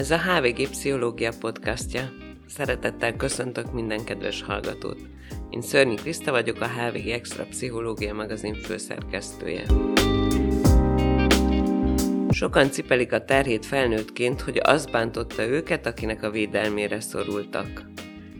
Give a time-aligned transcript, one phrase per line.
[0.00, 2.12] Ez a HVG Pszichológia podcastja.
[2.46, 4.98] Szeretettel köszöntök minden kedves hallgatót.
[5.50, 9.64] Én Szörnyi Kriszta vagyok, a HVG Extra Pszichológia magazin főszerkesztője.
[12.30, 17.90] Sokan cipelik a terhét felnőttként, hogy az bántotta őket, akinek a védelmére szorultak.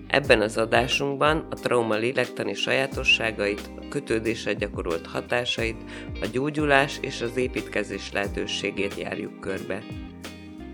[0.06, 5.82] Ebben az adásunkban a trauma lélektani sajátosságait, a kötődésre gyakorolt hatásait,
[6.20, 9.82] a gyógyulás és az építkezés lehetőségét járjuk körbe.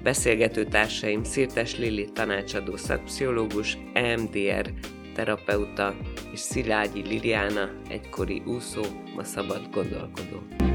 [0.06, 4.72] Beszélgető társaim Szirtes Lili tanácsadó szakpszichológus, EMDR
[5.14, 5.94] terapeuta
[6.32, 8.82] és Szilágyi Liliana egykori úszó,
[9.14, 10.65] ma szabad gondolkodó.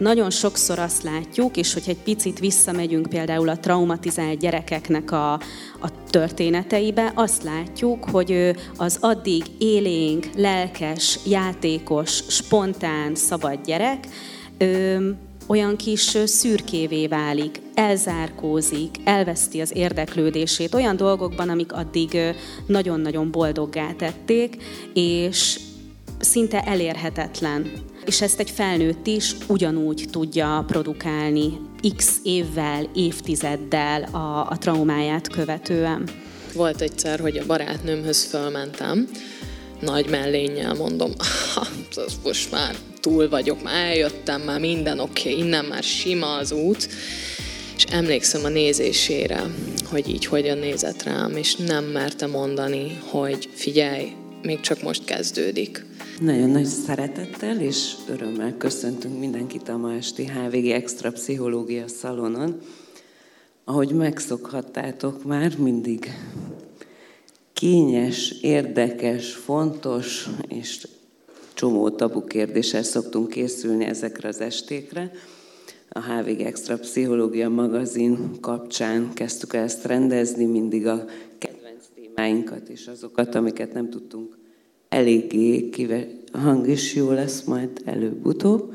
[0.00, 5.32] Nagyon sokszor azt látjuk, és hogy egy picit visszamegyünk például a traumatizált gyerekeknek a,
[5.80, 14.06] a történeteibe, azt látjuk, hogy az addig élénk, lelkes, játékos, spontán, szabad gyerek,
[14.58, 15.08] ö,
[15.46, 22.18] olyan kis szürkévé válik, elzárkózik, elveszti az érdeklődését olyan dolgokban, amik addig
[22.66, 24.56] nagyon-nagyon boldoggá tették,
[24.94, 25.60] és
[26.18, 31.60] szinte elérhetetlen és ezt egy felnőtt is ugyanúgy tudja produkálni
[31.96, 36.08] x évvel, évtizeddel a, a traumáját követően.
[36.54, 39.08] Volt egyszer, hogy a barátnőmhöz fölmentem,
[39.80, 41.12] nagy mellénnyel mondom,
[42.24, 46.88] most már túl vagyok, már eljöttem, már minden oké, okay, innen már sima az út,
[47.76, 49.42] és emlékszem a nézésére,
[49.84, 55.88] hogy így hogyan nézett rám, és nem merte mondani, hogy figyelj, még csak most kezdődik.
[56.20, 62.60] Nagyon nagy szeretettel és örömmel köszöntünk mindenkit a ma esti HVG Extra Pszichológia szalonon.
[63.64, 66.10] Ahogy megszokhattátok már, mindig
[67.52, 70.86] kényes, érdekes, fontos és
[71.54, 75.10] csomó tabu kérdéssel szoktunk készülni ezekre az estékre.
[75.88, 81.04] A HVG Extra Pszichológia magazin kapcsán kezdtük ezt rendezni, mindig a
[81.38, 84.39] kedvenc témáinkat és azokat, amiket nem tudtunk
[84.90, 88.72] eléggé kive, a hang is jó lesz majd előbb-utóbb,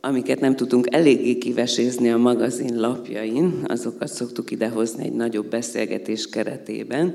[0.00, 7.14] amiket nem tudunk eléggé kivesézni a magazin lapjain, azokat szoktuk idehozni egy nagyobb beszélgetés keretében.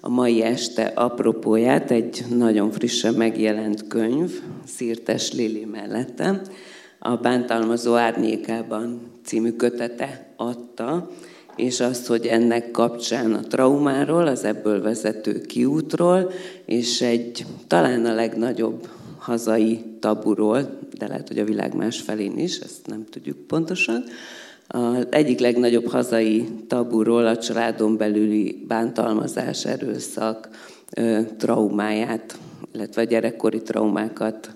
[0.00, 6.40] A mai este apropóját egy nagyon frissen megjelent könyv, Szirtes Lili mellettem,
[6.98, 11.10] a Bántalmazó árnyékában című kötete adta,
[11.56, 16.32] és azt, hogy ennek kapcsán a traumáról, az ebből vezető kiútról,
[16.64, 22.58] és egy talán a legnagyobb hazai taburól, de lehet, hogy a világ más felén is,
[22.58, 24.04] ezt nem tudjuk pontosan,
[24.66, 30.48] az egyik legnagyobb hazai taburól a családon belüli bántalmazás, erőszak
[31.36, 32.38] traumáját,
[32.74, 34.50] illetve a gyerekkori traumákat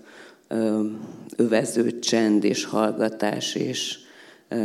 [1.37, 3.99] övező csend és hallgatás és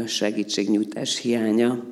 [0.05, 1.83] segítségnyújtás hiánya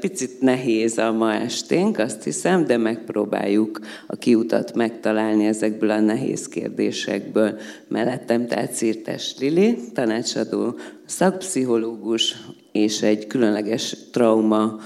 [0.00, 6.48] Picit nehéz a ma esténk, azt hiszem, de megpróbáljuk a kiutat megtalálni ezekből a nehéz
[6.48, 7.58] kérdésekből.
[7.88, 12.36] Mellettem tehát Szirtes Lili, tanácsadó szakpszichológus,
[12.72, 14.78] és egy különleges trauma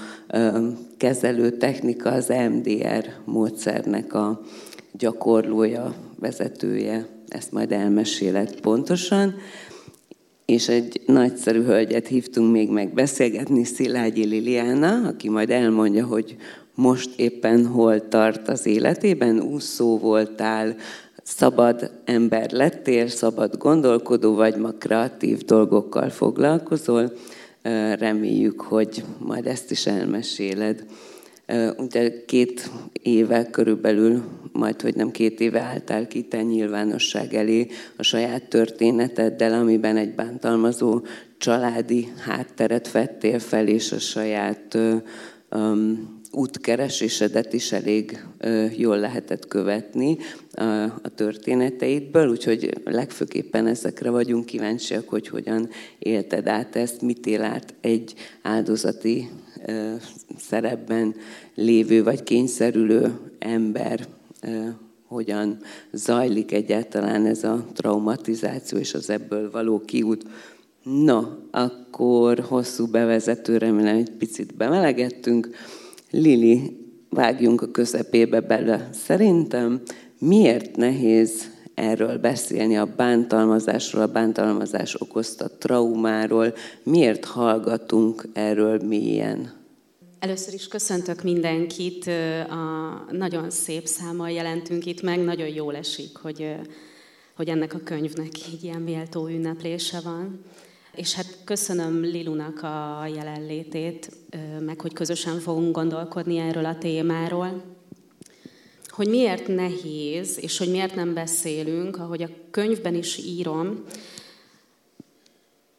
[0.97, 4.41] kezelő technika, az MDR módszernek a
[4.91, 7.07] gyakorlója, vezetője.
[7.27, 9.35] Ezt majd elmesélek pontosan
[10.53, 16.35] és egy nagyszerű hölgyet hívtunk még meg beszélgetni, Szilágyi Liliana, aki majd elmondja, hogy
[16.75, 20.75] most éppen hol tart az életében, úszó voltál,
[21.23, 27.13] szabad ember lettél, szabad gondolkodó vagy, ma kreatív dolgokkal foglalkozol.
[27.99, 30.85] Reméljük, hogy majd ezt is elmeséled.
[31.77, 37.67] Ugye két éve körülbelül, majd hogy nem két éve álltál ki te nyilvánosság elé
[37.97, 41.01] a saját történeteddel, amiben egy bántalmazó
[41.37, 44.77] családi hátteret vettél fel, és a saját
[45.51, 48.23] um, útkeresésedet is elég
[48.77, 50.17] jól lehetett követni
[51.03, 55.69] a történeteidből, úgyhogy legfőképpen ezekre vagyunk kíváncsiak, hogy hogyan
[55.99, 59.29] élted át ezt, mit él át egy áldozati
[60.37, 61.15] szerepben
[61.55, 64.07] lévő vagy kényszerülő ember
[65.07, 65.57] hogyan
[65.91, 70.25] zajlik egyáltalán ez a traumatizáció és az ebből való kiút.
[70.83, 71.21] No,
[71.51, 75.49] akkor hosszú bevezető, remélem egy picit bemelegettünk.
[76.11, 76.77] Lili,
[77.09, 78.89] vágjunk a közepébe bele.
[78.91, 79.81] Szerintem
[80.19, 86.53] miért nehéz erről beszélni, a bántalmazásról, a bántalmazás okozta traumáról.
[86.83, 89.61] Miért hallgatunk erről mélyen?
[90.19, 92.07] Először is köszöntök mindenkit,
[92.49, 96.55] a nagyon szép számmal jelentünk itt meg, nagyon jól esik, hogy
[97.35, 100.39] hogy ennek a könyvnek így ilyen méltó ünneplése van.
[100.95, 104.11] És hát köszönöm Lilunak a jelenlétét,
[104.59, 107.61] meg hogy közösen fogunk gondolkodni erről a témáról.
[108.93, 113.83] Hogy miért nehéz, és hogy miért nem beszélünk, ahogy a könyvben is írom,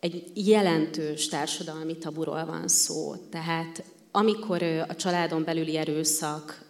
[0.00, 3.14] egy jelentős társadalmi taburól van szó.
[3.30, 6.64] Tehát amikor a családon belüli erőszak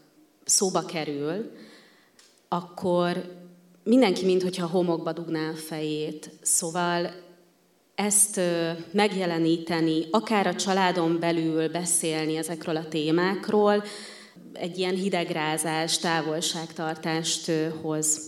[0.45, 1.51] szóba kerül,
[2.49, 3.25] akkor
[3.83, 6.31] mindenki, mintha homokba dugná a fejét.
[6.43, 7.15] Szóval
[7.95, 8.41] ezt
[8.91, 13.85] megjeleníteni, akár a családon belül beszélni ezekről a témákról,
[14.55, 17.51] egy ilyen hidegrázás, távolságtartást
[17.83, 18.21] hoz.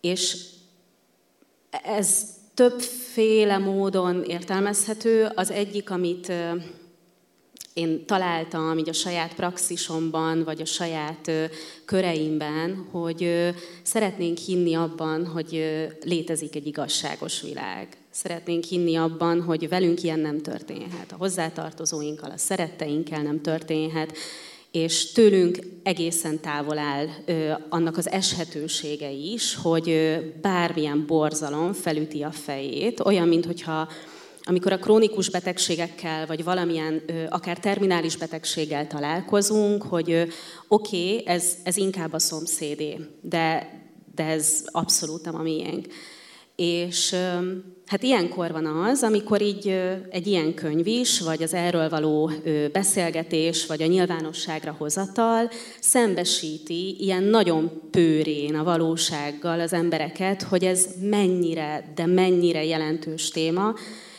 [0.00, 0.36] És
[1.84, 2.24] ez
[2.54, 5.28] többféle módon értelmezhető.
[5.34, 6.32] Az egyik, amit
[7.72, 11.30] én találtam így a saját praxisomban, vagy a saját
[11.84, 13.50] köreimben, hogy
[13.82, 17.88] szeretnénk hinni abban, hogy létezik egy igazságos világ.
[18.10, 24.16] Szeretnénk hinni abban, hogy velünk ilyen nem történhet, a hozzátartozóinkkal, a szeretteinkkel nem történhet,
[24.70, 32.22] és tőlünk egészen távol áll ö, annak az eshetősége is, hogy ö, bármilyen borzalom felüti
[32.22, 33.88] a fejét, olyan, mintha
[34.42, 40.26] amikor a krónikus betegségekkel, vagy valamilyen ö, akár terminális betegséggel találkozunk, hogy
[40.68, 43.72] oké, okay, ez, ez inkább a szomszédé, de,
[44.14, 45.86] de ez abszolút nem a miénk.
[46.62, 47.16] És
[47.86, 49.68] hát ilyenkor van az, amikor így
[50.10, 52.30] egy ilyen könyv is, vagy az erről való
[52.72, 60.86] beszélgetés, vagy a nyilvánosságra hozatal szembesíti ilyen nagyon pőrén a valósággal az embereket, hogy ez
[61.02, 63.74] mennyire, de mennyire jelentős téma,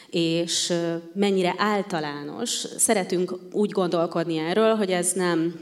[0.10, 0.74] és
[1.14, 2.50] mennyire általános.
[2.78, 5.60] Szeretünk úgy gondolkodni erről, hogy ez nem,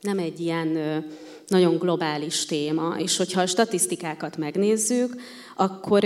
[0.00, 1.04] nem egy ilyen
[1.48, 5.14] nagyon globális téma, és hogyha a statisztikákat megnézzük,
[5.56, 6.04] akkor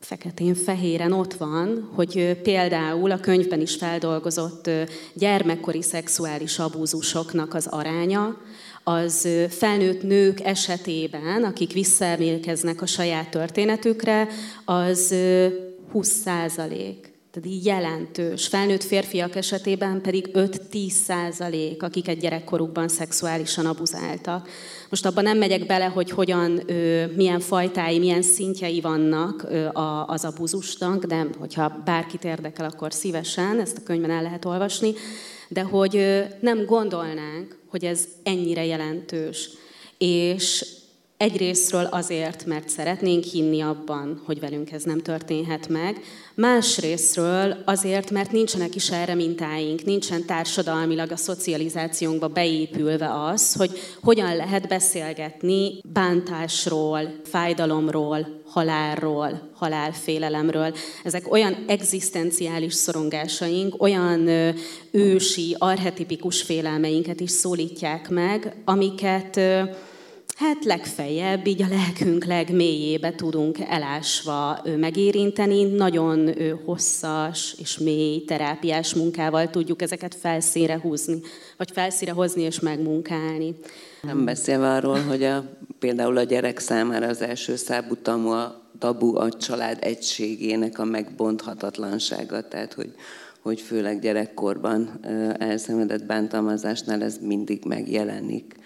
[0.00, 4.70] feketén-fehéren ott van, hogy például a könyvben is feldolgozott
[5.14, 8.36] gyermekkori szexuális abúzusoknak az aránya,
[8.84, 14.28] az felnőtt nők esetében, akik visszaemlékeznek a saját történetükre,
[14.64, 15.14] az
[15.92, 17.11] 20 százalék.
[17.32, 18.46] Tehát így jelentős.
[18.46, 24.48] Felnőtt férfiak esetében pedig 5-10 százalék, akiket gyerekkorukban szexuálisan abuzáltak.
[24.88, 26.62] Most abban nem megyek bele, hogy hogyan,
[27.16, 29.46] milyen fajtái, milyen szintjei vannak
[30.06, 34.92] az abuzusnak, de hogyha bárkit érdekel, akkor szívesen, ezt a könyvben el lehet olvasni,
[35.48, 39.48] de hogy nem gondolnánk, hogy ez ennyire jelentős.
[39.98, 40.66] És
[41.22, 46.00] Egyrésztről azért, mert szeretnénk hinni abban, hogy velünk ez nem történhet meg,
[46.34, 53.70] másrésztről azért, mert nincsenek is erre mintáink, nincsen társadalmilag a szocializációnkba beépülve az, hogy
[54.02, 60.74] hogyan lehet beszélgetni bántásról, fájdalomról, halálról, halálfélelemről.
[61.04, 64.28] Ezek olyan egzisztenciális szorongásaink, olyan
[64.90, 69.40] ősi, arhetipikus félelmeinket is szólítják meg, amiket
[70.42, 75.64] hát legfeljebb így a lelkünk legmélyébe tudunk elásva megérinteni.
[75.64, 76.30] Nagyon
[76.64, 81.20] hosszas és mély terápiás munkával tudjuk ezeket felszínre húzni,
[81.56, 83.54] vagy felszínre hozni és megmunkálni.
[84.02, 85.44] Nem beszélve arról, hogy a,
[85.78, 92.72] például a gyerek számára az első szábutamú a tabu a család egységének a megbonthatatlansága, tehát
[92.72, 92.94] hogy,
[93.40, 95.00] hogy főleg gyerekkorban
[95.38, 98.60] elszenvedett bántalmazásnál ez mindig megjelenik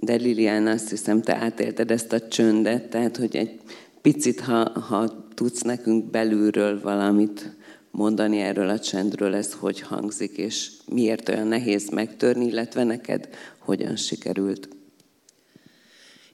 [0.00, 3.60] de Lilian, azt hiszem, te átélted ezt a csöndet, tehát hogy egy
[4.02, 7.56] picit, ha, ha tudsz nekünk belülről valamit
[7.90, 13.28] mondani erről a csendről, ez hogy hangzik, és miért olyan nehéz megtörni, illetve neked
[13.58, 14.68] hogyan sikerült?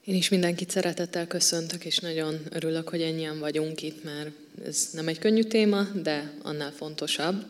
[0.04, 4.30] Én is mindenkit szeretettel köszöntök, és nagyon örülök, hogy ennyien vagyunk itt, mert
[4.66, 7.44] ez nem egy könnyű téma, de annál fontosabb.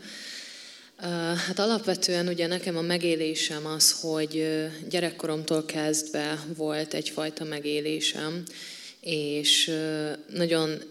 [0.97, 4.47] Hát alapvetően ugye nekem a megélésem az, hogy
[4.89, 8.43] gyerekkoromtól kezdve volt egyfajta megélésem,
[9.01, 9.71] és
[10.29, 10.83] nagyon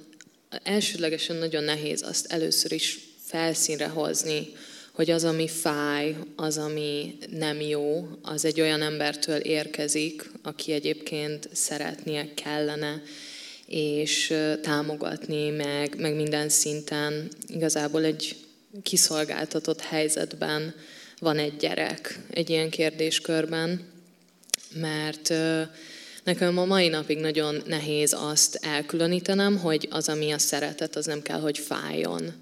[0.64, 4.48] elsődlegesen nagyon nehéz azt először is felszínre hozni,
[4.92, 11.50] hogy az, ami fáj, az, ami nem jó, az egy olyan embertől érkezik, aki egyébként
[11.52, 13.02] szeretnie kellene,
[13.66, 17.32] és támogatni, meg, meg minden szinten.
[17.48, 18.36] Igazából egy
[18.82, 20.76] kiszolgáltatott helyzetben
[21.20, 23.92] van egy gyerek egy ilyen kérdéskörben,
[24.74, 25.34] mert
[26.24, 31.22] nekem a mai napig nagyon nehéz azt elkülönítenem, hogy az, ami a szeretet, az nem
[31.22, 32.34] kell, hogy fájjon.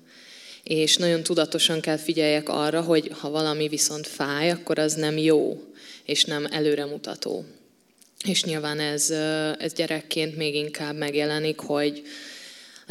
[0.63, 5.63] És nagyon tudatosan kell figyeljek arra, hogy ha valami viszont fáj, akkor az nem jó,
[6.05, 7.45] és nem előremutató.
[8.25, 9.09] és nyilván ez,
[9.59, 12.03] ez gyerekként még inkább megjelenik, hogy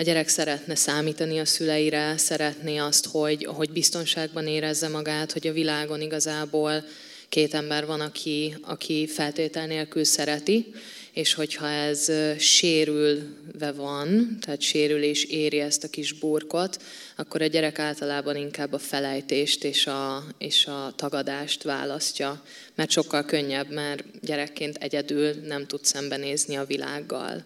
[0.01, 5.53] a gyerek szeretne számítani a szüleire, szeretné azt, hogy, hogy biztonságban érezze magát, hogy a
[5.53, 6.85] világon igazából
[7.29, 10.73] két ember van, aki, aki feltétel nélkül szereti,
[11.13, 16.83] és hogyha ez sérülve van, tehát sérülés éri ezt a kis burkot,
[17.17, 22.43] akkor a gyerek általában inkább a felejtést és a, és a tagadást választja,
[22.75, 27.45] mert sokkal könnyebb, mert gyerekként egyedül nem tud szembenézni a világgal.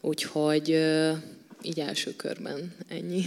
[0.00, 0.78] Úgyhogy
[1.66, 3.24] így első körben ennyi.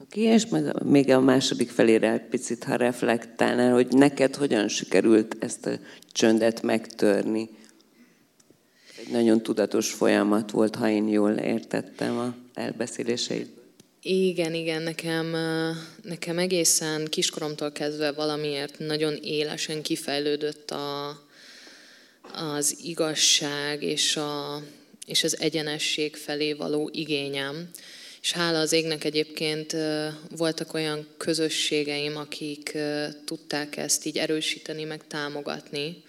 [0.00, 5.36] Oké, és majd még a második felére egy picit, ha reflektálnál, hogy neked hogyan sikerült
[5.38, 5.78] ezt a
[6.12, 7.48] csöndet megtörni.
[8.98, 13.48] Egy nagyon tudatos folyamat volt, ha én jól értettem a elbeszéléseid.
[14.02, 15.36] Igen, igen, nekem,
[16.02, 21.08] nekem egészen kiskoromtól kezdve valamiért nagyon élesen kifejlődött a,
[22.32, 24.62] az igazság és, a,
[25.06, 27.70] és az egyenesség felé való igényem.
[28.22, 29.76] És hála az égnek egyébként
[30.36, 32.78] voltak olyan közösségeim, akik
[33.24, 36.02] tudták ezt így erősíteni, meg támogatni.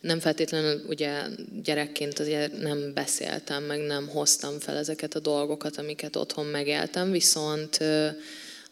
[0.00, 1.22] Nem feltétlenül ugye
[1.62, 7.78] gyerekként azért nem beszéltem, meg nem hoztam fel ezeket a dolgokat, amiket otthon megéltem, viszont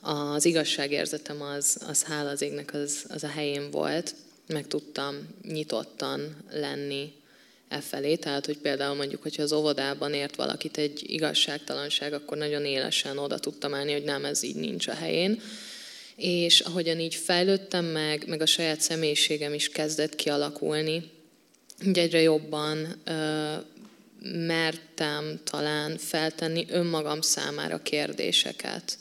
[0.01, 4.15] az igazságérzetem az, az hála az égnek az, az a helyén volt,
[4.47, 7.13] meg tudtam nyitottan lenni
[7.71, 8.17] e felé.
[8.17, 13.39] Tehát, hogy például mondjuk, hogyha az óvodában ért valakit egy igazságtalanság, akkor nagyon élesen oda
[13.39, 15.41] tudtam állni, hogy nem, ez így nincs a helyén.
[16.17, 21.11] És ahogyan így fejlődtem meg, meg a saját személyiségem is kezdett kialakulni,
[21.85, 23.55] hogy egyre jobban ö,
[24.23, 28.99] mertem talán feltenni önmagam számára kérdéseket.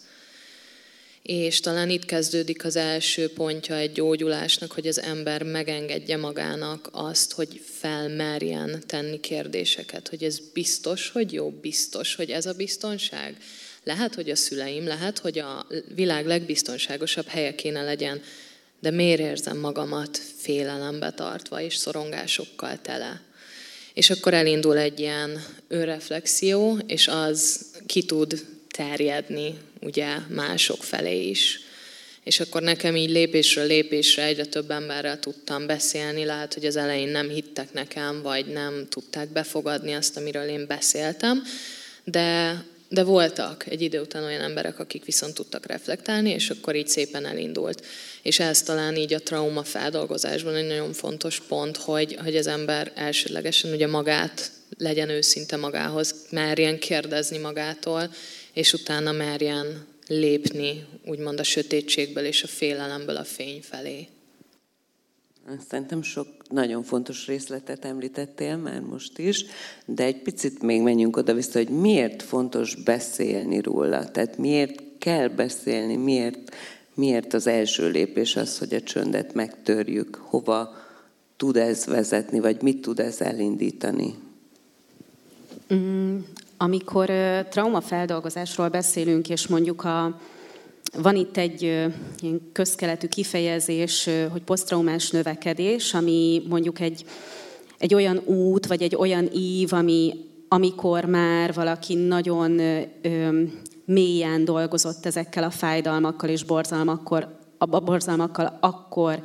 [1.22, 7.34] És talán itt kezdődik az első pontja egy gyógyulásnak, hogy az ember megengedje magának azt,
[7.34, 13.38] hogy felmerjen tenni kérdéseket, hogy ez biztos, hogy jó, biztos, hogy ez a biztonság.
[13.84, 18.22] Lehet, hogy a szüleim, lehet, hogy a világ legbiztonságosabb helye kéne legyen
[18.80, 23.22] de miért érzem magamat félelembe tartva és szorongásokkal tele?
[23.94, 31.60] És akkor elindul egy ilyen önreflexió, és az ki tud terjedni ugye mások felé is.
[32.24, 37.10] És akkor nekem így lépésről lépésre egyre több emberrel tudtam beszélni, lehet, hogy az elején
[37.10, 41.44] nem hittek nekem, vagy nem tudták befogadni azt, amiről én beszéltem,
[42.04, 46.88] de de voltak egy idő után olyan emberek, akik viszont tudtak reflektálni, és akkor így
[46.88, 47.86] szépen elindult.
[48.22, 52.92] És ez talán így a trauma feldolgozásban egy nagyon fontos pont, hogy, hogy az ember
[52.96, 58.14] elsődlegesen ugye magát legyen őszinte magához, merjen kérdezni magától,
[58.60, 64.08] és utána merjen lépni, úgymond a sötétségből és a félelemből a fény felé.
[65.70, 69.46] Szerintem sok nagyon fontos részletet említettél már most is,
[69.86, 75.96] de egy picit még menjünk oda-vissza, hogy miért fontos beszélni róla, tehát miért kell beszélni,
[75.96, 76.56] miért,
[76.94, 80.75] miért az első lépés az, hogy a csöndet megtörjük, hova
[81.38, 84.16] tud ez vezetni, vagy mit tud ez elindítani?
[86.62, 87.12] Amikor
[87.50, 90.20] traumafeldolgozásról beszélünk, és mondjuk a
[90.98, 91.62] van itt egy
[92.20, 97.06] ilyen közkeletű kifejezés, hogy posztraumás növekedés, ami mondjuk egy,
[97.78, 100.13] egy olyan út, vagy egy olyan ív, ami,
[100.48, 103.42] amikor már valaki nagyon ö,
[103.86, 109.22] mélyen dolgozott ezekkel a fájdalmakkal és borzalmakkal, a borzalmakkal, akkor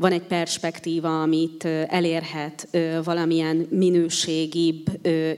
[0.00, 2.68] van egy perspektíva, amit elérhet,
[3.04, 4.86] valamilyen minőségibb,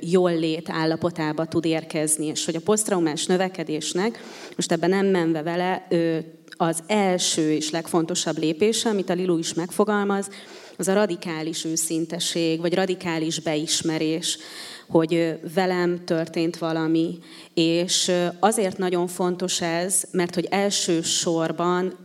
[0.01, 4.19] jól lét állapotába tud érkezni, és hogy a posztraumás növekedésnek,
[4.57, 5.89] most ebben nem menve vele,
[6.57, 10.29] az első és legfontosabb lépése, amit a Lilu is megfogalmaz,
[10.77, 14.39] az a radikális őszinteség, vagy radikális beismerés,
[14.89, 17.19] hogy velem történt valami,
[17.55, 22.02] és azért nagyon fontos ez, mert hogy elsősorban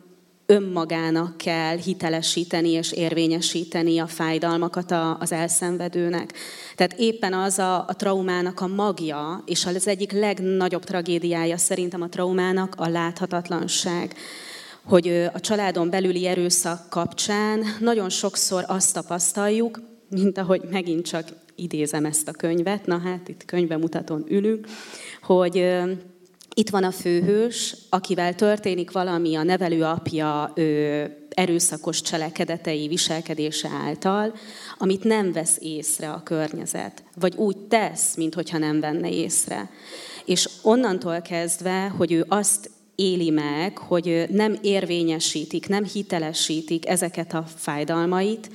[0.49, 6.33] önmagának kell hitelesíteni és érvényesíteni a fájdalmakat az elszenvedőnek.
[6.75, 12.09] Tehát éppen az a, a traumának a magja, és az egyik legnagyobb tragédiája szerintem a
[12.09, 14.15] traumának a láthatatlanság
[14.83, 22.05] hogy a családon belüli erőszak kapcsán nagyon sokszor azt tapasztaljuk, mint ahogy megint csak idézem
[22.05, 24.67] ezt a könyvet, na hát itt könyvemutatón ülünk,
[25.21, 25.65] hogy
[26.53, 30.53] itt van a főhős, akivel történik valami a nevelőapja
[31.29, 34.33] erőszakos cselekedetei, viselkedése által,
[34.77, 39.69] amit nem vesz észre a környezet, vagy úgy tesz, mintha nem venne észre.
[40.25, 47.45] És onnantól kezdve, hogy ő azt éli meg, hogy nem érvényesítik, nem hitelesítik ezeket a
[47.55, 48.49] fájdalmait,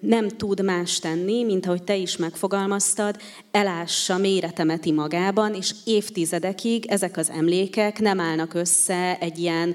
[0.00, 3.16] nem tud más tenni, mint ahogy te is megfogalmaztad,
[3.50, 9.74] elássa, méretemeti magában, és évtizedekig ezek az emlékek nem állnak össze egy ilyen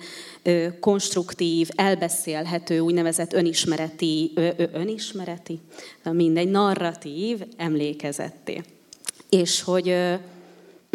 [0.80, 5.60] konstruktív, elbeszélhető, úgynevezett önismereti, ö, ö, önismereti,
[6.04, 8.62] mindegy, narratív emlékezetté.
[9.30, 9.96] És hogy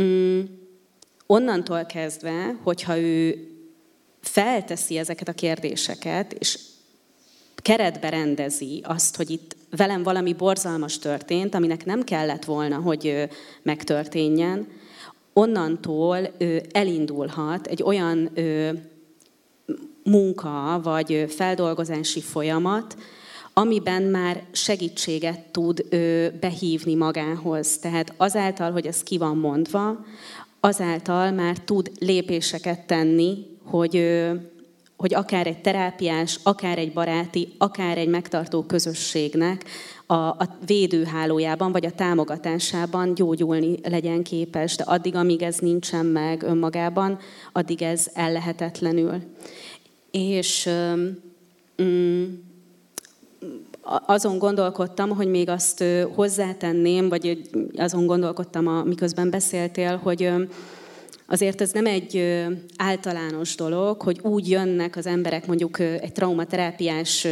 [0.03, 0.41] mm,
[1.27, 3.49] onnantól kezdve, hogyha ő
[4.21, 6.59] felteszi ezeket a kérdéseket, és
[7.63, 13.29] keretbe rendezi azt, hogy itt velem valami borzalmas történt, aminek nem kellett volna, hogy
[13.63, 14.67] megtörténjen,
[15.33, 16.19] onnantól
[16.73, 18.31] elindulhat egy olyan
[20.05, 22.97] munka vagy feldolgozási folyamat,
[23.53, 25.87] amiben már segítséget tud
[26.41, 27.79] behívni magához.
[27.79, 30.05] Tehát azáltal, hogy ez ki van mondva,
[30.61, 34.21] azáltal már tud lépéseket tenni, hogy
[35.01, 39.65] hogy akár egy terápiás, akár egy baráti, akár egy megtartó közösségnek
[40.07, 44.77] a, a védőhálójában vagy a támogatásában gyógyulni legyen képes.
[44.77, 47.19] De addig, amíg ez nincsen meg önmagában,
[47.53, 49.23] addig ez ellehetetlenül.
[50.11, 50.69] És
[51.83, 52.25] mm,
[54.07, 60.33] azon gondolkodtam, hogy még azt hozzátenném, vagy azon gondolkodtam, miközben beszéltél, hogy
[61.33, 62.45] Azért ez nem egy
[62.77, 67.27] általános dolog, hogy úgy jönnek az emberek mondjuk egy traumaterápiás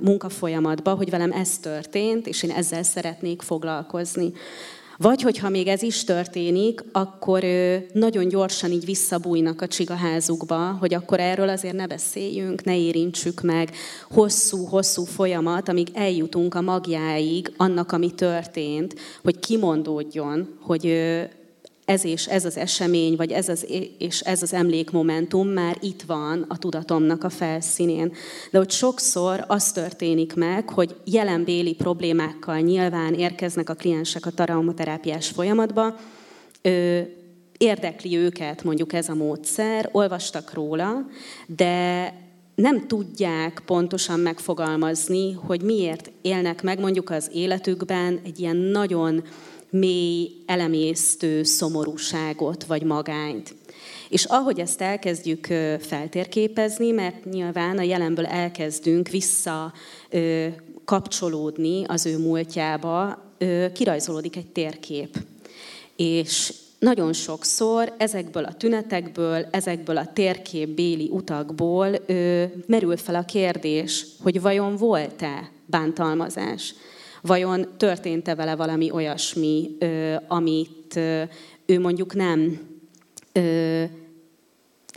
[0.00, 4.32] munkafolyamatba, hogy velem ez történt, és én ezzel szeretnék foglalkozni.
[4.96, 7.44] Vagy hogyha még ez is történik, akkor
[7.92, 13.70] nagyon gyorsan így visszabújnak a csigaházukba, hogy akkor erről azért ne beszéljünk, ne érintsük meg.
[14.10, 20.96] Hosszú-hosszú folyamat, amíg eljutunk a magjáig annak, ami történt, hogy kimondódjon, hogy
[21.90, 23.66] ez és ez az esemény, vagy ez az,
[23.98, 28.12] és ez az emlékmomentum már itt van a tudatomnak a felszínén.
[28.50, 35.28] De hogy sokszor az történik meg, hogy jelenbéli problémákkal nyilván érkeznek a kliensek a traumaterápiás
[35.28, 35.96] folyamatba,
[37.58, 41.06] érdekli őket mondjuk ez a módszer, olvastak róla,
[41.46, 42.14] de
[42.60, 49.24] nem tudják pontosan megfogalmazni, hogy miért élnek meg mondjuk az életükben egy ilyen nagyon
[49.70, 53.54] mély, elemésztő szomorúságot vagy magányt.
[54.08, 55.46] És ahogy ezt elkezdjük
[55.80, 59.72] feltérképezni, mert nyilván a jelenből elkezdünk vissza
[60.84, 63.24] kapcsolódni az ő múltjába,
[63.72, 65.16] kirajzolódik egy térkép.
[65.96, 74.06] És nagyon sokszor ezekből a tünetekből, ezekből a térképbéli utakból ö, merül fel a kérdés,
[74.22, 76.74] hogy vajon volt-e bántalmazás.
[77.22, 79.76] Vajon történt-e vele valami olyasmi,
[80.28, 80.96] amit
[81.66, 82.60] ő mondjuk nem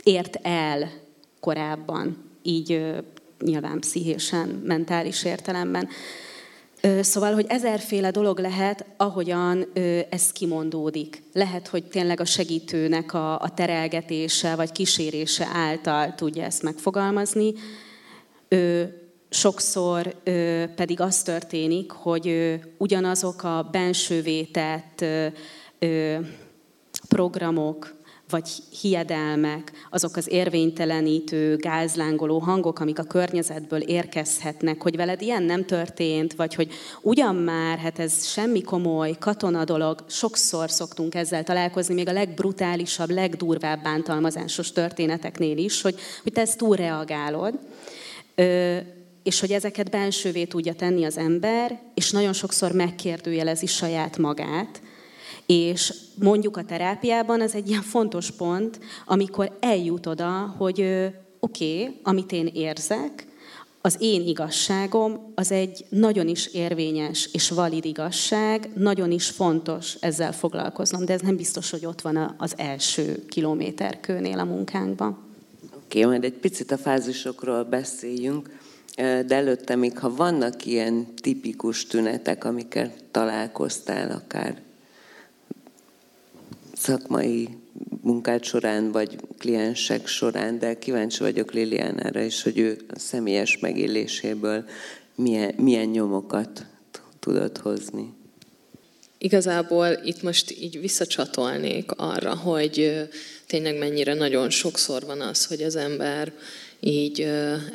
[0.02, 0.90] ért el
[1.40, 2.94] korábban, így
[3.40, 5.88] nyilván pszichésen, mentális értelemben.
[7.00, 9.66] Szóval, hogy ezerféle dolog lehet, ahogyan
[10.10, 11.22] ez kimondódik.
[11.32, 17.54] Lehet, hogy tényleg a segítőnek a, a terelgetése vagy kísérése által tudja ezt megfogalmazni
[19.34, 20.14] sokszor
[20.74, 25.26] pedig az történik, hogy ugyanazok a bensővé tett ö,
[25.78, 26.16] ö,
[27.08, 27.94] programok,
[28.34, 35.64] vagy hiedelmek, azok az érvénytelenítő, gázlángoló hangok, amik a környezetből érkezhetnek, hogy veled ilyen nem
[35.64, 41.94] történt, vagy hogy ugyan már, hát ez semmi komoly, katona dolog, sokszor szoktunk ezzel találkozni,
[41.94, 47.58] még a legbrutálisabb, legdurvább bántalmazásos történeteknél is, hogy, hogy te ezt túlreagálod.
[48.34, 48.76] Ö,
[49.22, 54.80] és hogy ezeket bensővé tudja tenni az ember, és nagyon sokszor megkérdőjelezi saját magát,
[55.46, 60.80] és mondjuk a terápiában ez egy ilyen fontos pont, amikor eljut oda, hogy
[61.40, 63.26] oké, okay, amit én érzek,
[63.80, 70.32] az én igazságom az egy nagyon is érvényes és valid igazság, nagyon is fontos ezzel
[70.32, 75.18] foglalkoznom, de ez nem biztos, hogy ott van az első kilométerkőnél a munkánkban.
[75.74, 78.48] Oké, okay, majd egy picit a fázisokról beszéljünk
[78.96, 84.62] de előtte még, ha vannak ilyen tipikus tünetek, amikkel találkoztál akár
[86.84, 87.48] szakmai
[88.02, 94.64] munkád során, vagy kliensek során, de kíváncsi vagyok Liliánára is, hogy ő a személyes megéléséből
[95.14, 96.66] milyen, milyen nyomokat
[97.20, 98.12] tudod hozni.
[99.18, 103.08] Igazából itt most így visszacsatolnék arra, hogy
[103.46, 106.32] tényleg mennyire nagyon sokszor van az, hogy az ember
[106.80, 107.20] így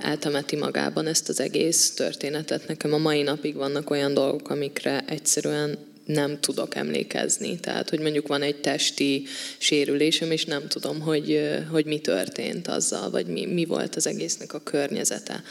[0.02, 2.68] eltemeti magában ezt az egész történetet.
[2.68, 5.78] Nekem a mai napig vannak olyan dolgok, amikre egyszerűen
[6.14, 7.60] nem tudok emlékezni.
[7.60, 9.24] Tehát, hogy mondjuk van egy testi
[9.58, 14.54] sérülésem, és nem tudom, hogy, hogy mi történt azzal, vagy mi, mi volt az egésznek
[14.54, 15.44] a környezete.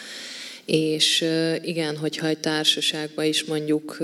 [0.65, 1.25] És
[1.63, 3.99] igen, hogyha egy társaságban is mondjuk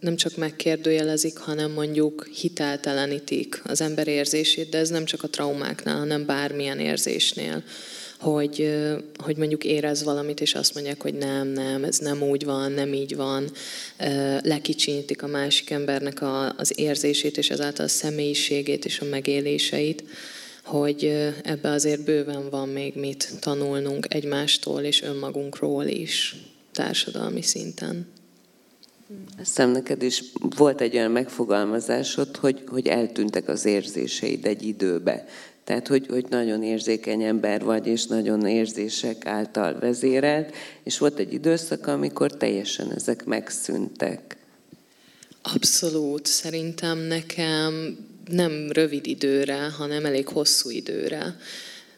[0.00, 5.98] nem csak megkérdőjelezik, hanem mondjuk hiteltelenítik az ember érzését, de ez nem csak a traumáknál,
[5.98, 7.62] hanem bármilyen érzésnél
[8.22, 8.84] hogy,
[9.16, 12.92] hogy mondjuk érez valamit, és azt mondják, hogy nem, nem, ez nem úgy van, nem
[12.92, 13.50] így van,
[14.42, 20.04] lekicsinítik a másik embernek a, az érzését, és ezáltal a személyiségét és a megéléseit,
[20.64, 26.36] hogy ebbe azért bőven van még mit tanulnunk egymástól és önmagunkról is
[26.72, 28.06] társadalmi szinten.
[29.38, 30.22] Azt hiszem neked is
[30.56, 35.26] volt egy olyan megfogalmazásod, hogy, hogy eltűntek az érzéseid egy időbe.
[35.72, 41.32] Tehát, hogy, hogy nagyon érzékeny ember vagy, és nagyon érzések által vezérelt, és volt egy
[41.32, 44.36] időszak, amikor teljesen ezek megszűntek.
[45.42, 46.26] Abszolút.
[46.26, 47.96] Szerintem nekem
[48.30, 51.36] nem rövid időre, hanem elég hosszú időre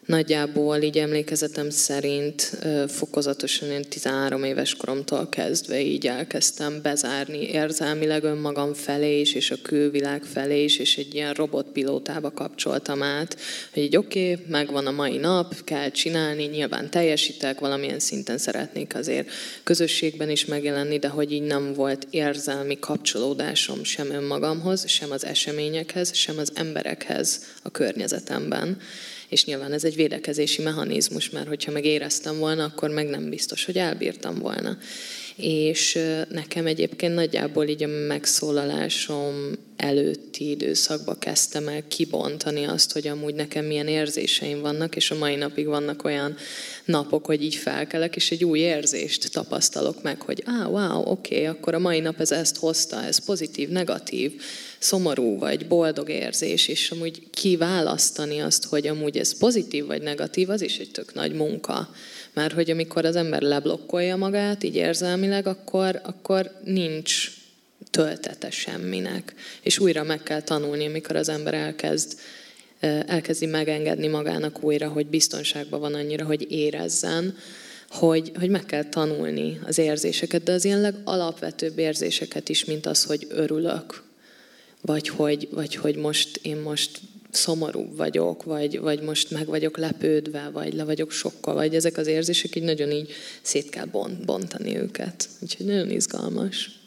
[0.05, 8.73] Nagyjából így emlékezetem szerint fokozatosan én 13 éves koromtól kezdve így elkezdtem bezárni érzelmileg önmagam
[8.73, 13.37] felé is, és a külvilág felé is, és egy ilyen robotpilótába kapcsoltam át,
[13.73, 18.95] hogy így oké, okay, megvan a mai nap, kell csinálni, nyilván teljesítek, valamilyen szinten szeretnék
[18.95, 19.29] azért
[19.63, 26.15] közösségben is megjelenni, de hogy így nem volt érzelmi kapcsolódásom sem önmagamhoz, sem az eseményekhez,
[26.15, 28.77] sem az emberekhez a környezetemben
[29.35, 33.65] és nyilván ez egy védekezési mechanizmus, mert hogyha meg éreztem volna, akkor meg nem biztos,
[33.65, 34.77] hogy elbírtam volna.
[35.35, 43.35] És nekem egyébként nagyjából így a megszólalásom előtti időszakba kezdtem el kibontani azt, hogy amúgy
[43.35, 46.35] nekem milyen érzéseim vannak, és a mai napig vannak olyan
[46.85, 51.45] napok, hogy így felkelek, és egy új érzést tapasztalok meg, hogy á, wow, oké, okay,
[51.45, 54.41] akkor a mai nap ez ezt hozta, ez pozitív, negatív,
[54.85, 60.61] szomorú vagy boldog érzés, és amúgy kiválasztani azt, hogy amúgy ez pozitív vagy negatív, az
[60.61, 61.89] is egy tök nagy munka.
[62.33, 67.31] Mert hogy amikor az ember leblokkolja magát, így érzelmileg, akkor, akkor nincs
[67.91, 69.33] töltete semminek.
[69.61, 72.19] És újra meg kell tanulni, amikor az ember elkezd
[73.07, 77.35] elkezdi megengedni magának újra, hogy biztonságban van annyira, hogy érezzen,
[77.89, 83.03] hogy, hogy meg kell tanulni az érzéseket, de az ilyen legalapvetőbb érzéseket is, mint az,
[83.03, 84.03] hogy örülök,
[84.85, 90.49] vagy hogy, vagy hogy most én most szomorú vagyok, vagy, vagy most meg vagyok lepődve,
[90.53, 94.77] vagy le vagyok sokkal, vagy ezek az érzések így nagyon így szét kell bont, bontani
[94.77, 95.29] őket.
[95.41, 96.79] Úgyhogy nagyon izgalmas.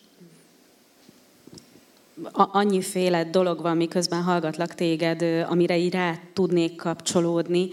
[2.33, 7.69] Annyiféle dolog van, miközben hallgatlak téged, amire így rá tudnék kapcsolódni,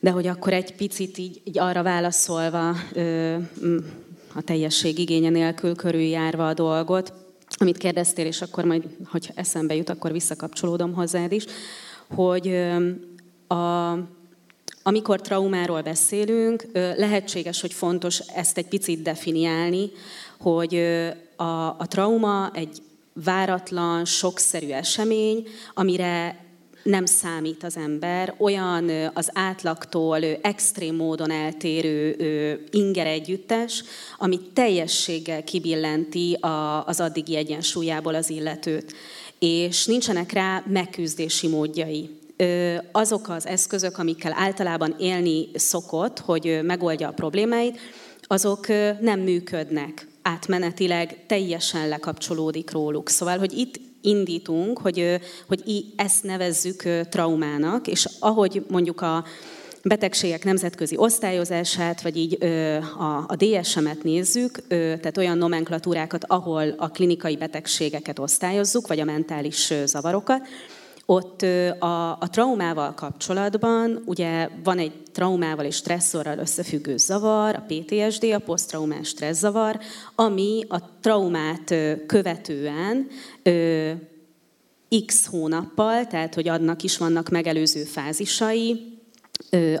[0.00, 2.68] de hogy akkor egy picit így, így arra válaszolva,
[4.34, 7.12] a teljesség igénye nélkül körüljárva a dolgot,
[7.58, 11.44] amit kérdeztél, és akkor majd, hogy eszembe jut, akkor visszakapcsolódom hozzád is,
[12.14, 12.54] hogy
[13.46, 13.92] a,
[14.82, 19.90] amikor traumáról beszélünk, lehetséges, hogy fontos ezt egy picit definiálni,
[20.38, 20.74] hogy
[21.36, 22.82] a, a trauma egy
[23.12, 26.44] váratlan, sokszerű esemény, amire
[26.82, 32.16] nem számít az ember, olyan az átlagtól extrém módon eltérő
[32.70, 33.84] inger együttes,
[34.18, 36.38] ami teljességgel kibillenti
[36.84, 38.94] az addigi egyensúlyából az illetőt.
[39.38, 42.18] És nincsenek rá megküzdési módjai.
[42.92, 47.78] Azok az eszközök, amikkel általában élni szokott, hogy megoldja a problémáit,
[48.22, 48.68] azok
[49.00, 53.08] nem működnek átmenetileg teljesen lekapcsolódik róluk.
[53.08, 59.24] Szóval, hogy itt indítunk, hogy, hogy ezt nevezzük traumának, és ahogy mondjuk a
[59.82, 62.44] betegségek nemzetközi osztályozását, vagy így
[62.98, 69.72] a, a DSM-et nézzük, tehát olyan nomenklatúrákat, ahol a klinikai betegségeket osztályozzuk, vagy a mentális
[69.84, 70.48] zavarokat,
[71.10, 71.42] ott
[71.78, 78.38] a, a traumával kapcsolatban, ugye van egy traumával és stresszorral összefüggő zavar, a PTSD, a
[78.38, 79.78] posztraumás stresszavar,
[80.14, 81.74] ami a traumát
[82.06, 83.06] követően
[85.06, 88.98] x hónappal, tehát hogy annak is vannak megelőző fázisai,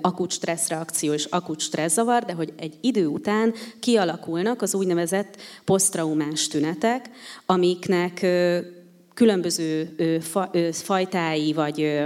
[0.00, 7.10] akut stresszreakció és akut stresszavar, de hogy egy idő után kialakulnak az úgynevezett posztraumás tünetek,
[7.46, 8.26] amiknek
[9.20, 9.88] különböző
[10.72, 12.04] fajtái vagy,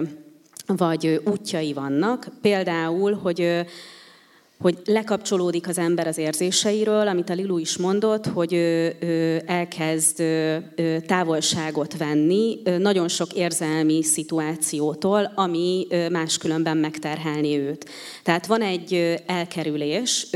[0.66, 2.26] vagy útjai vannak.
[2.40, 3.64] Például, hogy
[4.58, 8.54] hogy lekapcsolódik az ember az érzéseiről, amit a Lilu is mondott, hogy
[9.46, 10.22] elkezd
[11.06, 17.90] távolságot venni nagyon sok érzelmi szituációtól, ami máskülönben megterhelni őt.
[18.22, 20.26] Tehát van egy elkerülés,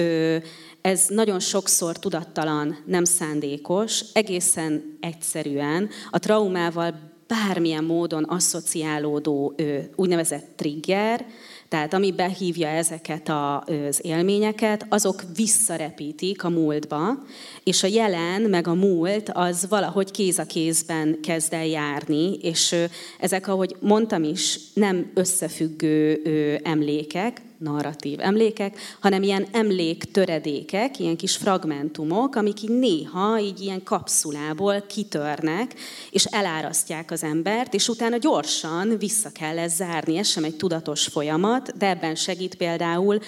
[0.88, 6.94] ez nagyon sokszor tudattalan, nem szándékos, egészen egyszerűen a traumával
[7.27, 9.55] bármilyen módon asszociálódó
[9.96, 11.27] úgynevezett trigger,
[11.68, 17.24] Tehát ami behívja ezeket az élményeket, azok visszarepítik a múltba,
[17.64, 22.74] és a jelen meg a múlt az valahogy kéz a kézben kezd el járni, és
[23.18, 26.20] ezek, ahogy mondtam is, nem összefüggő
[26.62, 34.80] emlékek, narratív emlékek, hanem ilyen emléktöredékek, ilyen kis fragmentumok, amik így néha így ilyen kapszulából
[34.80, 35.74] kitörnek,
[36.10, 40.16] és elárasztják az embert, és utána gyorsan vissza kell ezt zárni.
[40.16, 43.18] Ez sem egy tudatos folyamat, de ebben segít például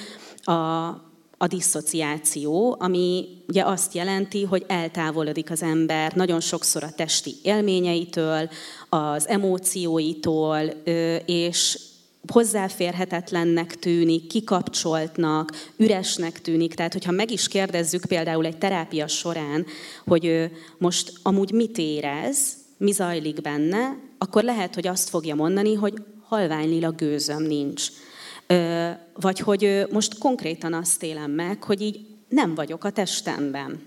[0.42, 0.52] a,
[1.42, 8.50] a diszociáció, ami ugye azt jelenti, hogy eltávolodik az ember nagyon sokszor a testi élményeitől,
[8.88, 10.60] az emócióitól,
[11.26, 11.78] és
[12.32, 16.74] hozzáférhetetlennek tűnik, kikapcsoltnak, üresnek tűnik.
[16.74, 19.66] Tehát, hogyha meg is kérdezzük például egy terápia során,
[20.06, 25.94] hogy most amúgy mit érez, mi zajlik benne, akkor lehet, hogy azt fogja mondani, hogy
[26.22, 27.86] halványlila gőzöm nincs.
[29.14, 33.80] Vagy hogy most konkrétan azt élem meg, hogy így nem vagyok a testemben.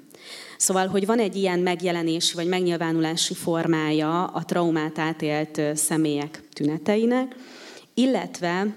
[0.57, 7.35] Szóval, hogy van egy ilyen megjelenési vagy megnyilvánulási formája a traumát átélt személyek tüneteinek,
[7.93, 8.75] illetve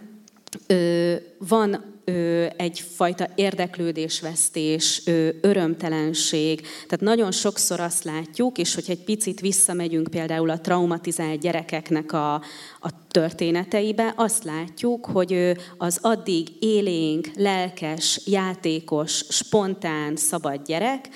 [0.66, 6.60] ö, van ö, egyfajta érdeklődésvesztés, ö, örömtelenség.
[6.60, 12.34] Tehát nagyon sokszor azt látjuk, és hogyha egy picit visszamegyünk például a traumatizált gyerekeknek a,
[12.80, 21.08] a történeteibe, azt látjuk, hogy az addig élénk, lelkes, játékos, spontán, szabad gyerek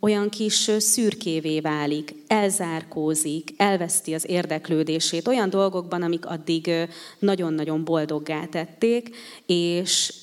[0.00, 6.70] olyan kis szürkévé válik, elzárkózik, elveszti az érdeklődését olyan dolgokban, amik addig
[7.18, 10.14] nagyon-nagyon boldoggá tették, és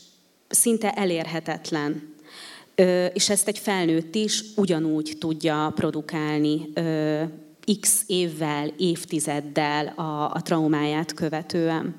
[0.48, 2.14] szinte elérhetetlen.
[3.14, 6.70] És ezt egy felnőtt is ugyanúgy tudja produkálni
[7.82, 11.96] x évvel, évtizeddel a, a traumáját követően.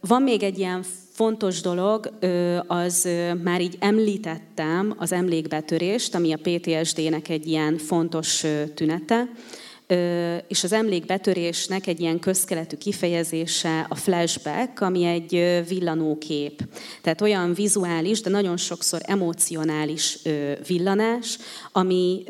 [0.00, 2.18] Van még egy ilyen fontos dolog,
[2.66, 3.08] az
[3.42, 8.44] már így említettem az emlékbetörést, ami a PTSD-nek egy ilyen fontos
[8.74, 9.28] tünete,
[10.48, 16.62] és az emlékbetörésnek egy ilyen közkeletű kifejezése a flashback, ami egy villanókép.
[17.02, 20.18] Tehát olyan vizuális, de nagyon sokszor emocionális
[20.66, 21.38] villanás,
[21.72, 22.24] ami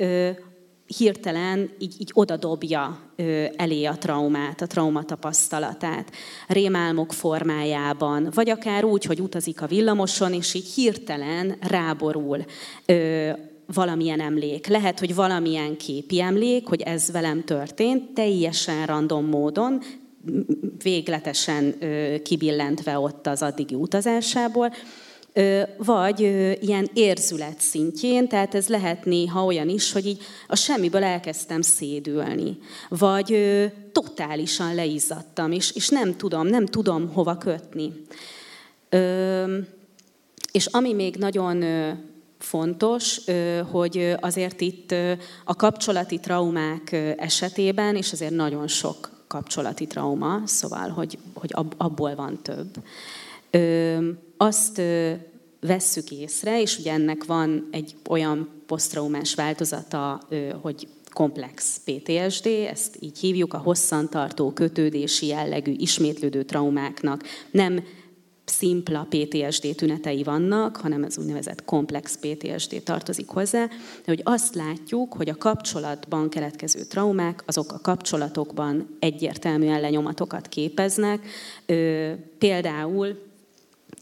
[0.87, 3.01] hirtelen így, így odadobja
[3.57, 6.11] elé a traumát, a traumatapasztalatát,
[6.49, 12.44] rémálmok formájában, vagy akár úgy, hogy utazik a villamoson, és így hirtelen ráborul
[13.75, 14.66] valamilyen emlék.
[14.66, 19.81] Lehet, hogy valamilyen képi emlék, hogy ez velem történt, teljesen random módon,
[20.83, 21.75] végletesen
[22.23, 24.73] kibillentve ott az addigi utazásából,
[25.77, 26.20] vagy
[26.61, 32.59] ilyen érzület szintjén, tehát ez lehet néha olyan is, hogy így a semmiből elkezdtem szédülni,
[32.88, 33.38] vagy
[33.92, 37.92] totálisan leizzadtam, és, és nem tudom, nem tudom hova kötni.
[40.53, 41.64] És ami még nagyon
[42.38, 43.20] fontos,
[43.70, 44.94] hogy azért itt
[45.44, 52.42] a kapcsolati traumák esetében, és azért nagyon sok kapcsolati trauma, szóval, hogy, hogy abból van
[52.42, 52.77] több,
[54.37, 54.83] azt
[55.61, 60.29] vesszük észre, és ugye ennek van egy olyan posztraumás változata,
[60.61, 67.85] hogy komplex PTSD, ezt így hívjuk, a hosszantartó kötődési jellegű ismétlődő traumáknak nem
[68.45, 75.12] szimpla PTSD tünetei vannak, hanem ez úgynevezett komplex PTSD tartozik hozzá, de hogy azt látjuk,
[75.12, 81.27] hogy a kapcsolatban keletkező traumák, azok a kapcsolatokban egyértelműen lenyomatokat képeznek.
[82.38, 83.33] Például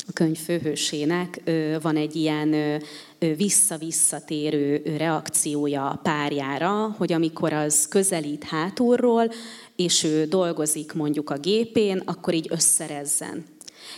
[0.06, 1.42] a könyv főhősének
[1.82, 2.82] van egy ilyen
[3.36, 9.30] vissza-visszatérő reakciója a párjára, hogy amikor az közelít hátulról,
[9.76, 13.44] és ő dolgozik mondjuk a gépén, akkor így összerezzen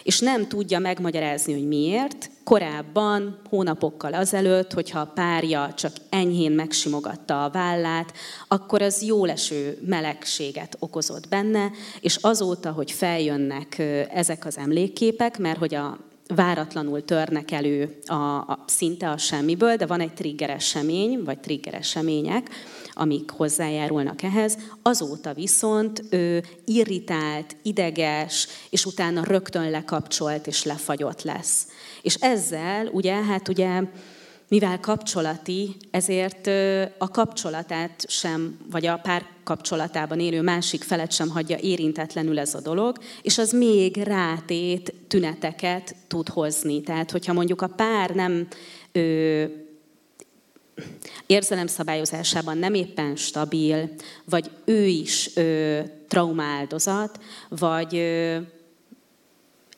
[0.03, 2.31] és nem tudja megmagyarázni, hogy miért.
[2.44, 8.12] Korábban, hónapokkal azelőtt, hogyha a párja csak enyhén megsimogatta a vállát,
[8.49, 11.70] akkor az jóleső melegséget okozott benne,
[12.01, 13.79] és azóta, hogy feljönnek
[14.12, 19.87] ezek az emlékképek, mert hogy a váratlanul törnek elő a, a, szinte a semmiből, de
[19.87, 22.50] van egy trigger esemény, vagy trigger események,
[22.92, 24.58] amik hozzájárulnak ehhez.
[24.82, 31.66] Azóta viszont ő irritált, ideges, és utána rögtön lekapcsolt és lefagyott lesz.
[32.02, 33.82] És ezzel ugye, hát ugye
[34.48, 36.46] mivel kapcsolati, ezért
[36.98, 42.61] a kapcsolatát sem, vagy a pár kapcsolatában élő másik felet sem hagyja érintetlenül ez a
[42.61, 46.80] dolog, és az még rátét tüneteket tud hozni.
[46.80, 48.46] Tehát, hogyha mondjuk a pár nem
[48.92, 49.44] ö,
[51.26, 53.90] érzelemszabályozásában nem éppen stabil,
[54.24, 58.38] vagy ő is ö, traumáldozat, vagy ö,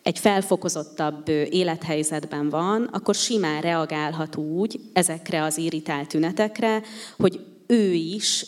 [0.07, 6.83] egy felfokozottabb élethelyzetben van, akkor simán reagálhat úgy ezekre az irritált tünetekre,
[7.17, 8.47] hogy ő is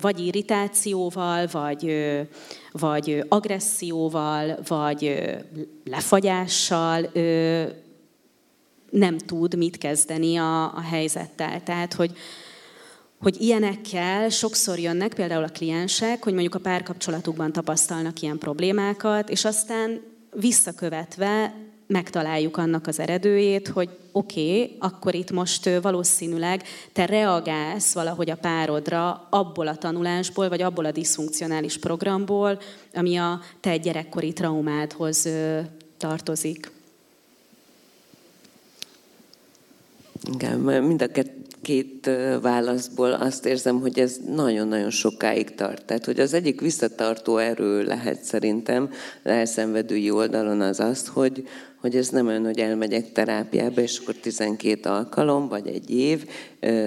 [0.00, 1.96] vagy irritációval, vagy,
[2.72, 5.20] vagy agresszióval, vagy
[5.84, 7.10] lefagyással
[8.90, 11.62] nem tud mit kezdeni a, a helyzettel.
[11.62, 12.12] Tehát, hogy,
[13.20, 19.44] hogy ilyenekkel sokszor jönnek például a kliensek, hogy mondjuk a párkapcsolatukban tapasztalnak ilyen problémákat, és
[19.44, 21.54] aztán visszakövetve
[21.86, 26.62] megtaláljuk annak az eredőjét, hogy oké, okay, akkor itt most valószínűleg
[26.92, 32.58] te reagálsz valahogy a párodra abból a tanulásból, vagy abból a diszfunkcionális programból,
[32.94, 35.28] ami a te gyerekkori traumádhoz
[35.96, 36.70] tartozik.
[40.32, 41.08] Igen, mind a
[41.62, 42.10] két
[42.42, 45.84] válaszból azt érzem, hogy ez nagyon-nagyon sokáig tart.
[45.84, 48.90] Tehát, hogy az egyik visszatartó erő lehet szerintem
[49.22, 51.48] elszenvedői oldalon az az, hogy,
[51.80, 56.24] hogy ez nem olyan, hogy elmegyek terápiába, és akkor 12 alkalom, vagy egy év,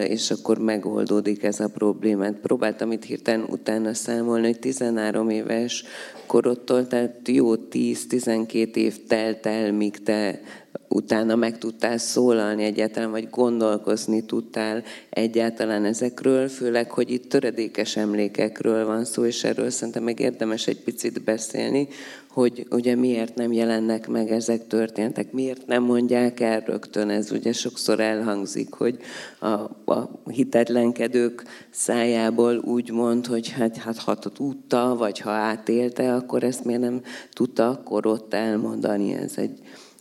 [0.08, 2.34] és akkor megoldódik ez a problémát.
[2.34, 5.84] Próbáltam itt hirtelen utána számolni, hogy 13 éves
[6.28, 10.42] korodtól, tehát jó 10-12 év telt el, míg te
[10.88, 18.86] utána meg tudtál szólalni egyáltalán, vagy gondolkozni tudtál egyáltalán ezekről, főleg, hogy itt töredékes emlékekről
[18.86, 21.88] van szó, és erről szerintem meg érdemes egy picit beszélni,
[22.34, 27.52] hogy ugye miért nem jelennek meg ezek történtek, miért nem mondják el rögtön, ez ugye
[27.52, 28.98] sokszor elhangzik, hogy
[29.40, 29.48] a,
[29.94, 36.64] a hitetlenkedők szájából úgy mond, hogy hát, hát ha tudta, vagy ha átélte, akkor ezt
[36.64, 37.02] miért nem
[37.34, 39.14] tudta akkor ott elmondani.
[39.14, 39.60] Ez egy,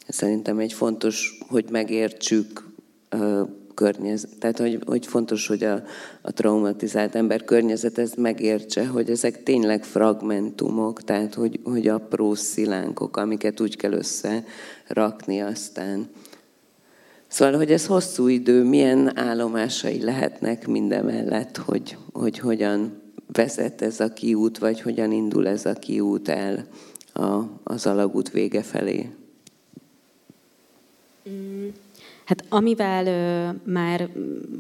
[0.08, 2.70] szerintem egy fontos, hogy megértsük
[3.74, 5.82] környezet, tehát hogy, hogy fontos, hogy a,
[6.22, 13.16] a traumatizált ember környezet ezt megértse, hogy ezek tényleg fragmentumok, tehát hogy, hogy apró szilánkok,
[13.16, 16.08] amiket úgy kell összerakni aztán.
[17.28, 23.00] Szóval, hogy ez hosszú idő, milyen állomásai lehetnek mindemellett, hogy, hogy hogyan
[23.32, 26.66] vezet ez a kiút, vagy hogyan indul ez a kiút el
[27.12, 29.10] a, az alagút vége felé.
[32.24, 34.08] Hát amivel már,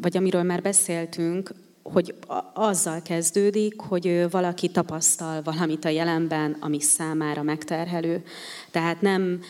[0.00, 2.14] vagy amiről már beszéltünk, hogy
[2.54, 8.24] azzal kezdődik, hogy valaki tapasztal valamit a jelenben, ami számára megterhelő.
[8.70, 9.40] Tehát nem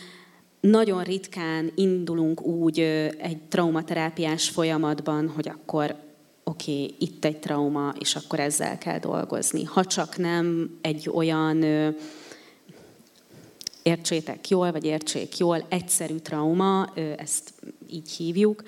[0.59, 2.79] nagyon ritkán indulunk úgy
[3.17, 5.95] egy traumaterápiás folyamatban, hogy akkor
[6.43, 9.63] oké, okay, itt egy trauma, és akkor ezzel kell dolgozni.
[9.63, 11.63] Ha csak nem egy olyan
[13.83, 17.53] értsétek jól, vagy értsék jól, egyszerű trauma, ezt
[17.89, 18.63] így hívjuk,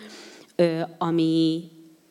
[0.97, 1.63] ami,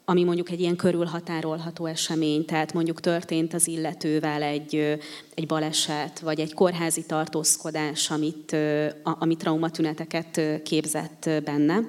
[0.04, 4.98] ami mondjuk egy ilyen körülhatárolható esemény, tehát mondjuk történt az illetővel egy,
[5.34, 8.56] egy baleset, vagy egy kórházi tartózkodás, amit,
[9.02, 11.80] ami traumatüneteket képzett benne.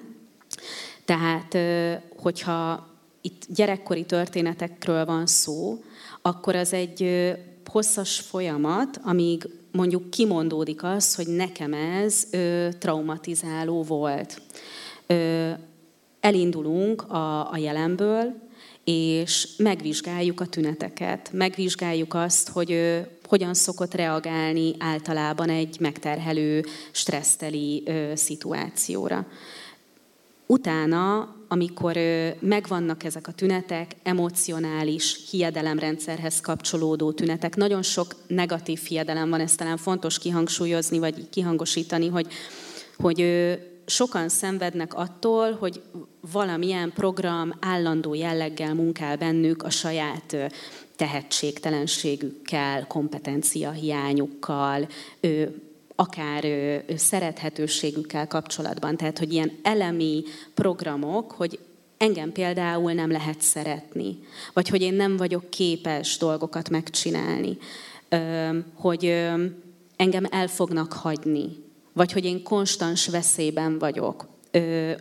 [1.06, 1.58] Tehát,
[2.18, 2.88] hogyha
[3.22, 5.84] itt gyerekkori történetekről van szó,
[6.22, 7.32] akkor az egy
[7.66, 14.42] hosszas folyamat, amíg mondjuk kimondódik az, hogy nekem ez ö, traumatizáló volt.
[15.08, 15.52] Ö,
[16.20, 18.44] elindulunk a, a jelenből,
[18.84, 27.84] és megvizsgáljuk a tüneteket, megvizsgáljuk azt, hogy ö, hogyan szokott reagálni általában egy megterhelő, stresszteli
[27.86, 29.28] ö, szituációra.
[30.46, 31.98] Utána, amikor
[32.40, 39.78] megvannak ezek a tünetek, emocionális hiedelemrendszerhez kapcsolódó tünetek, nagyon sok negatív hiedelem van, ezt talán
[39.78, 42.28] fontos kihangsúlyozni, vagy kihangosítani, hogy,
[42.98, 43.26] hogy
[43.86, 45.82] sokan szenvednek attól, hogy
[46.32, 50.36] valamilyen program állandó jelleggel munkál bennük a saját
[50.96, 54.88] tehetségtelenségükkel, kompetenciahiányukkal,
[55.96, 56.46] akár
[56.96, 58.98] szerethetőségükkel kapcsolatban.
[58.98, 61.60] Tehát, hogy ilyen elemi programok, hogy
[61.98, 64.18] engem például nem lehet szeretni,
[64.54, 67.58] vagy hogy én nem vagyok képes dolgokat megcsinálni,
[68.74, 69.06] hogy
[69.96, 74.28] engem el fognak hagyni, vagy hogy én konstans veszélyben vagyok.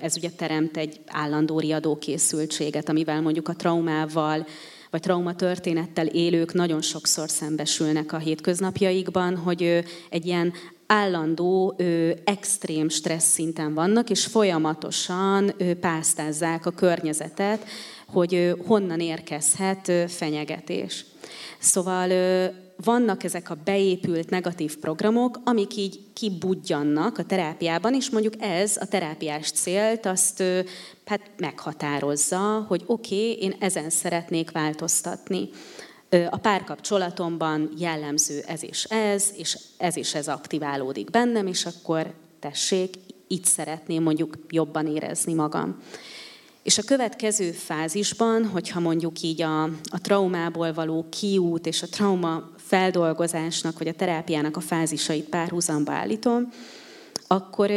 [0.01, 4.47] Ez ugye teremt egy állandó riadókészültséget, amivel mondjuk a traumával
[4.91, 10.53] vagy traumatörténettel élők nagyon sokszor szembesülnek a hétköznapjaikban, hogy egy ilyen
[10.87, 17.65] állandó, ö, extrém stressz szinten vannak, és folyamatosan ö, pásztázzák a környezetet,
[18.07, 21.05] hogy ö, honnan érkezhet ö, fenyegetés.
[21.59, 22.47] Szóval ö,
[22.85, 28.87] vannak ezek a beépült negatív programok, amik így kibudjannak a terápiában, és mondjuk ez a
[28.87, 30.43] terápiás célt azt
[31.05, 35.49] hát meghatározza, hogy oké, okay, én ezen szeretnék változtatni.
[36.31, 42.97] A párkapcsolatomban jellemző ez és ez, és ez és ez aktiválódik bennem, és akkor tessék,
[43.29, 45.77] így szeretném mondjuk jobban érezni magam.
[46.63, 52.51] És a következő fázisban, hogyha mondjuk így a, a traumából való kiút és a trauma
[52.57, 56.49] feldolgozásnak vagy a terápiának a fázisait párhuzamba állítom,
[57.27, 57.71] akkor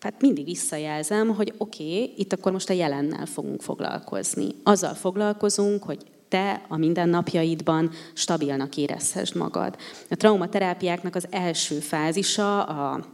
[0.00, 4.48] hát mindig visszajelzem, hogy oké, okay, itt akkor most a jelennel fogunk foglalkozni.
[4.62, 5.98] Azzal foglalkozunk, hogy
[6.28, 9.76] te a mindennapjaidban stabilnak érezhessd magad.
[10.10, 13.04] A traumaterápiáknak az első fázisa a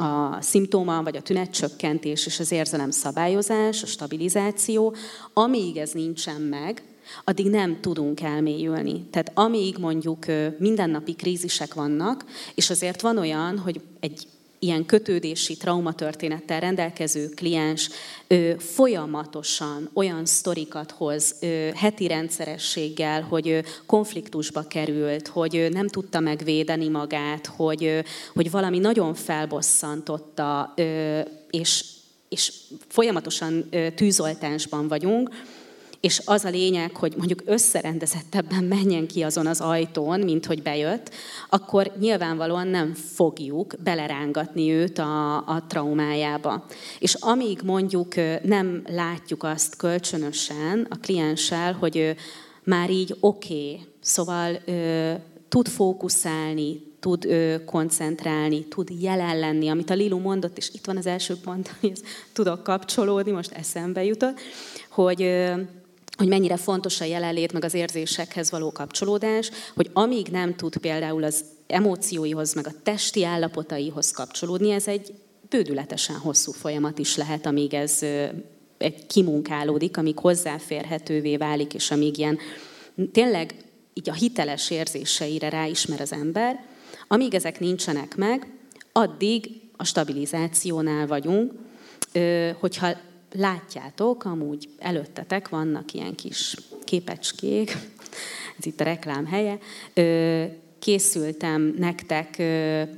[0.00, 4.94] a szimptóma vagy a tünetcsökkentés és az érzelem szabályozás, a stabilizáció,
[5.32, 6.82] amíg ez nincsen meg,
[7.24, 9.06] addig nem tudunk elmélyülni.
[9.10, 10.24] Tehát amíg mondjuk
[10.58, 14.26] mindennapi krízisek vannak, és azért van olyan, hogy egy
[14.58, 17.90] ilyen kötődési traumatörténettel rendelkező kliens
[18.26, 25.88] ö, folyamatosan olyan sztorikat hoz ö, heti rendszerességgel, hogy ö, konfliktusba került, hogy ö, nem
[25.88, 27.98] tudta megvédeni magát, hogy, ö,
[28.34, 31.84] hogy valami nagyon felbosszantotta, ö, és,
[32.28, 32.52] és
[32.88, 35.30] folyamatosan ö, tűzoltásban vagyunk,
[36.00, 41.10] és az a lényeg, hogy mondjuk összerendezettebben menjen ki azon az ajtón, mint hogy bejött,
[41.50, 46.64] akkor nyilvánvalóan nem fogjuk belerángatni őt a, a traumájába.
[46.98, 52.14] És amíg mondjuk nem látjuk azt kölcsönösen a klienssel, hogy
[52.64, 54.58] már így oké, okay, szóval
[55.48, 60.96] tud fókuszálni, tud ö, koncentrálni, tud jelen lenni, amit a Lilu mondott, és itt van
[60.96, 61.92] az első pont, hogy
[62.32, 64.40] tudok kapcsolódni, most eszembe jutott,
[64.88, 65.52] hogy ö,
[66.18, 71.24] hogy mennyire fontos a jelenlét, meg az érzésekhez való kapcsolódás, hogy amíg nem tud például
[71.24, 75.14] az emócióihoz, meg a testi állapotaihoz kapcsolódni, ez egy
[75.48, 78.02] bődületesen hosszú folyamat is lehet, amíg ez
[78.78, 82.38] egy kimunkálódik, amíg hozzáférhetővé válik, és amíg ilyen
[83.12, 83.54] tényleg
[83.94, 86.64] így a hiteles érzéseire ráismer az ember,
[87.08, 88.52] amíg ezek nincsenek meg,
[88.92, 91.52] addig a stabilizációnál vagyunk,
[92.60, 92.96] hogyha
[93.32, 97.76] látjátok, amúgy előttetek vannak ilyen kis képecskék,
[98.58, 99.58] ez itt a reklám helye,
[100.78, 102.42] készültem nektek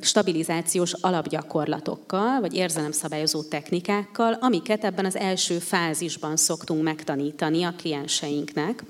[0.00, 8.84] stabilizációs alapgyakorlatokkal, vagy érzelemszabályozó technikákkal, amiket ebben az első fázisban szoktunk megtanítani a klienseinknek.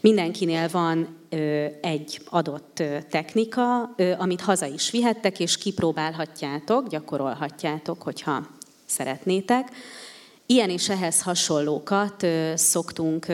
[0.00, 1.16] Mindenkinél van
[1.80, 3.82] egy adott technika,
[4.18, 8.46] amit haza is vihettek, és kipróbálhatjátok, gyakorolhatjátok, hogyha
[8.86, 9.68] szeretnétek.
[10.46, 13.26] Ilyen és ehhez hasonlókat szoktunk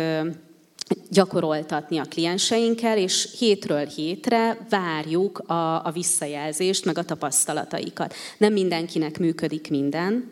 [1.08, 8.14] gyakoroltatni a klienseinkkel, és hétről hétre várjuk a, a visszajelzést, meg a tapasztalataikat.
[8.38, 10.30] Nem mindenkinek működik minden,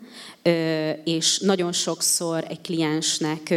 [1.03, 3.53] és nagyon sokszor egy kliensnek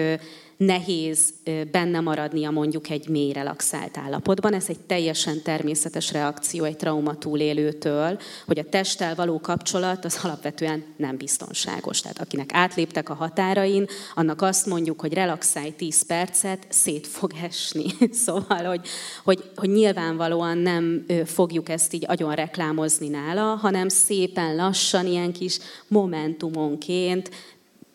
[0.64, 1.34] nehéz
[1.70, 4.54] benne maradnia mondjuk egy mély relaxált állapotban.
[4.54, 10.84] Ez egy teljesen természetes reakció egy trauma túlélőtől, hogy a testtel való kapcsolat az alapvetően
[10.96, 12.00] nem biztonságos.
[12.00, 17.84] Tehát akinek átléptek a határain, annak azt mondjuk, hogy relaxálj 10 percet, szét fog esni.
[18.24, 18.86] Szóval, hogy,
[19.24, 25.58] hogy, hogy nyilvánvalóan nem fogjuk ezt így agyon reklámozni nála, hanem szépen lassan, ilyen kis
[25.88, 27.30] momentumonként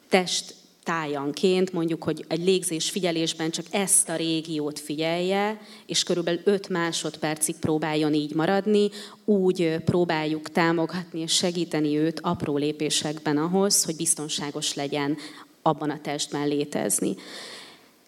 [0.09, 0.55] test
[0.87, 7.55] tájanként, mondjuk, hogy egy légzés figyelésben csak ezt a régiót figyelje, és körülbelül 5 másodpercig
[7.55, 8.89] próbáljon így maradni,
[9.25, 15.17] úgy próbáljuk támogatni és segíteni őt apró lépésekben ahhoz, hogy biztonságos legyen
[15.61, 17.15] abban a testben létezni.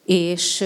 [0.05, 0.63] És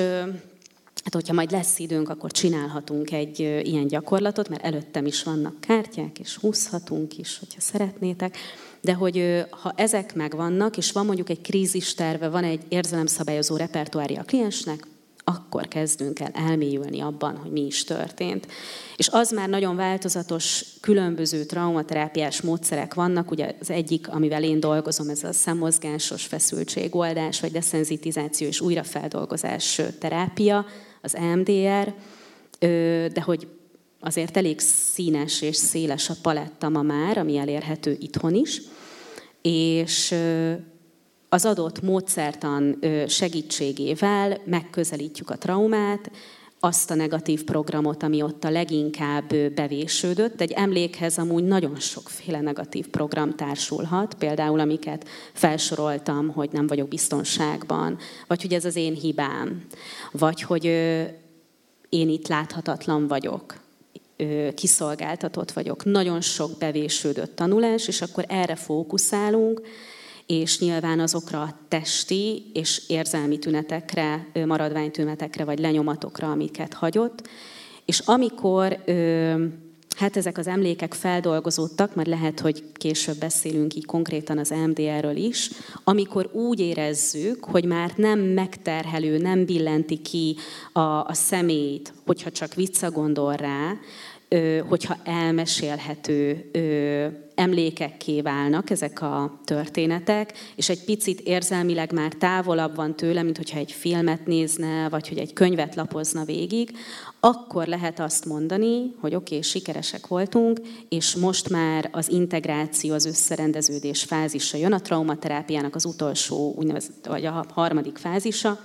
[1.03, 6.19] Hát, hogyha majd lesz időnk, akkor csinálhatunk egy ilyen gyakorlatot, mert előttem is vannak kártyák,
[6.19, 8.37] és húzhatunk is, hogyha szeretnétek
[8.83, 14.19] de hogy ha ezek megvannak, és van mondjuk egy krízis terve, van egy érzelemszabályozó repertoárja
[14.19, 14.87] a kliensnek,
[15.23, 18.47] akkor kezdünk el elmélyülni abban, hogy mi is történt.
[18.95, 23.31] És az már nagyon változatos, különböző traumaterápiás módszerek vannak.
[23.31, 30.65] Ugye az egyik, amivel én dolgozom, ez a szemmozgásos feszültségoldás, vagy deszenzitizáció és újrafeldolgozás terápia,
[31.01, 31.93] az EMDR,
[33.13, 33.47] de hogy
[34.03, 38.61] azért elég színes és széles a paletta ma már, ami elérhető itthon is,
[39.41, 40.15] és
[41.29, 46.11] az adott módszertan segítségével megközelítjük a traumát,
[46.59, 50.41] azt a negatív programot, ami ott a leginkább bevésődött.
[50.41, 57.97] Egy emlékhez amúgy nagyon sokféle negatív program társulhat, például amiket felsoroltam, hogy nem vagyok biztonságban,
[58.27, 59.65] vagy hogy ez az én hibám,
[60.11, 60.65] vagy hogy
[61.89, 63.62] én itt láthatatlan vagyok,
[64.55, 65.85] kiszolgáltatott vagyok.
[65.85, 69.61] Nagyon sok bevésődött tanulás, és akkor erre fókuszálunk,
[70.25, 77.27] és nyilván azokra a testi és érzelmi tünetekre, maradványtünetekre vagy lenyomatokra, amiket hagyott.
[77.85, 78.83] És amikor
[79.95, 85.49] hát ezek az emlékek feldolgozódtak, mert lehet, hogy később beszélünk így konkrétan az MDR-ről is,
[85.83, 90.35] amikor úgy érezzük, hogy már nem megterhelő, nem billenti ki
[90.71, 93.77] a, a személyt, hogyha csak visszagondol rá,
[94.67, 96.49] hogyha elmesélhető
[97.35, 103.59] emlékekké válnak ezek a történetek, és egy picit érzelmileg már távolabb van tőle, mint hogyha
[103.59, 106.77] egy filmet nézne, vagy hogy egy könyvet lapozna végig,
[107.19, 110.59] akkor lehet azt mondani, hogy oké, okay, sikeresek voltunk,
[110.89, 116.63] és most már az integráció, az összerendeződés fázisa jön, a traumaterápiának az utolsó,
[117.03, 118.59] vagy a harmadik fázisa,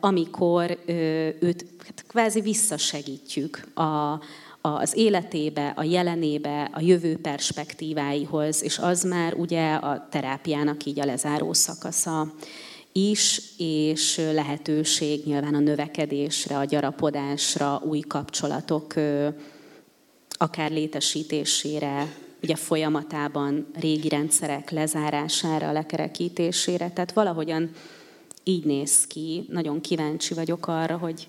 [0.00, 0.78] amikor
[1.40, 4.20] őt hát kvázi visszasegítjük a,
[4.60, 11.04] az életébe, a jelenébe, a jövő perspektíváihoz, és az már ugye a terápiának így a
[11.04, 12.32] lezáró szakasza
[12.92, 18.94] is, és lehetőség nyilván a növekedésre, a gyarapodásra, új kapcsolatok
[20.28, 22.06] akár létesítésére,
[22.42, 26.90] ugye folyamatában régi rendszerek lezárására, lekerekítésére.
[26.90, 27.70] Tehát valahogyan
[28.48, 29.46] így néz ki.
[29.48, 31.28] Nagyon kíváncsi vagyok arra, hogy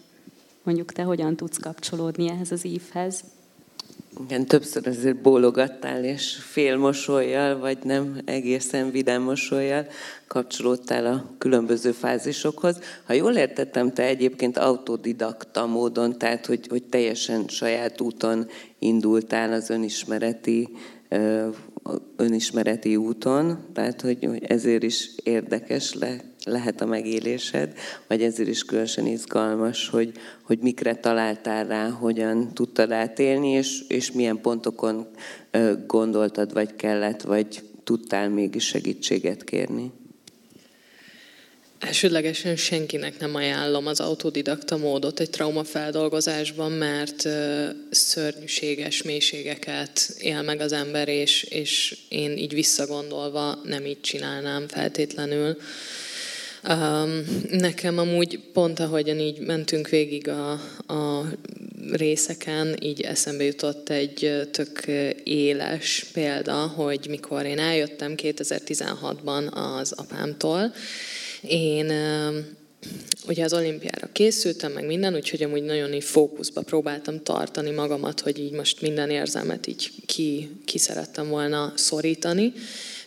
[0.63, 3.23] mondjuk te hogyan tudsz kapcsolódni ehhez az ívhez.
[4.23, 9.87] Igen, többször azért bólogattál, és félmosolyjal, vagy nem egészen vidám mosolyjal
[10.27, 12.79] kapcsolódtál a különböző fázisokhoz.
[13.05, 18.47] Ha jól értettem, te egyébként autodidakta módon, tehát hogy, hogy teljesen saját úton
[18.79, 20.69] indultál az önismereti
[22.15, 27.73] önismereti úton, tehát hogy ezért is érdekes le, lehet a megélésed,
[28.07, 34.11] vagy ezért is különösen izgalmas, hogy, hogy mikre találtál rá, hogyan tudtad átélni, és, és
[34.11, 35.07] milyen pontokon
[35.87, 39.91] gondoltad, vagy kellett, vagy tudtál mégis segítséget kérni.
[41.79, 47.27] Elsődlegesen senkinek nem ajánlom az autodidakta módot egy traumafeldolgozásban, mert
[47.89, 55.57] szörnyűséges mélységeket él meg az ember, és, és én így visszagondolva nem így csinálnám feltétlenül.
[57.49, 60.51] Nekem amúgy pont ahogyan így mentünk végig a,
[60.93, 61.31] a
[61.91, 64.85] részeken, így eszembe jutott egy tök
[65.23, 70.73] éles példa, hogy mikor én eljöttem 2016-ban az apámtól,
[71.41, 71.91] én
[73.27, 78.39] ugye az olimpiára készültem, meg minden, úgyhogy amúgy nagyon így fókuszba próbáltam tartani magamat, hogy
[78.39, 82.53] így most minden érzelmet így ki, ki szerettem volna szorítani.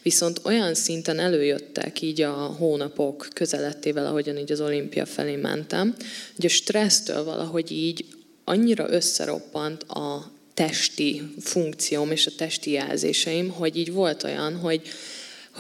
[0.03, 5.95] Viszont olyan szinten előjöttek így a hónapok közelettével, ahogyan így az olimpia felé mentem,
[6.37, 8.05] hogy a stressztől valahogy így
[8.45, 14.83] annyira összeroppant a testi funkcióm és a testi jelzéseim, hogy így volt olyan, hogy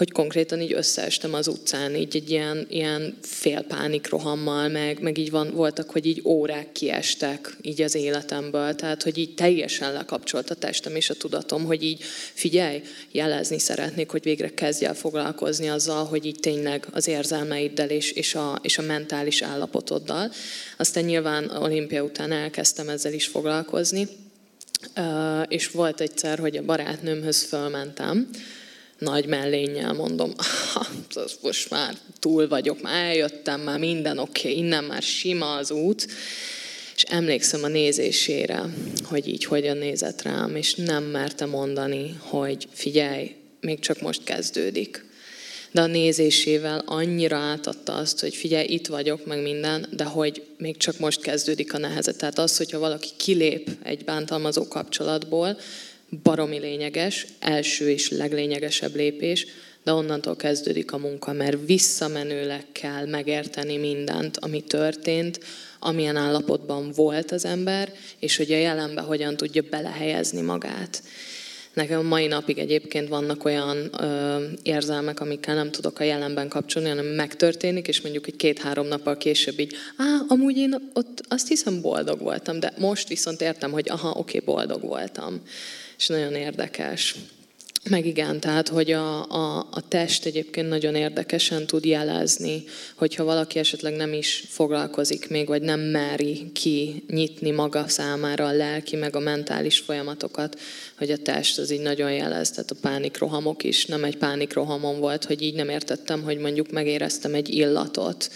[0.00, 5.30] hogy konkrétan így összeestem az utcán, így egy ilyen, ilyen félpánik rohammal, meg, meg így
[5.30, 10.54] van, voltak, hogy így órák kiestek így az életemből, tehát hogy így teljesen lekapcsolt a
[10.54, 12.02] testem és a tudatom, hogy így
[12.34, 12.82] figyelj,
[13.12, 18.34] jelezni szeretnék, hogy végre kezdj el foglalkozni azzal, hogy így tényleg az érzelmeiddel és, és,
[18.34, 20.32] a, és a mentális állapotoddal.
[20.76, 24.08] Aztán nyilván olimpia után elkezdtem ezzel is foglalkozni,
[25.48, 28.28] és volt egyszer, hogy a barátnőmhöz fölmentem,
[29.00, 30.32] nagy mellénnyel mondom,
[31.14, 35.70] az most már túl vagyok, már eljöttem, már minden oké, okay, innen már sima az
[35.70, 36.06] út,
[36.96, 38.62] és emlékszem a nézésére,
[39.04, 45.04] hogy így hogyan nézett rám, és nem merte mondani, hogy figyelj, még csak most kezdődik.
[45.72, 50.76] De a nézésével annyira átadta azt, hogy figyelj, itt vagyok, meg minden, de hogy még
[50.76, 52.16] csak most kezdődik a nehezet.
[52.16, 55.58] Tehát az, hogyha valaki kilép egy bántalmazó kapcsolatból,
[56.22, 59.46] baromi lényeges, első és leglényegesebb lépés,
[59.84, 65.40] de onnantól kezdődik a munka, mert visszamenőleg kell megérteni mindent, ami történt,
[65.78, 71.02] amilyen állapotban volt az ember, és hogy a jelenbe hogyan tudja belehelyezni magát.
[71.72, 77.06] Nekem mai napig egyébként vannak olyan ö, érzelmek, amikkel nem tudok a jelenben kapcsolni, hanem
[77.06, 82.20] megtörténik, és mondjuk egy két-három nappal később így, á, amúgy én ott azt hiszem boldog
[82.20, 85.42] voltam, de most viszont értem, hogy aha, oké, boldog voltam
[86.00, 87.16] és nagyon érdekes.
[87.90, 93.58] Meg igen, tehát hogy a, a, a test egyébként nagyon érdekesen tud jelezni, hogyha valaki
[93.58, 99.16] esetleg nem is foglalkozik még, vagy nem meri ki nyitni maga számára a lelki, meg
[99.16, 100.60] a mentális folyamatokat,
[100.98, 105.24] hogy a test az így nagyon jelez, tehát a pánikrohamok is nem egy pánikrohamon volt,
[105.24, 108.30] hogy így nem értettem, hogy mondjuk megéreztem egy illatot,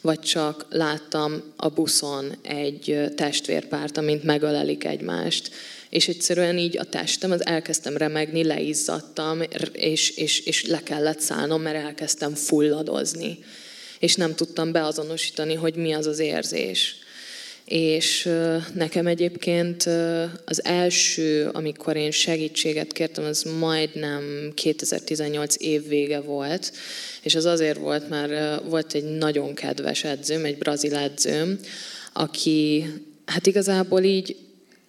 [0.00, 5.50] vagy csak láttam a buszon egy testvérpárt, amint megölelik egymást.
[5.90, 11.62] És egyszerűen így a testem, az elkezdtem remegni, leizzadtam, és, és, és le kellett szállnom,
[11.62, 13.38] mert elkezdtem fulladozni.
[13.98, 16.96] És nem tudtam beazonosítani, hogy mi az az érzés.
[17.64, 18.28] És
[18.74, 19.82] nekem egyébként
[20.44, 26.72] az első, amikor én segítséget kértem, az majdnem 2018 év vége volt,
[27.22, 31.58] és az azért volt, mert volt egy nagyon kedves edzőm, egy brazil edzőm,
[32.12, 32.86] aki
[33.24, 34.36] hát igazából így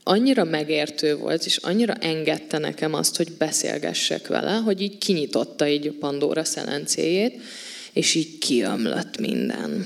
[0.04, 5.88] annyira megértő volt, és annyira engedte nekem azt, hogy beszélgessek vele, hogy így kinyitotta így
[5.88, 7.42] a Pandora szelencéjét,
[7.94, 9.86] és így kiömlött minden.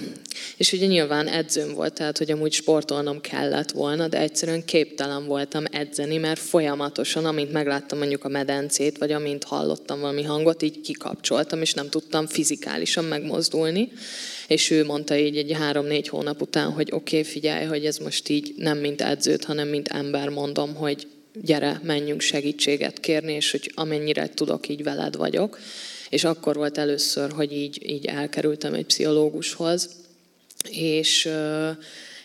[0.58, 5.64] És ugye nyilván edzőm volt, tehát hogy amúgy sportolnom kellett volna, de egyszerűen képtelen voltam
[5.72, 11.62] edzeni, mert folyamatosan, amint megláttam mondjuk a medencét, vagy amint hallottam valami hangot, így kikapcsoltam,
[11.62, 13.92] és nem tudtam fizikálisan megmozdulni.
[14.48, 18.30] És ő mondta így egy három-négy hónap után, hogy oké, okay, figyelj, hogy ez most
[18.30, 21.08] így nem mint edzőt, hanem mint ember mondom, hogy
[21.42, 25.60] gyere, menjünk segítséget kérni, és hogy amennyire tudok, így veled vagyok.
[26.10, 29.90] És akkor volt először, hogy így, így elkerültem egy pszichológushoz,
[30.70, 31.30] és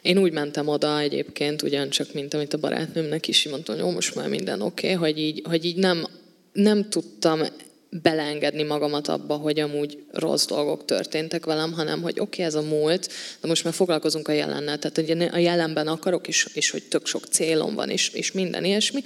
[0.03, 4.14] én úgy mentem oda egyébként, ugyancsak, mint amit a barátnőmnek is mondtam, hogy jó, most
[4.14, 6.07] már minden oké, okay, hogy így, hogy így nem,
[6.53, 7.43] nem tudtam
[7.91, 12.62] beleengedni magamat abba, hogy amúgy rossz dolgok történtek velem, hanem hogy oké, okay, ez a
[12.62, 13.09] múlt,
[13.41, 14.78] de most már foglalkozunk a jelennel.
[14.78, 18.64] Tehát hogy a jelenben akarok, és, és hogy tök sok célom van, és, és minden
[18.64, 19.03] ilyesmi.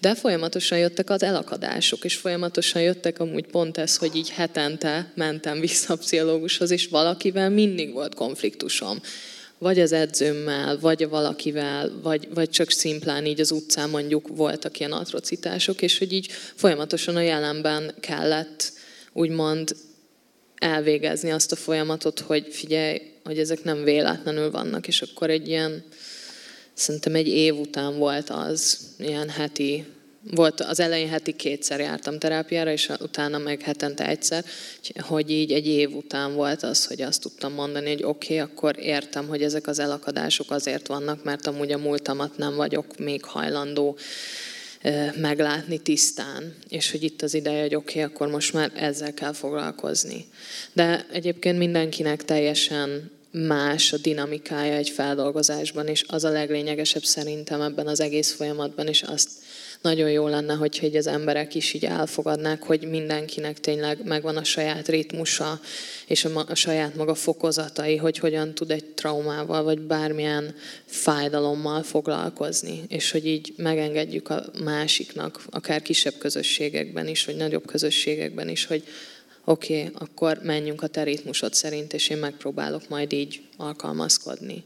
[0.00, 5.60] De folyamatosan jöttek az elakadások, és folyamatosan jöttek amúgy pont ez, hogy így hetente mentem
[5.60, 9.00] vissza a pszichológushoz, és valakivel mindig volt konfliktusom.
[9.60, 14.92] Vagy az edzőmmel, vagy valakivel, vagy, vagy csak szimplán így az utcán mondjuk voltak ilyen
[14.92, 18.72] atrocitások, és hogy így folyamatosan a jelenben kellett
[19.12, 19.76] úgymond
[20.54, 25.84] elvégezni azt a folyamatot, hogy figyelj, hogy ezek nem véletlenül vannak, és akkor egy ilyen
[26.80, 29.84] Szerintem egy év után volt az, ilyen heti,
[30.22, 34.44] volt az elején heti kétszer jártam terápiára, és utána meg hetente egyszer,
[34.98, 38.78] hogy így egy év után volt az, hogy azt tudtam mondani, hogy oké, okay, akkor
[38.78, 43.98] értem, hogy ezek az elakadások azért vannak, mert amúgy a múltamat nem vagyok még hajlandó
[45.16, 49.32] meglátni tisztán, és hogy itt az ideje, hogy oké, okay, akkor most már ezzel kell
[49.32, 50.26] foglalkozni.
[50.72, 57.86] De egyébként mindenkinek teljesen más a dinamikája egy feldolgozásban, és az a leglényegesebb szerintem ebben
[57.86, 59.30] az egész folyamatban, és azt
[59.82, 64.44] nagyon jó lenne, hogyha így az emberek is így elfogadnák, hogy mindenkinek tényleg megvan a
[64.44, 65.60] saját ritmusa,
[66.06, 70.54] és a, a saját maga fokozatai, hogy hogyan tud egy traumával, vagy bármilyen
[70.84, 78.48] fájdalommal foglalkozni, és hogy így megengedjük a másiknak, akár kisebb közösségekben is, vagy nagyobb közösségekben
[78.48, 78.82] is, hogy
[79.44, 84.62] oké, okay, akkor menjünk a te ritmusod szerint, és én megpróbálok majd így alkalmazkodni.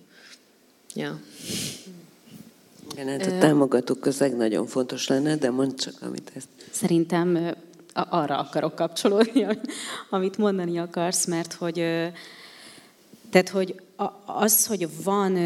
[0.94, 1.20] Ja.
[2.92, 6.48] Igen, hát a támogató közeg nagyon fontos lenne, de mondd csak, amit ezt...
[6.70, 7.54] Szerintem
[7.92, 9.46] arra akarok kapcsolódni,
[10.10, 11.84] amit mondani akarsz, mert hogy
[13.30, 13.80] tehát, hogy
[14.24, 15.38] az, hogy van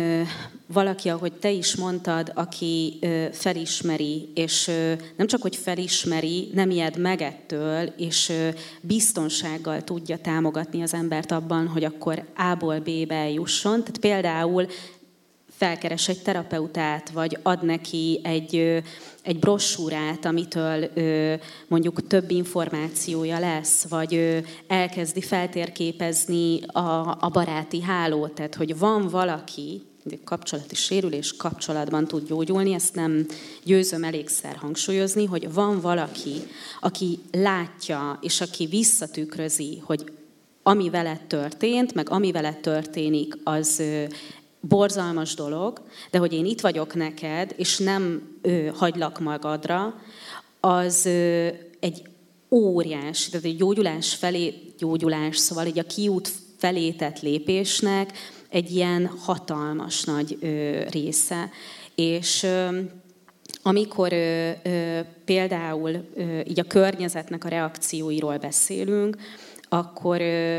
[0.66, 2.98] valaki, ahogy te is mondtad, aki
[3.32, 4.70] felismeri, és
[5.16, 8.32] nem csak, hogy felismeri, nem ijed meg ettől, és
[8.80, 13.80] biztonsággal tudja támogatni az embert abban, hogy akkor A-ból B-be jusson.
[13.80, 14.66] Tehát például
[15.58, 18.82] felkeres egy terapeutát, vagy ad neki egy,
[19.22, 20.90] egy brossúrát, amitől
[21.68, 29.82] mondjuk több információja lesz, vagy elkezdi feltérképezni a, a baráti hálót, tehát hogy van valaki,
[30.24, 33.26] kapcsolati sérülés kapcsolatban tud gyógyulni, ezt nem
[33.64, 36.34] győzöm elégszer hangsúlyozni, hogy van valaki,
[36.80, 40.12] aki látja, és aki visszatükrözi, hogy
[40.62, 43.82] ami veled történt, meg ami veled történik, az
[44.60, 49.94] borzalmas dolog, de hogy én itt vagyok neked, és nem ö, hagylak magadra,
[50.60, 51.48] az ö,
[51.80, 52.02] egy
[52.50, 58.12] óriás, tehát egy gyógyulás felé, gyógyulás, szóval így a kiút felé tett lépésnek
[58.48, 61.50] egy ilyen hatalmas nagy ö, része.
[61.94, 62.80] És ö,
[63.62, 69.16] amikor ö, ö, például ö, így a környezetnek a reakcióiról beszélünk,
[69.68, 70.58] akkor ö,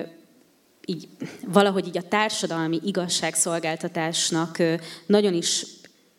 [0.90, 1.08] így
[1.48, 4.58] valahogy így a társadalmi igazságszolgáltatásnak
[5.06, 5.66] nagyon is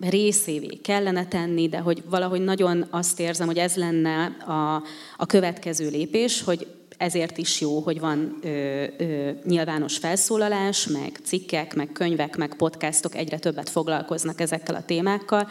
[0.01, 4.75] részévé kellene tenni, de hogy valahogy nagyon azt érzem, hogy ez lenne a,
[5.17, 6.67] a következő lépés, hogy
[6.97, 13.15] ezért is jó, hogy van ö, ö, nyilvános felszólalás, meg cikkek, meg könyvek, meg podcastok
[13.15, 15.49] egyre többet foglalkoznak ezekkel a témákkal,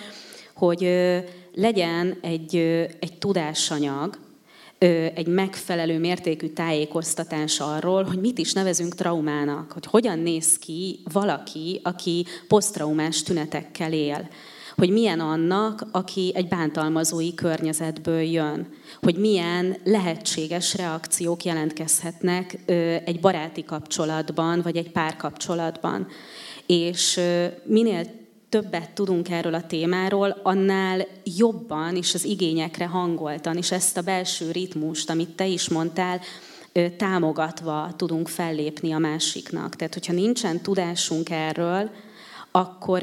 [0.54, 1.18] hogy ö,
[1.54, 4.18] legyen egy, ö, egy tudásanyag,
[5.14, 11.80] egy megfelelő mértékű tájékoztatás arról, hogy mit is nevezünk traumának, hogy hogyan néz ki valaki,
[11.84, 14.30] aki posztraumás tünetekkel él
[14.80, 18.68] hogy milyen annak, aki egy bántalmazói környezetből jön,
[19.02, 22.60] hogy milyen lehetséges reakciók jelentkezhetnek
[23.06, 26.08] egy baráti kapcsolatban, vagy egy párkapcsolatban.
[26.66, 27.20] És
[27.64, 28.06] minél
[28.50, 34.52] többet tudunk erről a témáról, annál jobban és az igényekre hangoltan, és ezt a belső
[34.52, 36.20] ritmust, amit te is mondtál,
[36.98, 39.76] támogatva tudunk fellépni a másiknak.
[39.76, 41.90] Tehát, hogyha nincsen tudásunk erről,
[42.52, 43.02] akkor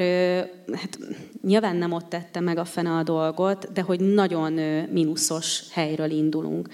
[0.73, 0.99] hát,
[1.41, 4.51] nyilván nem ott tette meg a fene a dolgot, de hogy nagyon
[4.91, 6.69] mínuszos helyről indulunk.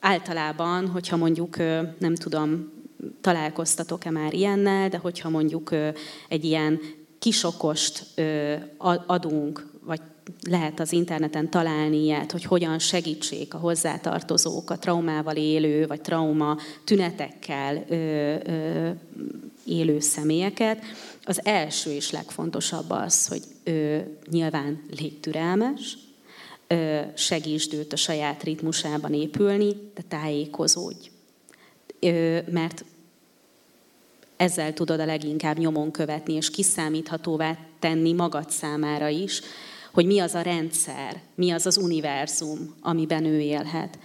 [0.00, 1.56] Általában, hogyha mondjuk,
[1.98, 2.71] nem tudom,
[3.20, 5.74] találkoztatok-e már ilyennel, de hogyha mondjuk
[6.28, 6.80] egy ilyen
[7.18, 8.06] kisokost
[9.06, 10.00] adunk, vagy
[10.48, 16.58] lehet az interneten találni ilyet, hogy hogyan segítsék a hozzátartozók, a traumával élő, vagy trauma
[16.84, 17.84] tünetekkel
[19.64, 20.82] élő személyeket.
[21.24, 23.42] Az első és legfontosabb az, hogy
[24.30, 25.98] nyilván légy türelmes,
[27.14, 31.10] segítsd őt a saját ritmusában épülni, de tájékozódj.
[32.50, 32.84] Mert
[34.42, 39.40] ezzel tudod a leginkább nyomon követni, és kiszámíthatóvá tenni magad számára is,
[39.92, 43.98] hogy mi az a rendszer, mi az az univerzum, amiben ő élhet.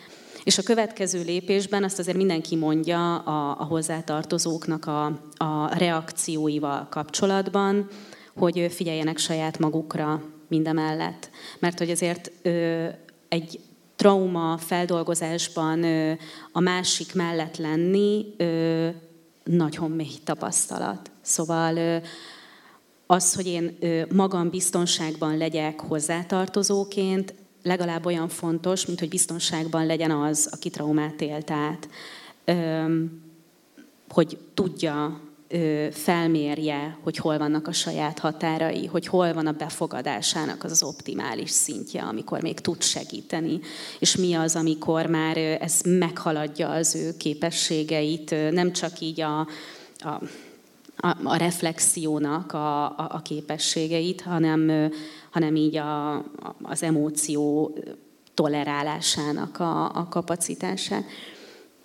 [0.43, 5.05] És a következő lépésben azt azért mindenki mondja a, a hozzátartozóknak a,
[5.37, 7.87] a reakcióival kapcsolatban,
[8.35, 11.29] hogy figyeljenek saját magukra mindemellett.
[11.59, 12.85] Mert hogy azért ö,
[13.27, 13.59] egy
[13.95, 16.11] trauma feldolgozásban ö,
[16.51, 18.89] a másik mellett lenni ö,
[19.47, 21.11] nagyon mély tapasztalat.
[21.21, 22.01] Szóval
[23.05, 23.77] az, hogy én
[24.13, 27.33] magam biztonságban legyek hozzátartozóként,
[27.63, 31.89] legalább olyan fontos, mint hogy biztonságban legyen az, aki traumát élt át.
[34.09, 35.21] Hogy tudja,
[35.91, 41.49] felmérje, hogy hol vannak a saját határai, hogy hol van a befogadásának az, az optimális
[41.49, 43.59] szintje, amikor még tud segíteni,
[43.99, 49.39] és mi az, amikor már ez meghaladja az ő képességeit, nem csak így a,
[49.97, 50.21] a
[50.99, 54.91] a, a reflexiónak a, a, a képességeit, hanem,
[55.29, 56.15] hanem így a,
[56.61, 57.73] az emóció
[58.33, 61.03] tolerálásának a, a kapacitását.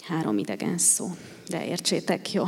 [0.03, 1.07] Három idegen szó,
[1.49, 2.45] de értsétek jó.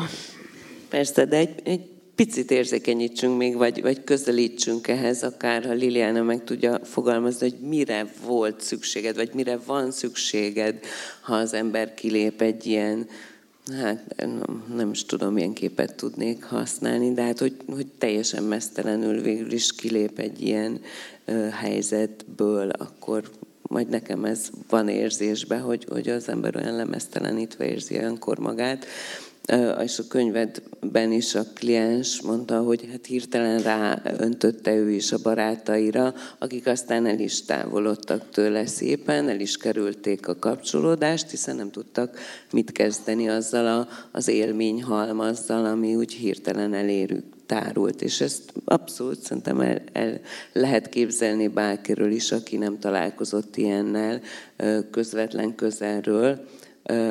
[0.94, 1.80] Persze, de egy, egy
[2.14, 8.06] picit érzékenyítsünk még, vagy, vagy közelítsünk ehhez, akár ha Liliana meg tudja fogalmazni, hogy mire
[8.26, 10.78] volt szükséged, vagy mire van szükséged,
[11.20, 13.06] ha az ember kilép egy ilyen
[13.72, 19.20] hát nem, nem is tudom, milyen képet tudnék használni, de hát hogy, hogy teljesen mesztelenül
[19.20, 20.80] végül is kilép egy ilyen
[21.24, 23.30] ö, helyzetből, akkor
[23.62, 28.86] majd nekem ez van érzésbe, hogy, hogy az ember olyan lemesztelenítve érzi olyankor magát,
[29.82, 35.18] és a könyvedben is a kliens mondta, hogy hát hirtelen rá öntötte ő is a
[35.22, 41.70] barátaira, akik aztán el is távolodtak tőle szépen, el is kerülték a kapcsolódást, hiszen nem
[41.70, 42.18] tudtak
[42.52, 49.60] mit kezdeni azzal a, az élményhalmazzal, ami úgy hirtelen elérük tárult, és ezt abszolút szerintem
[49.60, 50.20] el, el
[50.52, 54.20] lehet képzelni bárkiről is, aki nem találkozott ilyennel
[54.90, 56.46] közvetlen közelről,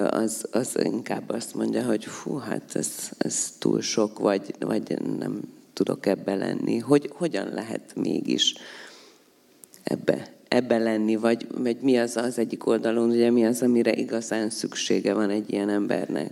[0.09, 5.41] az, az inkább azt mondja, hogy fú, hát ez, ez túl sok, vagy, vagy nem
[5.73, 6.77] tudok ebbe lenni.
[6.77, 8.53] Hogy, hogyan lehet mégis
[9.83, 14.49] ebbe, ebbe lenni, vagy, vagy mi az az egyik oldalon, ugye mi az, amire igazán
[14.49, 16.31] szüksége van egy ilyen embernek,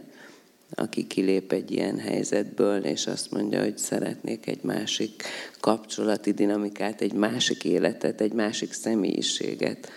[0.75, 5.23] aki kilép egy ilyen helyzetből, és azt mondja, hogy szeretnék egy másik
[5.59, 9.91] kapcsolati dinamikát, egy másik életet, egy másik személyiséget.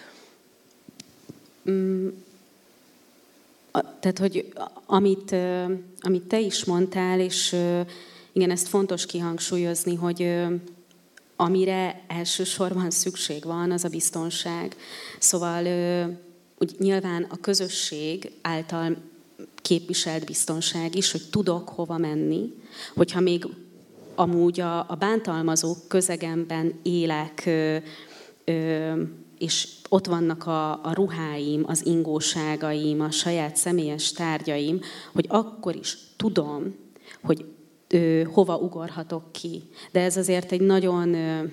[1.70, 2.09] Mm
[3.80, 4.52] tehát, hogy
[4.86, 5.36] amit,
[6.00, 7.56] amit te is mondtál, és
[8.32, 10.34] igen, ezt fontos kihangsúlyozni, hogy
[11.36, 14.76] amire elsősorban szükség van, az a biztonság.
[15.18, 15.64] Szóval
[16.58, 18.96] úgy nyilván a közösség által
[19.62, 22.52] képviselt biztonság is, hogy tudok hova menni,
[22.94, 23.46] hogyha még
[24.14, 27.50] amúgy a, a bántalmazók közegemben élek,
[29.39, 34.80] és ott vannak a, a ruháim, az ingóságaim, a saját személyes tárgyaim,
[35.12, 36.74] hogy akkor is tudom,
[37.22, 37.45] hogy
[37.89, 39.62] ö, hova ugorhatok ki.
[39.93, 41.45] De ez azért egy nagyon, ö,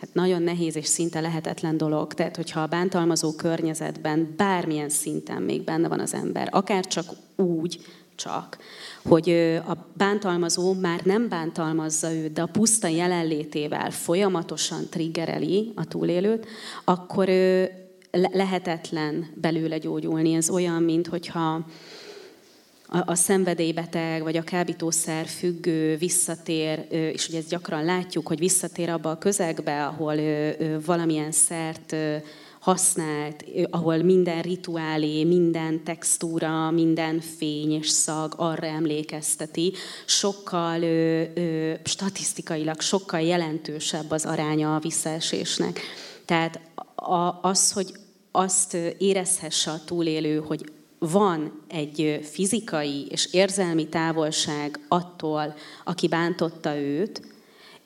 [0.00, 2.14] hát nagyon nehéz és szinte lehetetlen dolog.
[2.14, 7.06] Tehát, hogyha a bántalmazó környezetben bármilyen szinten még benne van az ember, akár csak
[7.36, 7.80] úgy,
[8.16, 8.58] csak,
[9.04, 9.30] hogy
[9.66, 16.46] a bántalmazó már nem bántalmazza őt, de a puszta jelenlétével folyamatosan triggereli a túlélőt,
[16.84, 17.28] akkor
[18.10, 20.34] lehetetlen belőle gyógyulni.
[20.34, 21.66] Ez olyan, mint hogyha
[22.88, 28.88] a, a szenvedélybeteg vagy a kábítószer függő visszatér, és ugye ezt gyakran látjuk, hogy visszatér
[28.88, 30.16] abba a közegbe, ahol
[30.84, 31.96] valamilyen szert
[32.66, 39.72] használt, ahol minden rituálé, minden textúra, minden fény és szag arra emlékezteti,
[40.06, 45.80] sokkal ö, ö, statisztikailag sokkal jelentősebb az aránya a visszaesésnek.
[46.24, 46.60] Tehát
[46.94, 47.92] a, az, hogy
[48.32, 55.54] azt érezhesse a túlélő, hogy van egy fizikai és érzelmi távolság attól,
[55.84, 57.20] aki bántotta őt,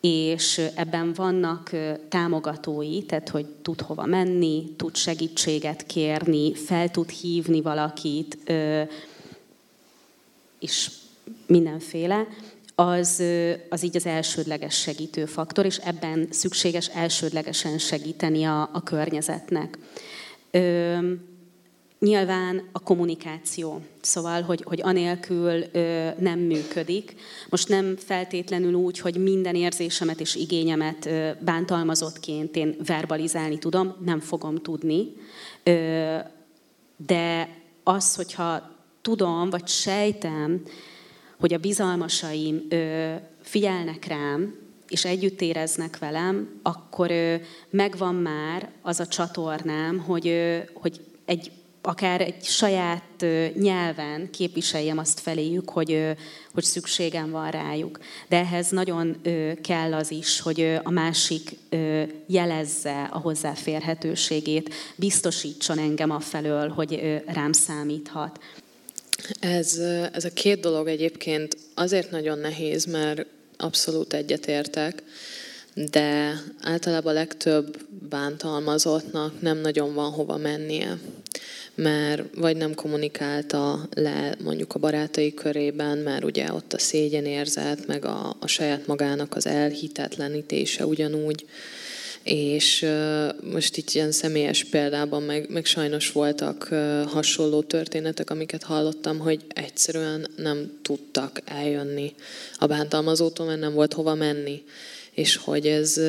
[0.01, 1.71] és ebben vannak
[2.09, 8.39] támogatói, tehát hogy tud hova menni, tud segítséget kérni, fel tud hívni valakit,
[10.59, 10.91] és
[11.47, 12.27] mindenféle,
[12.75, 13.23] az,
[13.69, 19.79] az így az elsődleges segítő faktor, és ebben szükséges elsődlegesen segíteni a, a környezetnek.
[22.01, 27.15] Nyilván a kommunikáció, szóval, hogy, hogy anélkül ö, nem működik.
[27.49, 34.21] Most nem feltétlenül úgy, hogy minden érzésemet és igényemet ö, bántalmazottként én verbalizálni tudom, nem
[34.21, 35.13] fogom tudni,
[35.63, 36.17] ö,
[37.07, 37.49] de
[37.83, 38.71] az, hogyha
[39.03, 40.63] tudom, vagy sejtem,
[41.39, 44.55] hogy a bizalmasaim ö, figyelnek rám,
[44.89, 47.35] és együtt éreznek velem, akkor ö,
[47.71, 53.25] megvan már az a csatornám, hogy, ö, hogy egy akár egy saját
[53.55, 56.17] nyelven képviseljem azt feléjük, hogy,
[56.55, 57.99] hogy szükségem van rájuk.
[58.29, 59.21] De ehhez nagyon
[59.63, 61.51] kell az is, hogy a másik
[62.27, 68.41] jelezze a hozzáférhetőségét, biztosítson engem a felől, hogy rám számíthat.
[69.41, 69.79] Ez,
[70.13, 73.27] ez a két dolog egyébként azért nagyon nehéz, mert
[73.57, 75.03] abszolút egyetértek,
[75.75, 77.79] de általában a legtöbb
[78.09, 80.99] bántalmazottnak nem nagyon van hova mennie
[81.83, 88.05] mert vagy nem kommunikálta le mondjuk a barátai körében, mert ugye ott a szégyenérzet, meg
[88.05, 91.45] a, a saját magának az elhitetlenítése ugyanúgy,
[92.23, 92.87] és
[93.53, 96.69] most itt ilyen személyes példában meg, meg sajnos voltak
[97.07, 102.15] hasonló történetek, amiket hallottam, hogy egyszerűen nem tudtak eljönni
[102.59, 104.63] a bántalmazótól, mert nem volt hova menni
[105.21, 106.01] és hogy ez,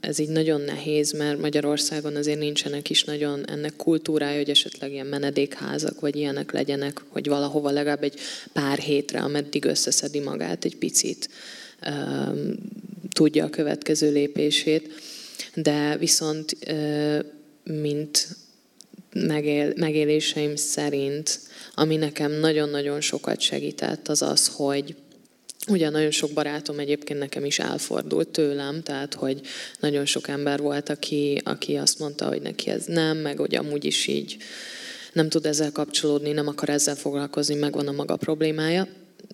[0.00, 5.06] ez így nagyon nehéz, mert Magyarországon azért nincsenek is nagyon ennek kultúrája, hogy esetleg ilyen
[5.06, 8.18] menedékházak vagy ilyenek legyenek, hogy valahova legalább egy
[8.52, 11.28] pár hétre, ameddig összeszedi magát egy picit,
[13.12, 14.90] tudja a következő lépését.
[15.54, 16.56] De viszont,
[17.64, 18.28] mint
[19.12, 21.40] megél, megéléseim szerint,
[21.74, 24.96] ami nekem nagyon-nagyon sokat segített, az az, hogy
[25.68, 29.40] Ugye nagyon sok barátom egyébként nekem is elfordult tőlem, tehát hogy
[29.80, 33.84] nagyon sok ember volt, aki, aki azt mondta, hogy neki ez nem, meg hogy amúgy
[33.84, 34.36] is így
[35.12, 38.86] nem tud ezzel kapcsolódni, nem akar ezzel foglalkozni, megvan a maga problémája.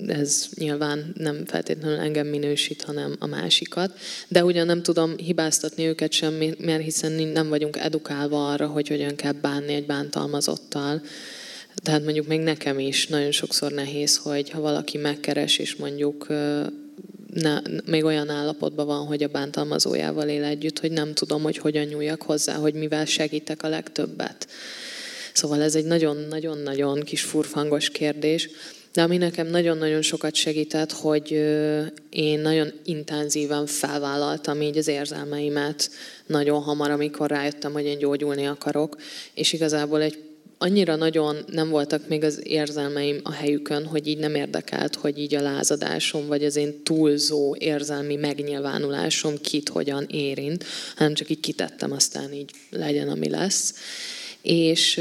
[0.07, 3.99] Ez nyilván nem feltétlenül engem minősít, hanem a másikat.
[4.29, 9.17] De ugyan nem tudom hibáztatni őket sem, mert hiszen nem vagyunk edukálva arra, hogy hogyan
[9.17, 11.03] kell bánni egy bántalmazottal
[11.83, 16.27] tehát mondjuk még nekem is nagyon sokszor nehéz, hogy ha valaki megkeres, és mondjuk
[17.35, 21.85] ne, még olyan állapotban van, hogy a bántalmazójával él együtt, hogy nem tudom, hogy hogyan
[21.85, 24.49] nyúljak hozzá, hogy mivel segítek a legtöbbet.
[25.33, 28.49] Szóval ez egy nagyon-nagyon-nagyon kis furfangos kérdés,
[28.93, 31.31] de ami nekem nagyon-nagyon sokat segített, hogy
[32.11, 35.91] én nagyon intenzíven felvállaltam így az érzelmeimet
[36.27, 38.97] nagyon hamar, amikor rájöttem, hogy én gyógyulni akarok,
[39.35, 40.19] és igazából egy
[40.65, 45.35] annyira nagyon nem voltak még az érzelmeim a helyükön, hogy így nem érdekelt, hogy így
[45.35, 50.65] a lázadásom, vagy az én túlzó érzelmi megnyilvánulásom kit hogyan érint,
[50.97, 53.75] hanem csak így kitettem, aztán így legyen, ami lesz.
[54.45, 55.01] És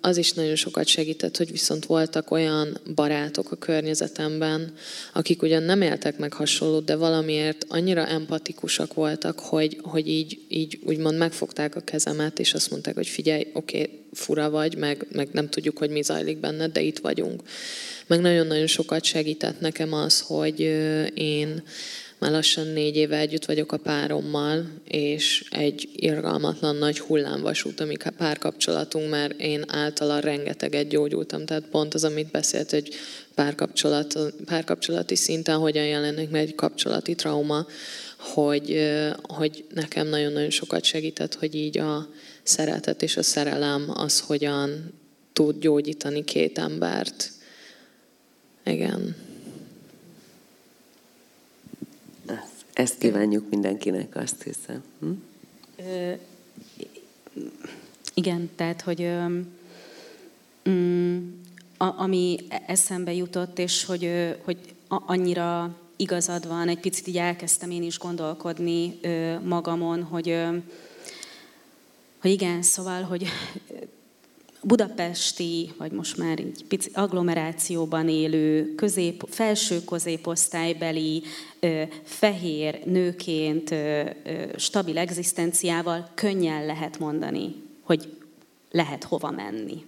[0.00, 4.74] az is nagyon sokat segített, hogy viszont voltak olyan barátok a környezetemben,
[5.12, 10.78] akik ugyan nem éltek meg hasonlót, de valamiért annyira empatikusak voltak, hogy, hogy így, így
[10.84, 15.28] úgymond megfogták a kezemet, és azt mondták, hogy figyelj, oké, okay, fura vagy, meg, meg
[15.32, 17.42] nem tudjuk, hogy mi zajlik benned, de itt vagyunk.
[18.06, 20.60] Meg nagyon-nagyon sokat segített nekem az, hogy
[21.14, 21.62] én
[22.18, 28.10] már lassan négy éve együtt vagyok a párommal, és egy irgalmatlan nagy hullámvasút, amik a
[28.10, 31.44] párkapcsolatunk, mert én általa rengeteget gyógyultam.
[31.44, 32.94] Tehát pont az, amit beszélt, hogy
[33.34, 37.66] párkapcsolat, párkapcsolati szinten hogyan jelenik meg egy kapcsolati trauma,
[38.18, 38.90] hogy,
[39.22, 42.08] hogy nekem nagyon-nagyon sokat segített, hogy így a
[42.42, 44.92] szeretet és a szerelem az hogyan
[45.32, 47.30] tud gyógyítani két embert.
[48.64, 49.27] Igen.
[52.78, 54.82] Ezt kívánjuk mindenkinek, azt hiszem.
[55.00, 55.10] Hm?
[58.14, 59.02] Igen, tehát, hogy
[61.76, 64.58] a, ami eszembe jutott, és hogy, hogy
[64.88, 69.00] annyira igazad van, egy picit így elkezdtem én is gondolkodni
[69.44, 70.36] magamon, hogy,
[72.20, 73.26] hogy igen, szóval, hogy
[74.62, 81.22] budapesti, vagy most már egy pici agglomerációban élő, közép, felső középosztálybeli,
[81.60, 88.16] ö, fehér nőként ö, ö, stabil egzisztenciával könnyen lehet mondani, hogy
[88.70, 89.84] lehet hova menni.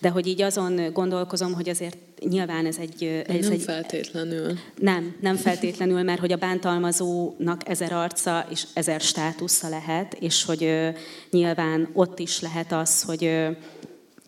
[0.00, 1.96] De hogy így azon gondolkozom, hogy azért
[2.28, 3.24] nyilván ez egy...
[3.26, 4.58] Ez nem egy, feltétlenül.
[4.76, 10.90] Nem, nem feltétlenül, mert hogy a bántalmazónak ezer arca és ezer státusza lehet, és hogy
[11.30, 13.48] nyilván ott is lehet az, hogy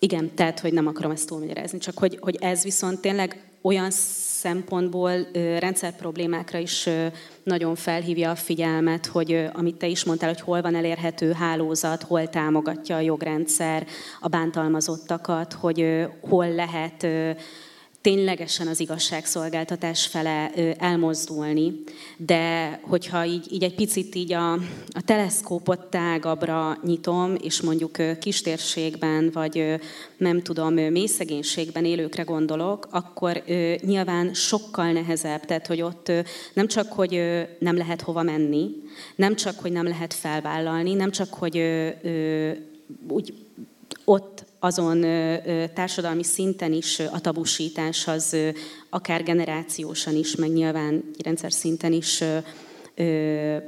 [0.03, 5.27] igen, tehát, hogy nem akarom ezt túlmagyarázni, csak hogy, hogy ez viszont tényleg olyan szempontból
[5.59, 6.89] rendszer problémákra is
[7.43, 12.29] nagyon felhívja a figyelmet, hogy amit te is mondtál, hogy hol van elérhető hálózat, hol
[12.29, 13.87] támogatja a jogrendszer
[14.21, 17.07] a bántalmazottakat, hogy hol lehet
[18.03, 21.73] ténylegesen az igazságszolgáltatás fele elmozdulni,
[22.17, 24.53] de hogyha így, így egy picit így a,
[24.89, 29.81] a teleszkópot tágabbra nyitom, és mondjuk kistérségben, vagy
[30.17, 31.09] nem tudom, mély
[31.83, 33.43] élőkre gondolok, akkor
[33.81, 36.13] nyilván sokkal nehezebb, tehát hogy ott
[36.53, 37.23] nem csak, hogy
[37.59, 38.71] nem lehet hova menni,
[39.17, 41.63] nem csak, hogy nem lehet felvállalni, nem csak, hogy
[43.09, 43.35] úgy
[44.05, 45.01] ott azon
[45.75, 48.37] társadalmi szinten is a tabusítás az
[48.91, 52.25] akár generációsan is, meg nyilván rendszer szinten is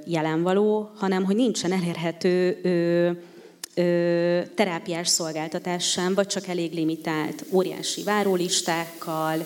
[0.05, 2.61] jelen való, hanem hogy nincsen elérhető
[4.55, 9.45] terápiás szolgáltatás sem, vagy csak elég limitált, óriási várólistákkal,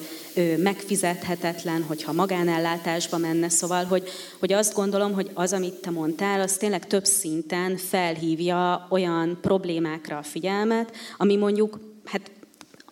[0.58, 3.48] megfizethetetlen, hogyha magánellátásba menne.
[3.48, 4.08] Szóval, hogy,
[4.38, 10.16] hogy azt gondolom, hogy az, amit te mondtál, az tényleg több szinten felhívja olyan problémákra
[10.16, 12.30] a figyelmet, ami mondjuk, hát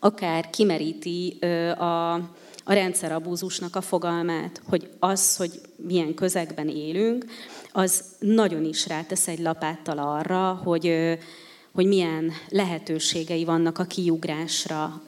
[0.00, 1.38] akár kimeríti
[1.78, 2.14] a,
[2.64, 7.24] a rendszerabúzusnak a fogalmát, hogy az, hogy milyen közegben élünk,
[7.72, 11.18] az nagyon is rátesz egy lapáttal arra, hogy,
[11.76, 15.02] hogy milyen lehetőségei vannak a kiugrásra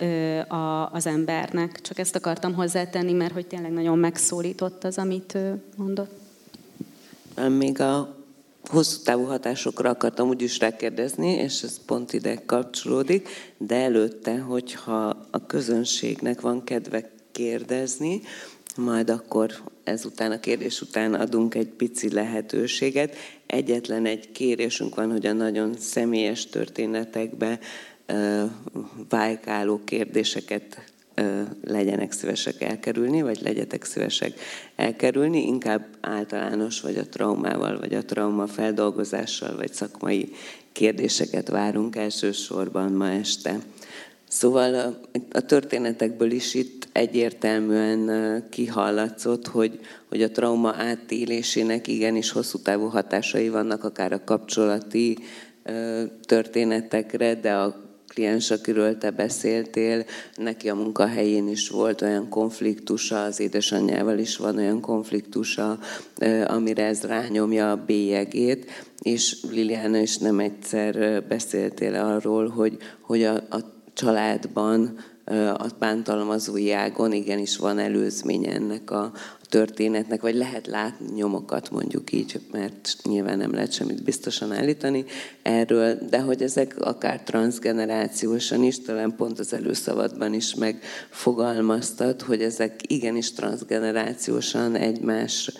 [0.92, 1.80] az embernek.
[1.80, 5.38] Csak ezt akartam hozzátenni, mert hogy tényleg nagyon megszólított az, amit
[5.76, 6.10] mondott.
[7.48, 8.16] Még a
[8.64, 15.26] hosszú távú hatásokra akartam úgy is rákérdezni, és ez pont ide kapcsolódik, de előtte, hogyha
[15.30, 18.20] a közönségnek van kedve kérdezni,
[18.76, 19.52] majd akkor
[19.88, 23.16] ezután a kérdés után adunk egy pici lehetőséget.
[23.46, 27.58] Egyetlen egy kérésünk van, hogy a nagyon személyes történetekbe
[29.08, 30.92] vájkáló kérdéseket
[31.64, 34.40] legyenek szívesek elkerülni, vagy legyetek szívesek
[34.76, 40.32] elkerülni, inkább általános, vagy a traumával, vagy a trauma feldolgozással, vagy szakmai
[40.72, 43.58] kérdéseket várunk elsősorban ma este.
[44.28, 45.00] Szóval a,
[45.32, 53.48] a történetekből is itt egyértelműen kihallatszott, hogy, hogy a trauma átélésének igenis hosszú távú hatásai
[53.48, 55.18] vannak, akár a kapcsolati
[56.26, 60.04] történetekre, de a kliens, akiről te beszéltél,
[60.36, 65.78] neki a munkahelyén is volt olyan konfliktusa, az édesanyjával is van olyan konfliktusa,
[66.46, 68.70] amire ez rányomja a bélyegét,
[69.02, 74.98] és Liliana is nem egyszer beszéltél arról, hogy, hogy a, a családban,
[75.54, 79.12] a bántalmazói ágon igenis van előzménye ennek a
[79.48, 85.04] történetnek, vagy lehet látni nyomokat mondjuk így, mert nyilván nem lehet semmit biztosan állítani
[85.42, 92.80] erről, de hogy ezek akár transgenerációsan is, talán pont az előszavadban is megfogalmaztad, hogy ezek
[92.86, 95.50] igenis transgenerációsan egymás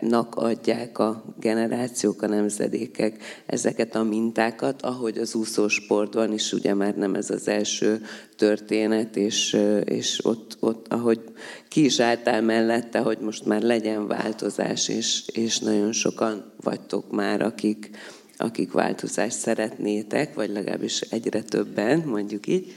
[0.00, 6.94] nak adják a generációk, a nemzedékek ezeket a mintákat, ahogy az úszósportban is ugye már
[6.94, 8.00] nem ez az első
[8.36, 11.20] történet, és, és ott, ott, ahogy
[11.68, 17.42] ki is álltál mellette, hogy most már legyen változás, és, és nagyon sokan vagytok már,
[17.42, 17.90] akik,
[18.36, 22.74] akik változást szeretnétek, vagy legalábbis egyre többen, mondjuk így.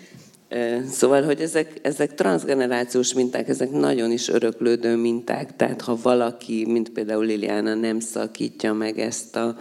[0.91, 6.89] Szóval, hogy ezek, ezek transgenerációs minták, ezek nagyon is öröklődő minták, tehát ha valaki, mint
[6.89, 9.58] például Liliana nem szakítja meg ezt a,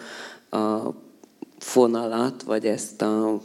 [0.57, 0.95] a
[1.59, 3.41] fonalat, vagy ezt a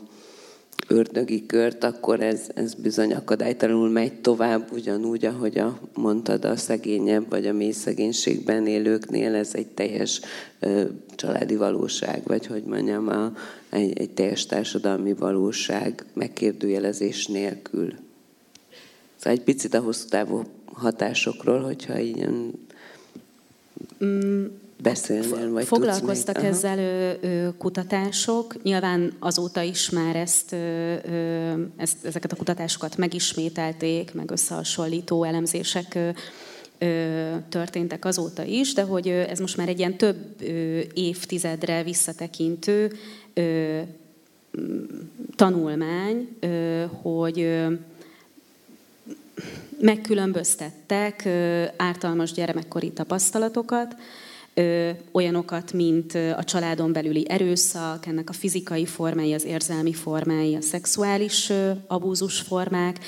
[0.87, 7.29] ördögi kört, akkor ez, ez bizony akadálytalanul megy tovább, ugyanúgy, ahogy a, mondtad, a szegényebb
[7.29, 10.21] vagy a mély szegénységben élőknél ez egy teljes
[10.59, 10.83] ö,
[11.15, 13.33] családi valóság, vagy hogy mondjam, a,
[13.69, 17.93] egy, egy teljes társadalmi valóság megkérdőjelezés nélkül.
[19.15, 22.27] Szóval egy picit a hosszú távú hatásokról, hogyha így...
[24.03, 24.45] Mm,
[24.83, 26.45] beszélnél, vagy Foglalkoztak még?
[26.45, 28.63] ezzel ö, ö, kutatások.
[28.63, 35.95] Nyilván azóta is már ezt, ö, ö, ezt, ezeket a kutatásokat megismételték, meg összehasonlító elemzések
[35.95, 36.09] ö,
[36.77, 42.91] ö, történtek azóta is, de hogy ez most már egy ilyen több ö, évtizedre visszatekintő
[43.33, 43.79] ö,
[45.35, 47.73] tanulmány, ö, hogy ö,
[49.79, 51.29] megkülönböztettek
[51.77, 53.95] ártalmas gyermekkori tapasztalatokat,
[54.53, 60.61] ö, olyanokat, mint a családon belüli erőszak, ennek a fizikai formái, az érzelmi formái, a
[60.61, 62.99] szexuális ö, abúzus formák,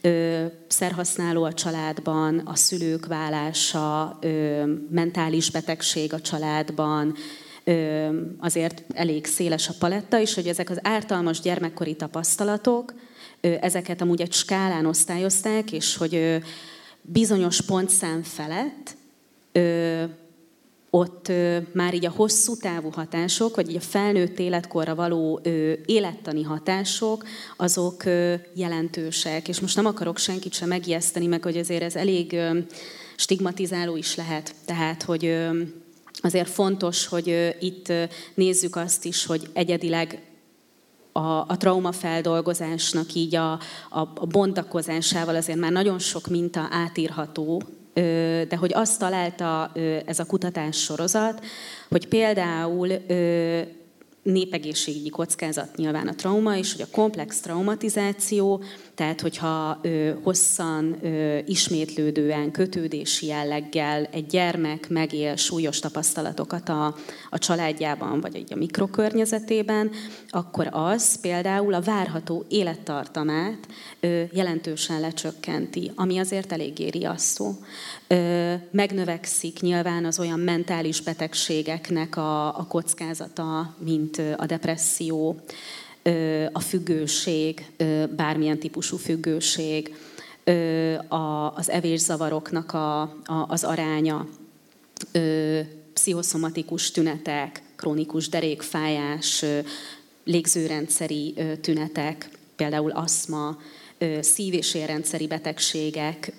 [0.00, 7.14] ö, szerhasználó a családban, a szülők válása, ö, mentális betegség a családban,
[7.64, 12.94] ö, azért elég széles a paletta, és hogy ezek az ártalmas gyermekkori tapasztalatok,
[13.40, 16.36] ö, ezeket amúgy egy skálán osztályozták, és hogy ö,
[17.02, 18.96] bizonyos pontszám felett
[20.94, 21.32] ott
[21.72, 25.40] már így a hosszú távú hatások, vagy így a felnőtt életkorra való
[25.86, 27.24] élettani hatások,
[27.56, 28.02] azok
[28.54, 29.48] jelentősek.
[29.48, 32.36] És most nem akarok senkit sem megijeszteni, meg hogy azért ez elég
[33.16, 34.54] stigmatizáló is lehet.
[34.64, 35.36] Tehát, hogy
[36.16, 37.92] azért fontos, hogy itt
[38.34, 40.22] nézzük azt is, hogy egyedileg
[41.12, 43.52] a, a traumafeldolgozásnak így a,
[43.90, 47.62] a, a bontakozásával azért már nagyon sok minta átírható
[48.48, 49.72] de hogy azt találta
[50.06, 51.44] ez a kutatás sorozat,
[51.88, 52.88] hogy például
[54.22, 58.62] népegészségügyi kockázat nyilván a trauma, és hogy a komplex traumatizáció,
[58.94, 66.94] tehát hogyha ö, hosszan, ö, ismétlődően, kötődési jelleggel egy gyermek megél súlyos tapasztalatokat a,
[67.30, 69.90] a családjában, vagy egy a mikrokörnyezetében,
[70.28, 73.58] akkor az például a várható élettartamát
[74.00, 77.58] ö, jelentősen lecsökkenti, ami azért eléggé riasztó.
[78.06, 85.40] Ö, megnövekszik nyilván az olyan mentális betegségeknek a, a kockázata, mint a depresszió,
[86.52, 87.70] a függőség,
[88.16, 89.94] bármilyen típusú függőség,
[91.54, 93.16] az evészavaroknak a,
[93.48, 94.28] az aránya,
[95.92, 99.44] pszichoszomatikus tünetek, krónikus derékfájás,
[100.24, 103.58] légzőrendszeri tünetek, például aszma,
[104.20, 106.32] szív- és érrendszeri betegségek,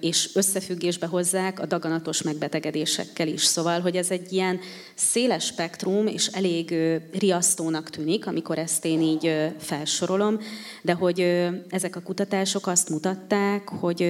[0.00, 3.44] és összefüggésbe hozzák a daganatos megbetegedésekkel is.
[3.44, 4.60] Szóval, hogy ez egy ilyen
[4.94, 6.74] széles spektrum, és elég
[7.18, 10.38] riasztónak tűnik, amikor ezt én így felsorolom,
[10.82, 11.20] de hogy
[11.68, 14.08] ezek a kutatások azt mutatták, hogy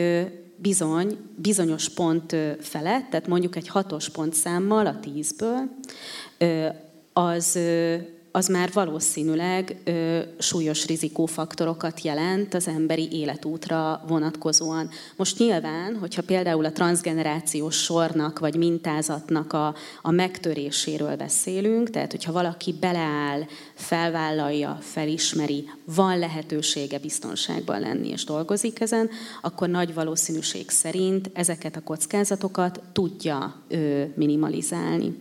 [0.56, 5.70] bizony, bizonyos pont felett, tehát mondjuk egy hatos pontszámmal a tízből,
[7.12, 7.58] az
[8.32, 14.88] az már valószínűleg ö, súlyos rizikófaktorokat jelent az emberi életútra vonatkozóan.
[15.16, 22.32] Most nyilván, hogyha például a transgenerációs sornak vagy mintázatnak a, a megtöréséről beszélünk, tehát hogyha
[22.32, 23.42] valaki beleáll,
[23.74, 29.10] felvállalja, felismeri, van lehetősége biztonságban lenni és dolgozik ezen,
[29.42, 35.18] akkor nagy valószínűség szerint ezeket a kockázatokat tudja ö, minimalizálni.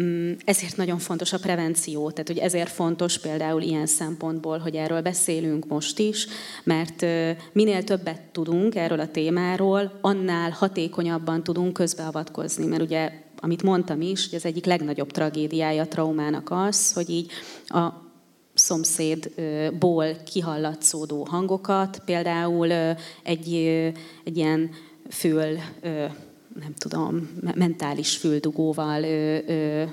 [0.00, 5.00] Mm, ezért nagyon fontos a prevenció, tehát hogy ezért fontos például ilyen szempontból, hogy erről
[5.00, 6.26] beszélünk most is,
[6.64, 7.06] mert
[7.52, 14.28] minél többet tudunk erről a témáról, annál hatékonyabban tudunk közbeavatkozni, mert ugye amit mondtam is,
[14.28, 17.30] hogy az egyik legnagyobb tragédiája a traumának az, hogy így
[17.66, 17.88] a
[18.54, 22.72] szomszédból kihallatszódó hangokat, például
[23.22, 23.54] egy,
[24.24, 24.70] egy ilyen
[25.10, 25.58] fül
[26.60, 29.84] nem tudom, mentális füldugóval ö, ö,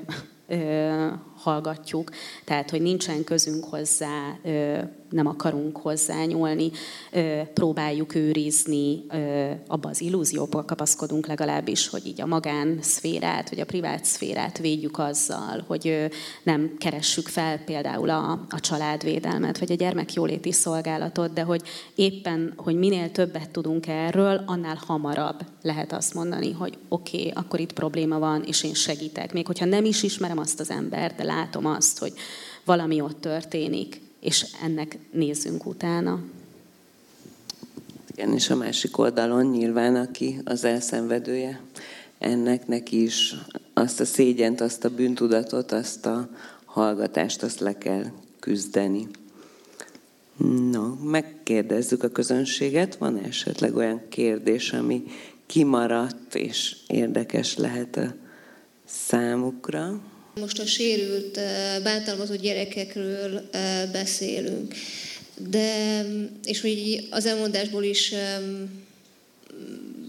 [0.47, 2.11] ö, hallgatjuk,
[2.43, 4.38] tehát hogy nincsen közünk hozzá,
[5.16, 6.72] nem akarunk hozzányúlni,
[7.53, 9.05] próbáljuk őrizni,
[9.68, 15.63] abba az illúzióba kapaszkodunk legalábbis, hogy így a magánszférát, vagy a privát szférát védjük azzal,
[15.68, 16.09] hogy
[16.43, 21.61] nem keressük fel például a, a családvédelmet, vagy a gyermekjóléti szolgálatot, de hogy
[21.95, 27.60] éppen, hogy minél többet tudunk erről, annál hamarabb lehet azt mondani, hogy oké, okay, akkor
[27.60, 29.34] itt probléma van, és én segítek.
[29.34, 32.14] Még hogyha nem is ismerem azt az embert, de látom azt, hogy
[32.65, 36.19] valami ott történik, és ennek nézzünk utána.
[38.11, 41.61] Igen, és a másik oldalon nyilván, aki az elszenvedője,
[42.18, 43.35] ennek neki is
[43.73, 46.30] azt a szégyent, azt a bűntudatot, azt a
[46.65, 48.06] hallgatást, azt le kell
[48.39, 49.07] küzdeni.
[50.72, 55.03] No, megkérdezzük a közönséget, van esetleg olyan kérdés, ami
[55.45, 58.14] kimaradt és érdekes lehet a
[58.85, 59.99] számukra?
[60.40, 61.40] Most a sérült,
[61.84, 63.49] bántalmazott gyerekekről
[63.91, 64.76] beszélünk.
[65.49, 66.02] De,
[66.44, 68.14] és hogy az elmondásból is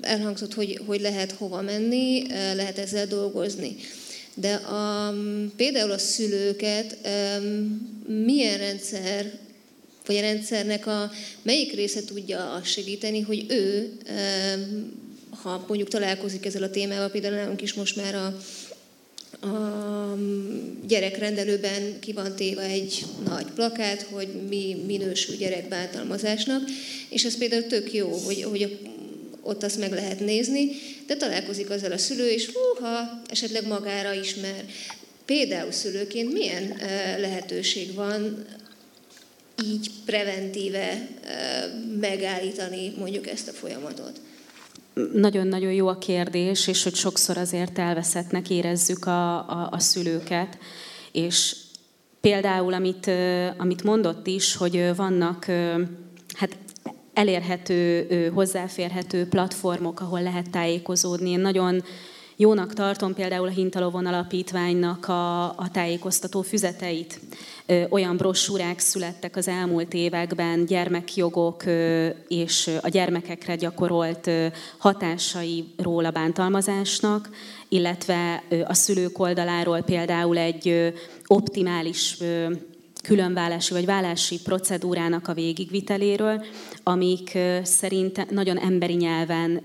[0.00, 3.76] elhangzott, hogy, hogy lehet hova menni, lehet ezzel dolgozni.
[4.34, 5.14] De a,
[5.56, 6.98] például a szülőket
[8.06, 9.32] milyen rendszer,
[10.06, 11.10] vagy a rendszernek a
[11.42, 13.92] melyik része tudja segíteni, hogy ő,
[15.30, 18.36] ha mondjuk találkozik ezzel a témával, például nálunk is most már a
[19.40, 20.18] a
[20.86, 26.62] gyerekrendelőben ki van téve egy nagy plakát, hogy mi minősül gyerekbántalmazásnak,
[27.08, 28.78] és ez például tök jó, hogy, hogy
[29.40, 30.70] ott azt meg lehet nézni,
[31.06, 34.64] de találkozik azzal a szülő, és húha, esetleg magára ismer.
[35.24, 36.76] Például szülőként milyen
[37.18, 38.46] lehetőség van
[39.64, 41.08] így preventíve
[42.00, 44.20] megállítani mondjuk ezt a folyamatot?
[45.12, 50.58] Nagyon-nagyon jó a kérdés, és hogy sokszor azért elveszettnek érezzük a, a, a szülőket.
[51.12, 51.56] És
[52.20, 53.10] például, amit,
[53.56, 55.44] amit mondott is, hogy vannak
[56.34, 56.56] hát
[57.14, 61.30] elérhető, hozzáférhető platformok, ahol lehet tájékozódni.
[61.30, 61.82] Én nagyon
[62.36, 67.20] jónak tartom például a Hintalovon Alapítványnak a, a tájékoztató füzeteit.
[67.88, 71.64] Olyan brossúrák születtek az elmúlt években, gyermekjogok
[72.28, 74.30] és a gyermekekre gyakorolt
[74.78, 77.30] hatásairól a bántalmazásnak,
[77.68, 80.92] illetve a szülők oldaláról például egy
[81.26, 82.16] optimális
[83.06, 86.44] különválási vagy vállási procedúrának a végigviteléről,
[86.82, 89.60] amik szerint nagyon emberi nyelven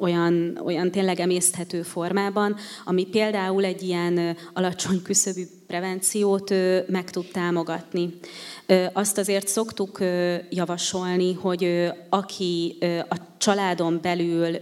[0.00, 6.54] olyan, olyan tényleg emészthető formában, ami például egy ilyen alacsony küszöbű prevenciót
[6.86, 8.14] meg tud támogatni.
[8.92, 9.98] Azt azért szoktuk
[10.50, 12.78] javasolni, hogy aki
[13.08, 14.56] a családon belül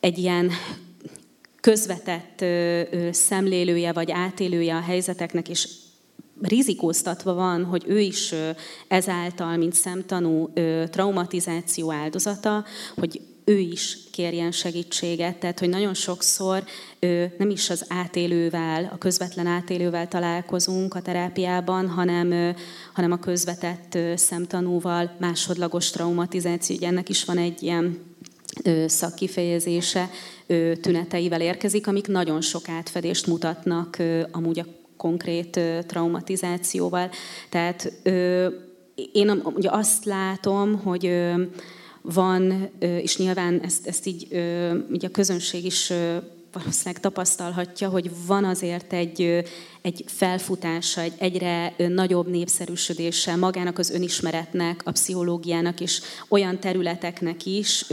[0.00, 0.50] egy ilyen
[1.68, 2.44] közvetett
[3.14, 5.68] szemlélője vagy átélője a helyzeteknek, és
[6.42, 8.34] rizikóztatva van, hogy ő is
[8.88, 10.52] ezáltal, mint szemtanú
[10.90, 12.64] traumatizáció áldozata,
[12.96, 15.36] hogy ő is kérjen segítséget.
[15.36, 16.64] Tehát, hogy nagyon sokszor
[17.38, 22.54] nem is az átélővel, a közvetlen átélővel találkozunk a terápiában, hanem,
[22.92, 26.76] hanem a közvetett szemtanúval, másodlagos traumatizáció.
[26.76, 27.98] Ugye ennek is van egy ilyen
[28.86, 30.10] szakkifejezése,
[30.80, 33.96] tüneteivel érkezik, amik nagyon sok átfedést mutatnak
[34.30, 34.66] amúgy a
[34.96, 37.10] konkrét traumatizációval.
[37.48, 37.92] Tehát
[39.12, 41.32] én ugye azt látom, hogy
[42.02, 44.26] van, és nyilván ezt, ezt így,
[44.92, 45.92] így a közönség is
[46.58, 49.44] valószínűleg tapasztalhatja, hogy van azért egy,
[49.82, 57.84] egy felfutása, egy egyre nagyobb népszerűsödése magának az önismeretnek, a pszichológiának és olyan területeknek is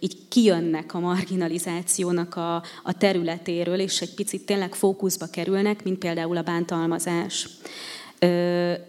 [0.00, 6.36] így kijönnek a marginalizációnak a, a területéről, és egy picit tényleg fókuszba kerülnek, mint például
[6.36, 7.48] a bántalmazás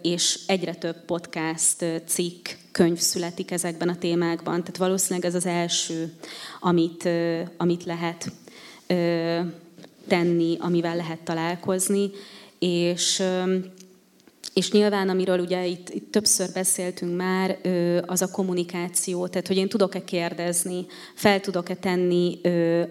[0.02, 4.60] és egyre több podcast, cikk, könyv születik ezekben a témákban.
[4.60, 6.12] Tehát valószínűleg ez az első,
[6.60, 7.08] amit,
[7.56, 8.32] amit lehet
[10.08, 12.10] tenni, amivel lehet találkozni,
[12.58, 13.22] és
[14.54, 17.58] és nyilván, amiről ugye itt, itt többször beszéltünk már,
[18.06, 22.40] az a kommunikáció, tehát hogy én tudok-e kérdezni, fel tudok-e tenni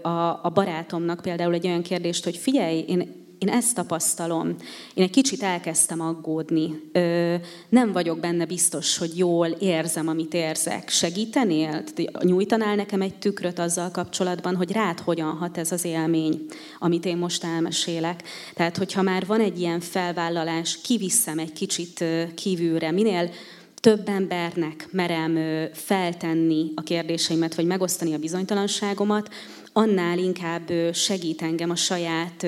[0.01, 4.55] a, a barátomnak például egy olyan kérdést, hogy figyelj, én én ezt tapasztalom.
[4.93, 6.81] Én egy kicsit elkezdtem aggódni.
[6.91, 7.35] Ö,
[7.69, 10.89] nem vagyok benne biztos, hogy jól érzem, amit érzek.
[10.89, 11.83] Segítenél?
[12.21, 16.45] Nyújtanál nekem egy tükröt azzal kapcsolatban, hogy rád hogyan hat ez az élmény,
[16.79, 18.23] amit én most elmesélek.
[18.53, 22.03] Tehát, hogyha már van egy ilyen felvállalás, kiviszem egy kicsit
[22.35, 23.29] kívülre, minél
[23.75, 25.37] több embernek merem
[25.73, 29.29] feltenni a kérdéseimet, vagy megosztani a bizonytalanságomat,
[29.73, 32.47] annál inkább segít engem a saját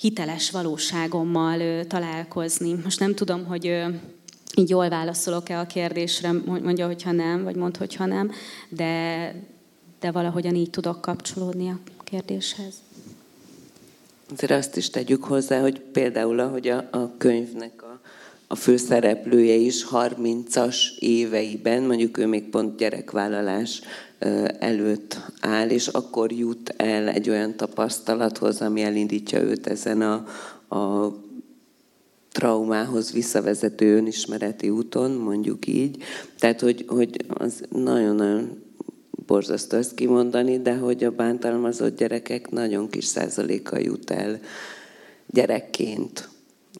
[0.00, 2.74] hiteles valóságommal találkozni.
[2.84, 3.84] Most nem tudom, hogy
[4.56, 8.30] így jól válaszolok-e a kérdésre, mondja, hogyha nem, vagy mond, hogyha nem,
[8.68, 9.34] de,
[10.00, 12.74] de valahogyan így tudok kapcsolódni a kérdéshez.
[14.32, 18.00] Azért azt is tegyük hozzá, hogy például, ahogy a, a könyvnek a,
[18.46, 23.80] a főszereplője is 30-as éveiben, mondjuk ő még pont gyerekvállalás
[24.58, 30.26] előtt áll, és akkor jut el egy olyan tapasztalathoz, ami elindítja őt ezen a,
[30.76, 31.14] a
[32.32, 36.02] traumához visszavezető önismereti úton, mondjuk így.
[36.38, 38.62] Tehát, hogy, hogy az nagyon-nagyon
[39.26, 44.40] borzasztó ezt kimondani, de hogy a bántalmazott gyerekek nagyon kis százaléka jut el
[45.26, 46.28] gyerekként.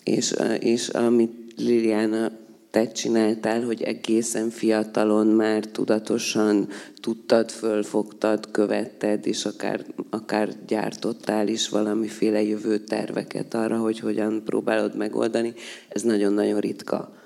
[0.04, 2.30] És, és amit Liliana
[2.70, 6.68] te csináltál, hogy egészen fiatalon már tudatosan
[7.00, 14.96] tudtad, fölfogtad, követted, és akár, akár gyártottál is valamiféle jövő terveket arra, hogy hogyan próbálod
[14.96, 15.54] megoldani,
[15.88, 17.18] ez nagyon-nagyon ritka.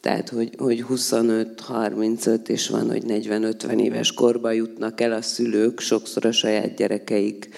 [0.00, 6.24] Tehát, hogy, hogy 25-35 és van, hogy 40-50 éves korba jutnak el a szülők, sokszor
[6.24, 7.48] a saját gyerekeik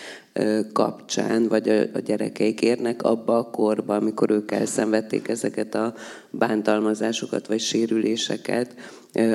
[0.72, 5.94] kapcsán, vagy a, gyerekeik érnek abba a korba, amikor ők elszenvedték ezeket a
[6.30, 8.74] bántalmazásokat, vagy sérüléseket,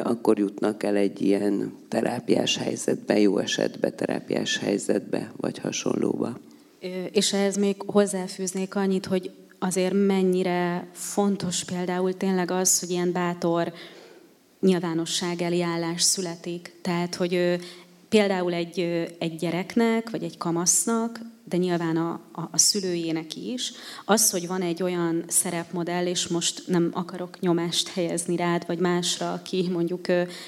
[0.03, 6.39] akkor jutnak el egy ilyen terápiás helyzetbe, jó esetben terápiás helyzetbe, vagy hasonlóba.
[7.11, 13.73] És ehhez még hozzáfűznék annyit, hogy azért mennyire fontos például tényleg az, hogy ilyen bátor
[14.59, 16.73] nyilvánosság elé állás születik.
[16.81, 17.59] Tehát, hogy
[18.09, 18.79] például egy,
[19.19, 23.71] egy gyereknek, vagy egy kamasznak, de nyilván a, a, a szülőjének is,
[24.05, 29.33] az, hogy van egy olyan szerepmodell, és most nem akarok nyomást helyezni rád, vagy másra,
[29.33, 30.05] aki mondjuk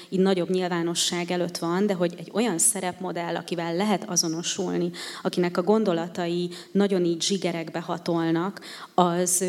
[0.08, 4.90] így nagyobb nyilvánosság előtt van, de hogy egy olyan szerepmodell, akivel lehet azonosulni,
[5.22, 8.60] akinek a gondolatai nagyon így zsigerekbe hatolnak,
[8.94, 9.44] az,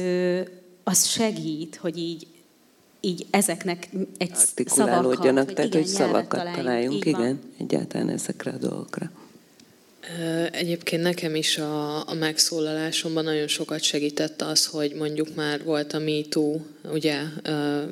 [0.84, 2.28] az segít, hogy így
[3.02, 4.36] így ezeknek egy
[4.66, 9.12] szavakat, tehát igen, hogy szavakat találjunk, találjunk igen, egyáltalán ezekre a dolgokra.
[10.52, 16.00] Egyébként nekem is a, a megszólalásomban nagyon sokat segített az, hogy mondjuk már volt a
[16.00, 16.60] MeToo,
[16.94, 17.22] ugye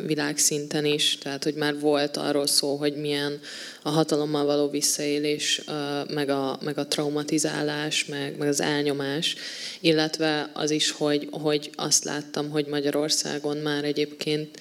[0.06, 3.40] világszinten is, tehát hogy már volt arról szó, hogy milyen
[3.82, 5.62] a hatalommal való visszaélés,
[6.10, 9.36] meg a, meg a traumatizálás, meg, meg az elnyomás,
[9.80, 14.60] illetve az is, hogy, hogy azt láttam, hogy Magyarországon már egyébként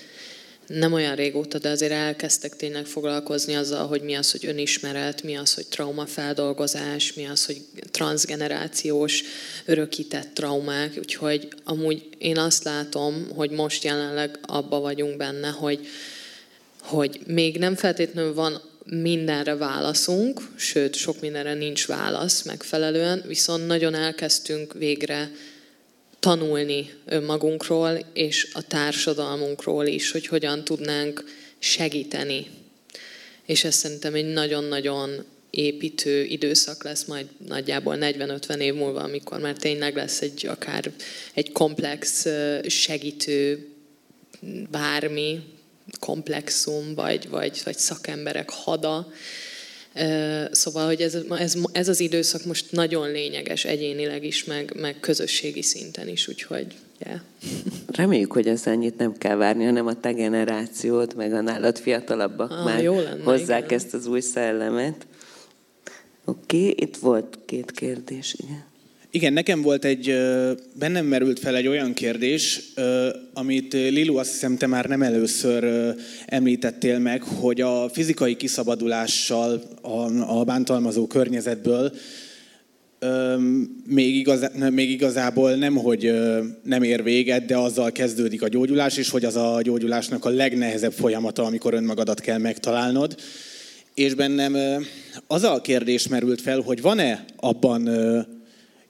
[0.66, 5.36] nem olyan régóta, de azért elkezdtek tényleg foglalkozni azzal, hogy mi az, hogy önismeret, mi
[5.36, 7.60] az, hogy traumafeldolgozás, mi az, hogy
[7.90, 9.22] transgenerációs
[9.64, 10.94] örökített traumák.
[10.98, 15.86] Úgyhogy amúgy én azt látom, hogy most jelenleg abba vagyunk benne, hogy,
[16.80, 23.94] hogy még nem feltétlenül van mindenre válaszunk, sőt, sok mindenre nincs válasz megfelelően, viszont nagyon
[23.94, 25.30] elkezdtünk végre
[26.18, 31.24] tanulni önmagunkról és a társadalmunkról is, hogy hogyan tudnánk
[31.59, 32.47] segíteni.
[33.47, 39.56] És ez szerintem egy nagyon-nagyon építő időszak lesz majd nagyjából 40-50 év múlva, amikor már
[39.56, 40.90] tényleg lesz egy akár
[41.34, 42.26] egy komplex
[42.66, 43.68] segítő
[44.70, 45.40] bármi,
[46.01, 49.12] komplexum, vagy, vagy, vagy szakemberek hada,
[50.51, 55.62] Szóval, hogy ez, ez, ez az időszak most nagyon lényeges egyénileg is, meg, meg közösségi
[55.62, 56.66] szinten is, úgyhogy
[57.06, 57.20] yeah.
[57.86, 62.51] Reméljük, hogy ez ennyit nem kell várni, hanem a te generációt, meg a nálad fiatalabbak
[62.51, 63.78] ah, már jó lenne, hozzák igen.
[63.78, 65.06] ezt az új szellemet.
[66.24, 68.64] Oké, okay, itt volt két kérdés, igen.
[69.16, 70.14] Igen, nekem volt egy,
[70.78, 72.62] bennem merült fel egy olyan kérdés,
[73.32, 75.94] amit Lilu azt hiszem te már nem először
[76.26, 79.62] említettél meg, hogy a fizikai kiszabadulással
[80.26, 81.93] a, bántalmazó környezetből
[83.86, 86.12] még, igaz, még igazából nem, hogy
[86.62, 90.93] nem ér véget, de azzal kezdődik a gyógyulás, és hogy az a gyógyulásnak a legnehezebb
[90.93, 93.14] folyamata, amikor önmagadat kell megtalálnod.
[93.94, 94.56] És bennem
[95.26, 97.88] az a kérdés merült fel, hogy van-e abban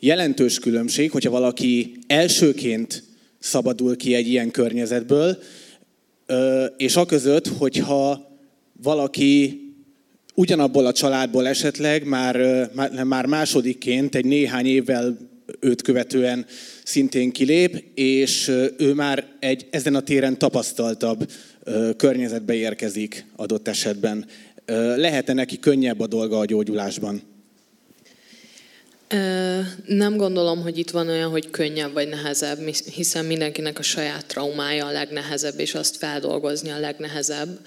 [0.06, 3.02] jelentős különbség, hogyha valaki elsőként
[3.38, 5.38] szabadul ki egy ilyen környezetből,
[6.76, 8.30] és a között, hogyha
[8.82, 9.60] valaki
[10.34, 12.36] ugyanabból a családból esetleg már,
[13.04, 15.18] már másodikként egy néhány évvel
[15.60, 16.46] őt követően
[16.84, 21.30] szintén kilép, és ő már egy ezen a téren tapasztaltabb
[21.96, 24.26] környezetbe érkezik adott esetben.
[24.96, 27.35] Lehet-e neki könnyebb a dolga a gyógyulásban?
[29.86, 32.58] Nem gondolom, hogy itt van olyan, hogy könnyebb vagy nehezebb,
[32.94, 37.58] hiszen mindenkinek a saját traumája a legnehezebb, és azt feldolgozni a legnehezebb.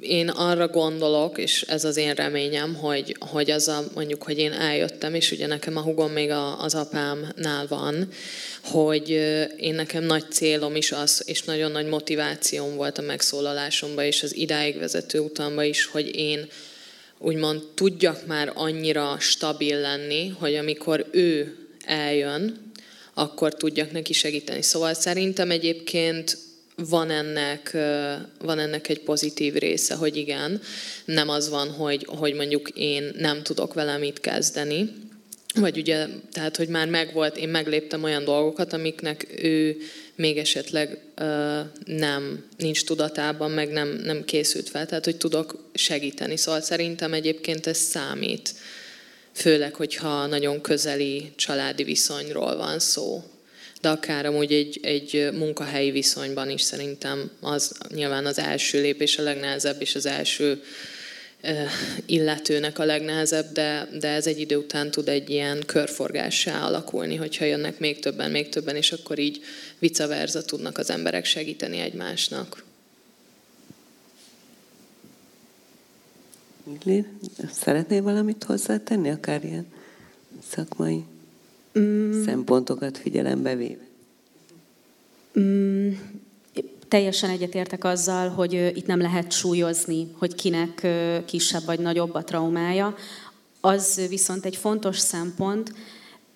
[0.00, 4.52] Én arra gondolok, és ez az én reményem, hogy, hogy az a, mondjuk, hogy én
[4.52, 8.08] eljöttem, és ugye nekem a hugom még a, az apámnál van,
[8.62, 9.08] hogy
[9.56, 14.36] én nekem nagy célom is az, és nagyon nagy motivációm volt a megszólalásomba, és az
[14.36, 16.48] idáig vezető utamba is, hogy én
[17.18, 22.72] úgymond tudjak már annyira stabil lenni, hogy amikor ő eljön,
[23.14, 24.62] akkor tudjak neki segíteni.
[24.62, 26.38] Szóval szerintem egyébként
[26.76, 27.76] van ennek,
[28.38, 30.60] van ennek egy pozitív része, hogy igen,
[31.04, 34.92] nem az van, hogy, hogy mondjuk én nem tudok vele mit kezdeni,
[35.54, 39.76] vagy ugye, tehát, hogy már megvolt, én megléptem olyan dolgokat, amiknek ő
[40.16, 40.98] még esetleg
[41.84, 46.36] nem, nincs tudatában, meg nem, nem készült fel, tehát hogy tudok segíteni.
[46.36, 48.54] Szóval szerintem egyébként ez számít,
[49.32, 53.24] főleg, hogyha nagyon közeli családi viszonyról van szó.
[53.80, 59.22] De akár amúgy egy, egy munkahelyi viszonyban is szerintem az nyilván az első lépés a
[59.22, 60.62] legnehezebb, és az első
[62.06, 67.44] illetőnek a legnehezebb, de, de ez egy idő után tud egy ilyen körforgássá alakulni, hogyha
[67.44, 69.40] jönnek még többen, még többen, és akkor így
[69.78, 72.64] vice versa tudnak az emberek segíteni egymásnak.
[77.52, 79.66] Szeretnél valamit hozzátenni, akár ilyen
[80.48, 81.04] szakmai
[81.78, 82.24] mm.
[82.24, 83.86] szempontokat figyelembe véve?
[85.38, 85.92] Mm,
[86.88, 90.86] teljesen egyetértek azzal, hogy itt nem lehet súlyozni, hogy kinek
[91.24, 92.94] kisebb vagy nagyobb a traumája.
[93.60, 95.72] Az viszont egy fontos szempont,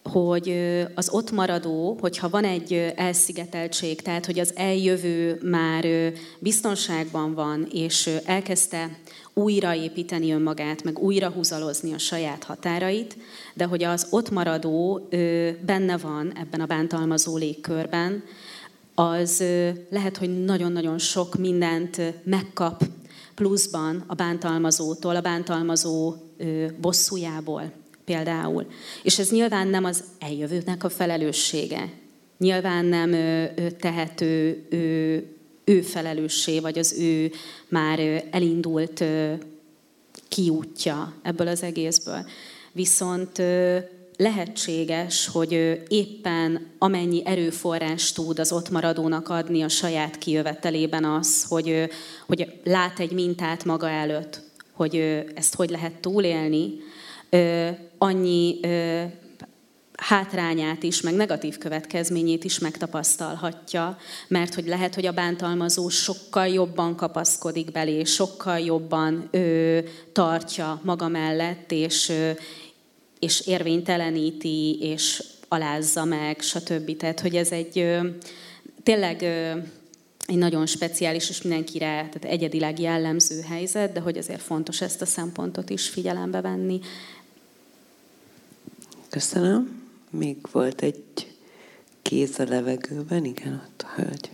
[0.02, 0.56] hogy
[0.94, 8.10] az ott maradó, hogyha van egy elszigeteltség, tehát hogy az eljövő már biztonságban van, és
[8.24, 8.98] elkezdte
[9.34, 13.16] újraépíteni önmagát, meg újra húzalozni a saját határait,
[13.54, 15.08] de hogy az ott maradó
[15.66, 18.22] benne van ebben a bántalmazó légkörben,
[18.94, 19.44] az
[19.90, 22.84] lehet, hogy nagyon-nagyon sok mindent megkap
[23.34, 26.14] pluszban a bántalmazótól, a bántalmazó
[26.80, 27.72] bosszújából
[28.04, 28.66] például.
[29.02, 31.92] És ez nyilván nem az eljövőnek a felelőssége.
[32.38, 33.10] Nyilván nem
[33.78, 35.24] tehető ő,
[35.64, 37.30] ő felelőssé, vagy az ő
[37.68, 39.04] már elindult
[40.28, 42.26] kiútja ebből az egészből.
[42.72, 43.42] Viszont
[44.20, 51.90] lehetséges, hogy éppen amennyi erőforrás tud az ott maradónak adni a saját kijövetelében az, hogy,
[52.26, 54.42] hogy lát egy mintát maga előtt,
[54.72, 56.72] hogy ezt hogy lehet túlélni,
[57.98, 58.60] annyi
[60.00, 63.96] hátrányát is, meg negatív következményét is megtapasztalhatja,
[64.28, 69.78] mert hogy lehet, hogy a bántalmazó sokkal jobban kapaszkodik belé, sokkal jobban ö,
[70.12, 72.12] tartja maga mellett, és,
[73.20, 76.96] és érvényteleníti, és alázza meg, stb.
[76.96, 77.86] Tehát, hogy ez egy
[78.82, 79.22] tényleg
[80.26, 85.06] egy nagyon speciális és mindenkire tehát egyedileg jellemző helyzet, de hogy azért fontos ezt a
[85.06, 86.80] szempontot is figyelembe venni.
[89.08, 89.82] Köszönöm.
[90.10, 91.02] Még volt egy
[92.02, 94.30] kéz a levegőben, igen, ott a hölgy.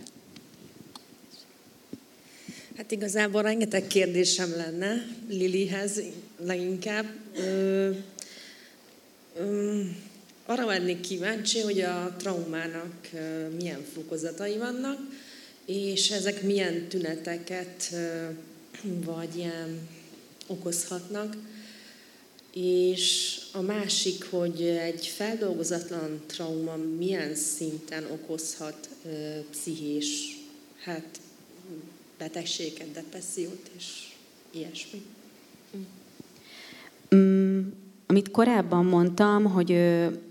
[2.77, 6.01] Hát igazából rengeteg kérdésem lenne Lilihez
[6.39, 7.05] leginkább.
[7.37, 7.89] Ö,
[9.39, 9.81] ö,
[10.45, 13.09] arra lennék kíváncsi, hogy a traumának
[13.57, 14.99] milyen fokozatai vannak,
[15.65, 17.95] és ezek milyen tüneteket
[19.05, 19.87] vagy ilyen
[20.47, 21.35] okozhatnak
[22.59, 28.89] és a másik, hogy egy feldolgozatlan trauma milyen szinten okozhat
[29.49, 30.37] pszichés
[30.83, 31.19] hát,
[32.17, 34.13] betegséget, depressziót és
[34.51, 35.01] ilyesmi.
[37.15, 37.67] Mm,
[38.07, 39.67] amit korábban mondtam, hogy,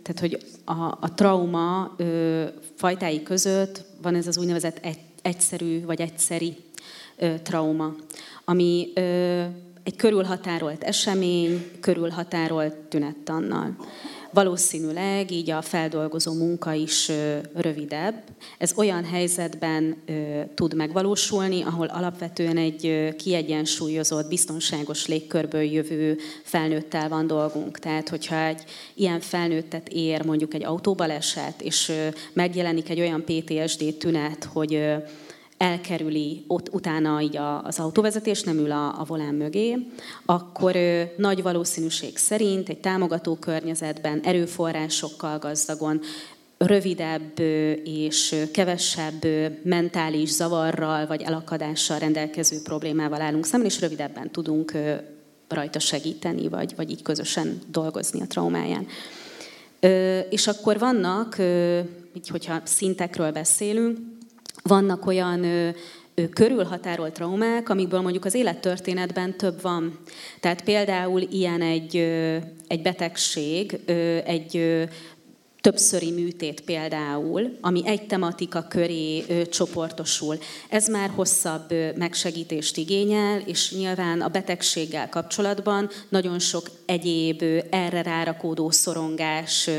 [0.03, 2.44] tehát, hogy a, a trauma ö,
[2.74, 6.57] fajtái között van ez az úgynevezett egy, egyszerű vagy egyszeri
[7.43, 7.94] trauma,
[8.44, 8.93] ami
[9.82, 13.77] egy körülhatárolt esemény, körülhatárolt tünettannal.
[14.36, 17.10] Valószínűleg így a feldolgozó munka is
[17.54, 18.22] rövidebb.
[18.58, 19.96] Ez olyan helyzetben
[20.54, 27.78] tud megvalósulni, ahol alapvetően egy kiegyensúlyozott, biztonságos légkörből jövő felnőttel van dolgunk.
[27.78, 28.62] Tehát, hogyha egy
[28.94, 31.92] ilyen felnőttet ér mondjuk egy autóbaleset, és
[32.32, 34.82] megjelenik egy olyan PTSD tünet, hogy
[35.58, 39.76] elkerüli ott, utána így az autóvezetés, nem ül a, a volán mögé,
[40.24, 40.76] akkor
[41.16, 46.00] nagy valószínűség szerint egy támogató környezetben, erőforrásokkal gazdagon,
[46.58, 47.38] rövidebb
[47.84, 49.26] és kevesebb
[49.62, 54.72] mentális zavarral vagy elakadással rendelkező problémával állunk szemben, és rövidebben tudunk
[55.48, 58.86] rajta segíteni, vagy, vagy így közösen dolgozni a traumáján.
[60.30, 61.36] És akkor vannak,
[62.14, 63.98] így hogyha szintekről beszélünk,
[64.66, 65.68] vannak olyan ö,
[66.14, 69.98] ö, körülhatárolt traumák, amikből mondjuk az élettörténetben több van.
[70.40, 72.36] Tehát például ilyen egy, ö,
[72.66, 74.82] egy betegség, ö, egy ö,
[75.66, 80.38] többszöri műtét például, ami egy tematika köré csoportosul.
[80.68, 88.70] Ez már hosszabb megsegítést igényel, és nyilván a betegséggel kapcsolatban nagyon sok egyéb erre rárakódó
[88.70, 89.70] szorongás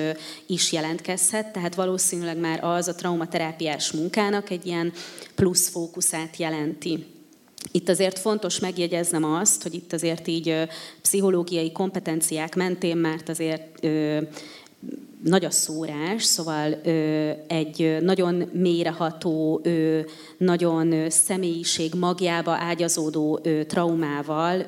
[0.47, 4.93] is jelentkezhet, tehát valószínűleg már az a traumaterápiás munkának egy ilyen
[5.35, 7.05] plusz fókuszát jelenti.
[7.71, 10.55] Itt azért fontos megjegyeznem azt, hogy itt azért így
[11.01, 13.85] pszichológiai kompetenciák mentén, mert azért
[15.23, 16.73] nagy a szórás, szóval
[17.47, 19.99] egy nagyon mélyreható, ö,
[20.37, 24.65] nagyon személyiség magjába ágyazódó ö, traumával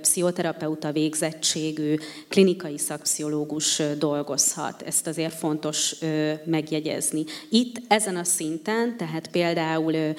[0.00, 1.96] pszichoterapeuta végzettségű
[2.28, 4.82] klinikai szakpszichológus dolgozhat.
[4.82, 5.94] Ezt azért fontos
[6.44, 7.24] megjegyezni.
[7.50, 10.14] Itt ezen a szinten, tehát például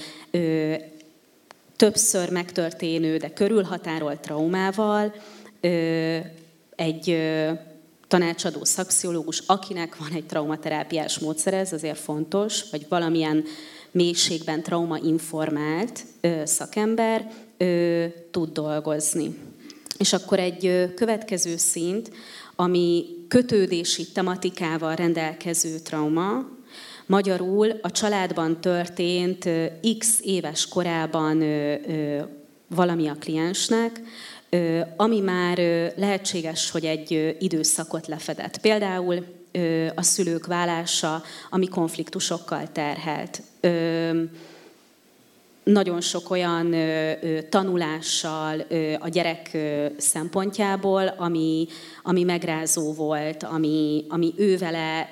[1.76, 5.14] többször megtörténő, de körülhatárolt traumával
[6.76, 7.18] egy
[8.10, 13.44] tanácsadó szakszológus, akinek van egy traumaterápiás módszer, ez azért fontos, vagy valamilyen
[13.92, 16.04] mélységben traumainformált
[16.44, 17.32] szakember
[18.32, 19.38] tud dolgozni.
[19.98, 22.12] És akkor egy következő szint,
[22.56, 26.48] ami kötődési tematikával rendelkező trauma,
[27.06, 29.50] magyarul a családban történt
[29.98, 31.44] x éves korában
[32.68, 34.02] valami a kliensnek,
[34.96, 35.58] ami már
[35.96, 38.58] lehetséges, hogy egy időszakot lefedett.
[38.58, 39.26] Például
[39.96, 43.42] a szülők válása, ami konfliktusokkal terhelt.
[45.64, 46.76] Nagyon sok olyan
[47.50, 48.66] tanulással
[49.00, 49.58] a gyerek
[49.98, 51.68] szempontjából, ami,
[52.04, 55.12] ami megrázó volt, ami, ami ő vele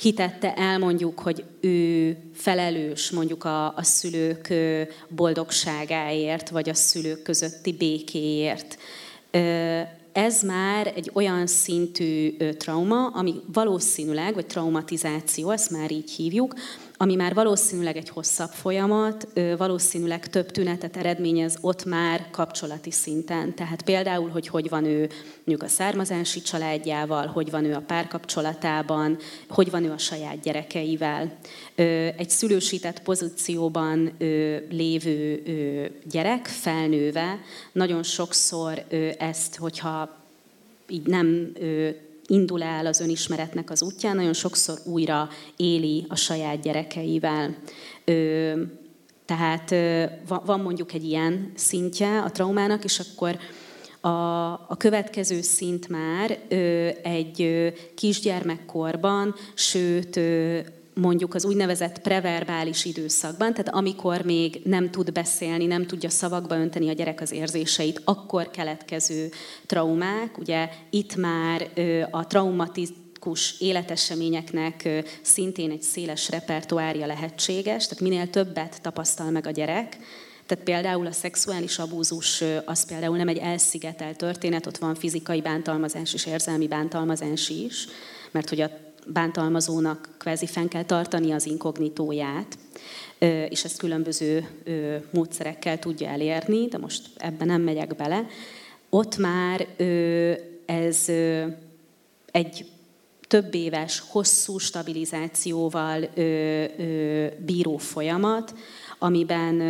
[0.00, 4.54] hitette el mondjuk, hogy ő felelős mondjuk a, a szülők
[5.08, 8.78] boldogságáért, vagy a szülők közötti békéért.
[10.12, 16.54] Ez már egy olyan szintű trauma, ami valószínűleg, vagy traumatizáció, ezt már így hívjuk,
[17.00, 23.54] ami már valószínűleg egy hosszabb folyamat, valószínűleg több tünetet eredményez ott már kapcsolati szinten.
[23.54, 29.16] Tehát például, hogy hogy van ő mondjuk a származási családjával, hogy van ő a párkapcsolatában,
[29.48, 31.36] hogy van ő a saját gyerekeivel.
[32.16, 34.12] Egy szülősített pozícióban
[34.70, 35.42] lévő
[36.10, 37.38] gyerek felnőve
[37.72, 38.84] nagyon sokszor
[39.18, 40.16] ezt, hogyha
[40.88, 41.52] így nem
[42.28, 47.56] indul el az önismeretnek az útján, nagyon sokszor újra éli a saját gyerekeivel.
[49.24, 49.74] Tehát
[50.26, 53.38] van mondjuk egy ilyen szintje a traumának, és akkor
[54.00, 54.08] a,
[54.68, 56.38] a következő szint már
[57.02, 60.20] egy kisgyermekkorban, sőt
[61.00, 66.88] mondjuk az úgynevezett preverbális időszakban, tehát amikor még nem tud beszélni, nem tudja szavakba önteni
[66.88, 69.30] a gyerek az érzéseit, akkor keletkező
[69.66, 70.38] traumák.
[70.38, 71.70] Ugye itt már
[72.10, 74.88] a traumatikus életeseményeknek
[75.22, 79.98] szintén egy széles repertoárja lehetséges, tehát minél többet tapasztal meg a gyerek,
[80.46, 86.14] tehát például a szexuális abúzus az például nem egy elszigetelt történet, ott van fizikai bántalmazás
[86.14, 87.86] és érzelmi bántalmazás is,
[88.30, 92.58] mert hogy a bántalmazónak kvázi fenn kell tartani az inkognitóját,
[93.48, 94.48] és ezt különböző
[95.12, 98.26] módszerekkel tudja elérni, de most ebben nem megyek bele.
[98.90, 99.66] Ott már
[100.66, 101.08] ez
[102.30, 102.70] egy
[103.20, 106.08] több éves, hosszú stabilizációval
[107.38, 108.54] bíró folyamat,
[108.98, 109.60] amiben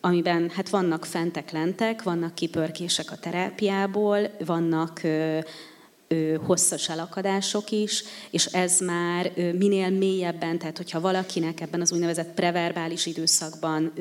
[0.00, 5.00] amiben hát vannak fentek-lentek, vannak kipörkések a terápiából, vannak
[6.46, 13.06] hosszas elakadások is, és ez már minél mélyebben, tehát hogyha valakinek ebben az úgynevezett preverbális
[13.06, 13.92] időszakban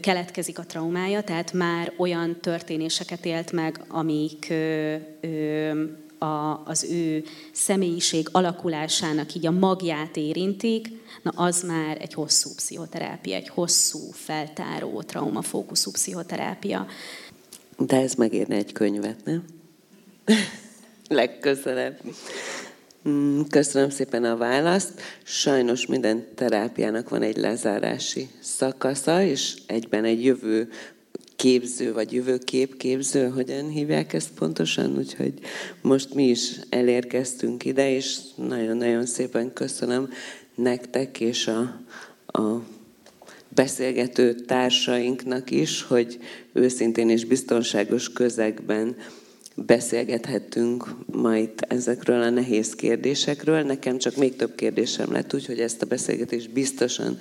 [0.00, 4.52] keletkezik a traumája, tehát már olyan történéseket élt meg, amik
[6.18, 10.88] a, az ő személyiség alakulásának így a magját érintik,
[11.22, 16.86] na az már egy hosszú pszichoterápia, egy hosszú, feltáró, traumafókuszú pszichoterápia.
[17.78, 19.44] De ez megérne egy könyvet, nem?
[21.08, 22.00] legközelebb.
[23.08, 25.00] Mm, köszönöm szépen a választ.
[25.22, 30.68] Sajnos minden terápiának van egy lezárási szakasza, és egyben egy jövő
[31.36, 35.32] képző, vagy jövőkép képző, hogyan hívják ezt pontosan, úgyhogy
[35.80, 40.10] most mi is elérkeztünk ide, és nagyon-nagyon szépen köszönöm
[40.54, 41.60] nektek és a,
[42.26, 42.62] a
[43.48, 46.18] beszélgető társainknak is, hogy
[46.52, 48.96] őszintén és biztonságos közegben
[49.56, 53.62] beszélgethettünk majd ezekről a nehéz kérdésekről.
[53.62, 57.18] Nekem csak még több kérdésem lett, úgyhogy ezt a beszélgetést biztosan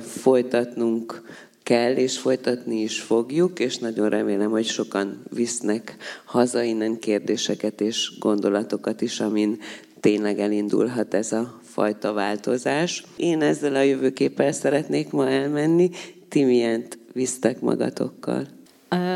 [0.00, 1.22] folytatnunk
[1.62, 8.18] kell, és folytatni is fogjuk, és nagyon remélem, hogy sokan visznek haza innen kérdéseket és
[8.18, 9.58] gondolatokat is, amin
[10.00, 13.04] tényleg elindulhat ez a fajta változás.
[13.16, 15.90] Én ezzel a jövőképpel szeretnék ma elmenni.
[16.28, 16.66] Ti
[17.12, 18.53] visztek magatokkal?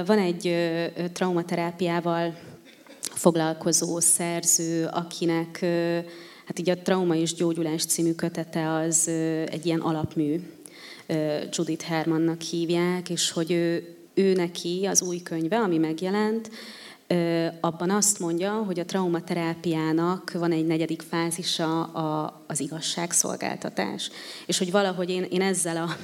[0.06, 0.55] Van egy
[1.12, 2.38] traumaterápiával
[3.00, 5.59] foglalkozó szerző, akinek
[6.46, 9.09] hát így a Trauma és Gyógyulás című kötete az
[9.50, 10.40] egy ilyen alapmű,
[11.50, 16.50] Judith Hermannak hívják, és hogy ő, ő neki az új könyve, ami megjelent,
[17.60, 24.10] abban azt mondja, hogy a traumaterápiának van egy negyedik fázisa a, az igazságszolgáltatás.
[24.47, 25.97] És hogy valahogy én, én ezzel a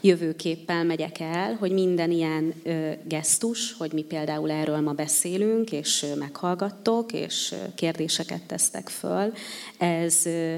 [0.00, 6.06] jövőképpel megyek el, hogy minden ilyen ö, gesztus, hogy mi például erről ma beszélünk, és
[6.18, 9.32] meghallgattok, és kérdéseket tesztek föl,
[9.78, 10.54] ez ö,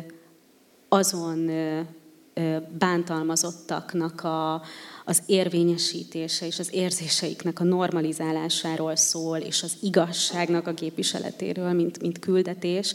[0.88, 1.80] azon ö,
[2.78, 4.62] bántalmazottaknak a,
[5.04, 12.18] az érvényesítése és az érzéseiknek a normalizálásáról szól, és az igazságnak a képviseletéről, mint, mint
[12.18, 12.94] küldetés,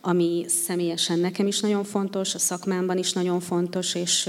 [0.00, 4.28] ami személyesen nekem is nagyon fontos, a szakmámban is nagyon fontos, és,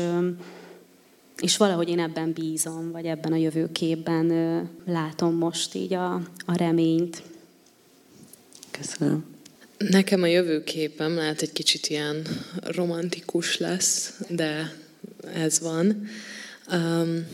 [1.41, 6.13] és valahogy én ebben bízom, vagy ebben a jövőképben látom most így a,
[6.45, 7.23] a reményt.
[8.71, 9.25] Köszönöm.
[9.77, 12.27] Nekem a jövőképem lehet egy kicsit ilyen
[12.61, 14.73] romantikus lesz, de
[15.33, 16.07] ez van.
[16.71, 17.27] Um,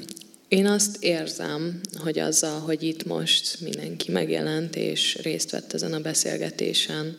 [0.48, 6.00] én azt érzem, hogy azzal, hogy itt most mindenki megjelent és részt vett ezen a
[6.00, 7.18] beszélgetésen,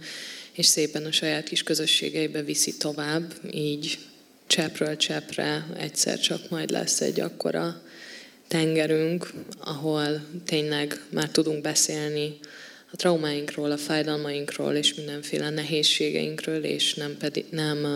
[0.52, 3.98] és szépen a saját kis közösségeibe viszi tovább, így
[4.46, 7.82] cseppről cseppre egyszer csak majd lesz egy akkora
[8.48, 12.38] tengerünk, ahol tényleg már tudunk beszélni
[12.92, 17.86] a traumáinkról, a fájdalmainkról és mindenféle nehézségeinkről, és nem pedig nem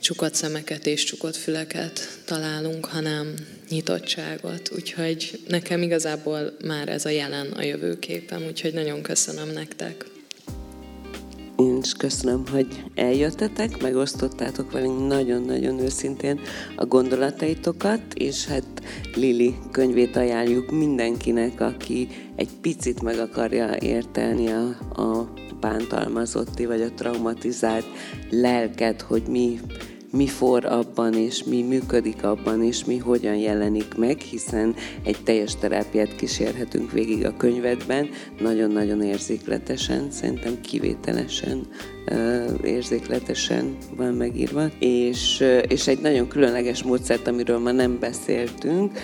[0.00, 3.34] csukott szemeket és csukott füleket találunk, hanem
[3.68, 4.70] nyitottságot.
[4.74, 10.04] Úgyhogy nekem igazából már ez a jelen a jövőképem, úgyhogy nagyon köszönöm nektek.
[11.56, 16.40] Én is köszönöm, hogy eljöttetek, megosztottátok velünk nagyon-nagyon őszintén
[16.76, 18.64] a gondolataitokat, és hát
[19.14, 24.68] Lili könyvét ajánljuk mindenkinek, aki egy picit meg akarja értelni a,
[25.02, 27.86] a bántalmazotti vagy a traumatizált
[28.30, 29.60] lelket, hogy mi
[30.12, 35.56] mi for abban, és mi működik abban, és mi hogyan jelenik meg, hiszen egy teljes
[35.56, 38.08] terápiát kísérhetünk végig a könyvedben,
[38.38, 41.66] nagyon-nagyon érzékletesen, szerintem kivételesen
[42.64, 48.98] érzékletesen van megírva, és, és egy nagyon különleges módszert, amiről ma nem beszéltünk,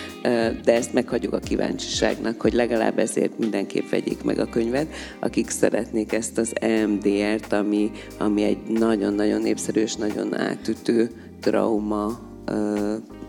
[0.64, 4.86] de ezt meghagyjuk a kíváncsiságnak, hogy legalább ezért mindenképp vegyék meg a könyvet,
[5.20, 11.10] akik szeretnék ezt az EMDR-t, ami, ami egy nagyon-nagyon népszerű és nagyon átütő
[11.40, 12.18] trauma,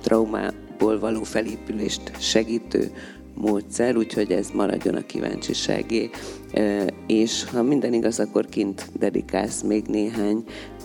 [0.02, 2.92] traumából való felépülést segítő
[3.38, 6.10] módszer, úgyhogy ez maradjon a kíváncsiságé.
[7.08, 10.44] És ha minden igaz, akkor kint dedikálsz még néhány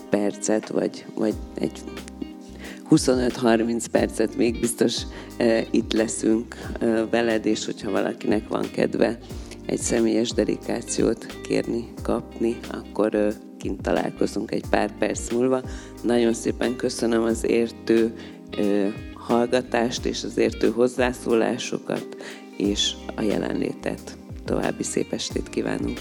[0.09, 1.81] percet, vagy, vagy egy
[2.89, 5.01] 25-30 percet még biztos
[5.71, 6.55] itt leszünk
[7.09, 9.17] veled, és hogyha valakinek van kedve
[9.65, 15.61] egy személyes dedikációt kérni, kapni, akkor kint találkozunk egy pár perc múlva.
[16.03, 18.13] Nagyon szépen köszönöm az értő
[19.13, 22.07] hallgatást és az értő hozzászólásokat,
[22.63, 24.17] és a jelenlétet.
[24.45, 25.99] További szép estét kívánunk!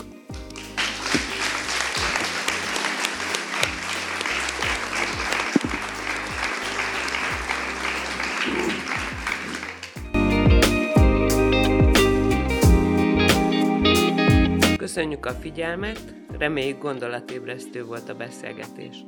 [14.76, 19.05] Köszönjük a figyelmet, reméljük gondolatébresztő volt a beszélgetés.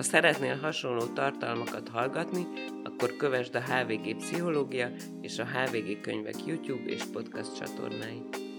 [0.00, 2.46] Ha szeretnél hasonló tartalmakat hallgatni,
[2.84, 4.90] akkor kövesd a HVG Pszichológia
[5.20, 8.49] és a HVG Könyvek YouTube és podcast csatornáit.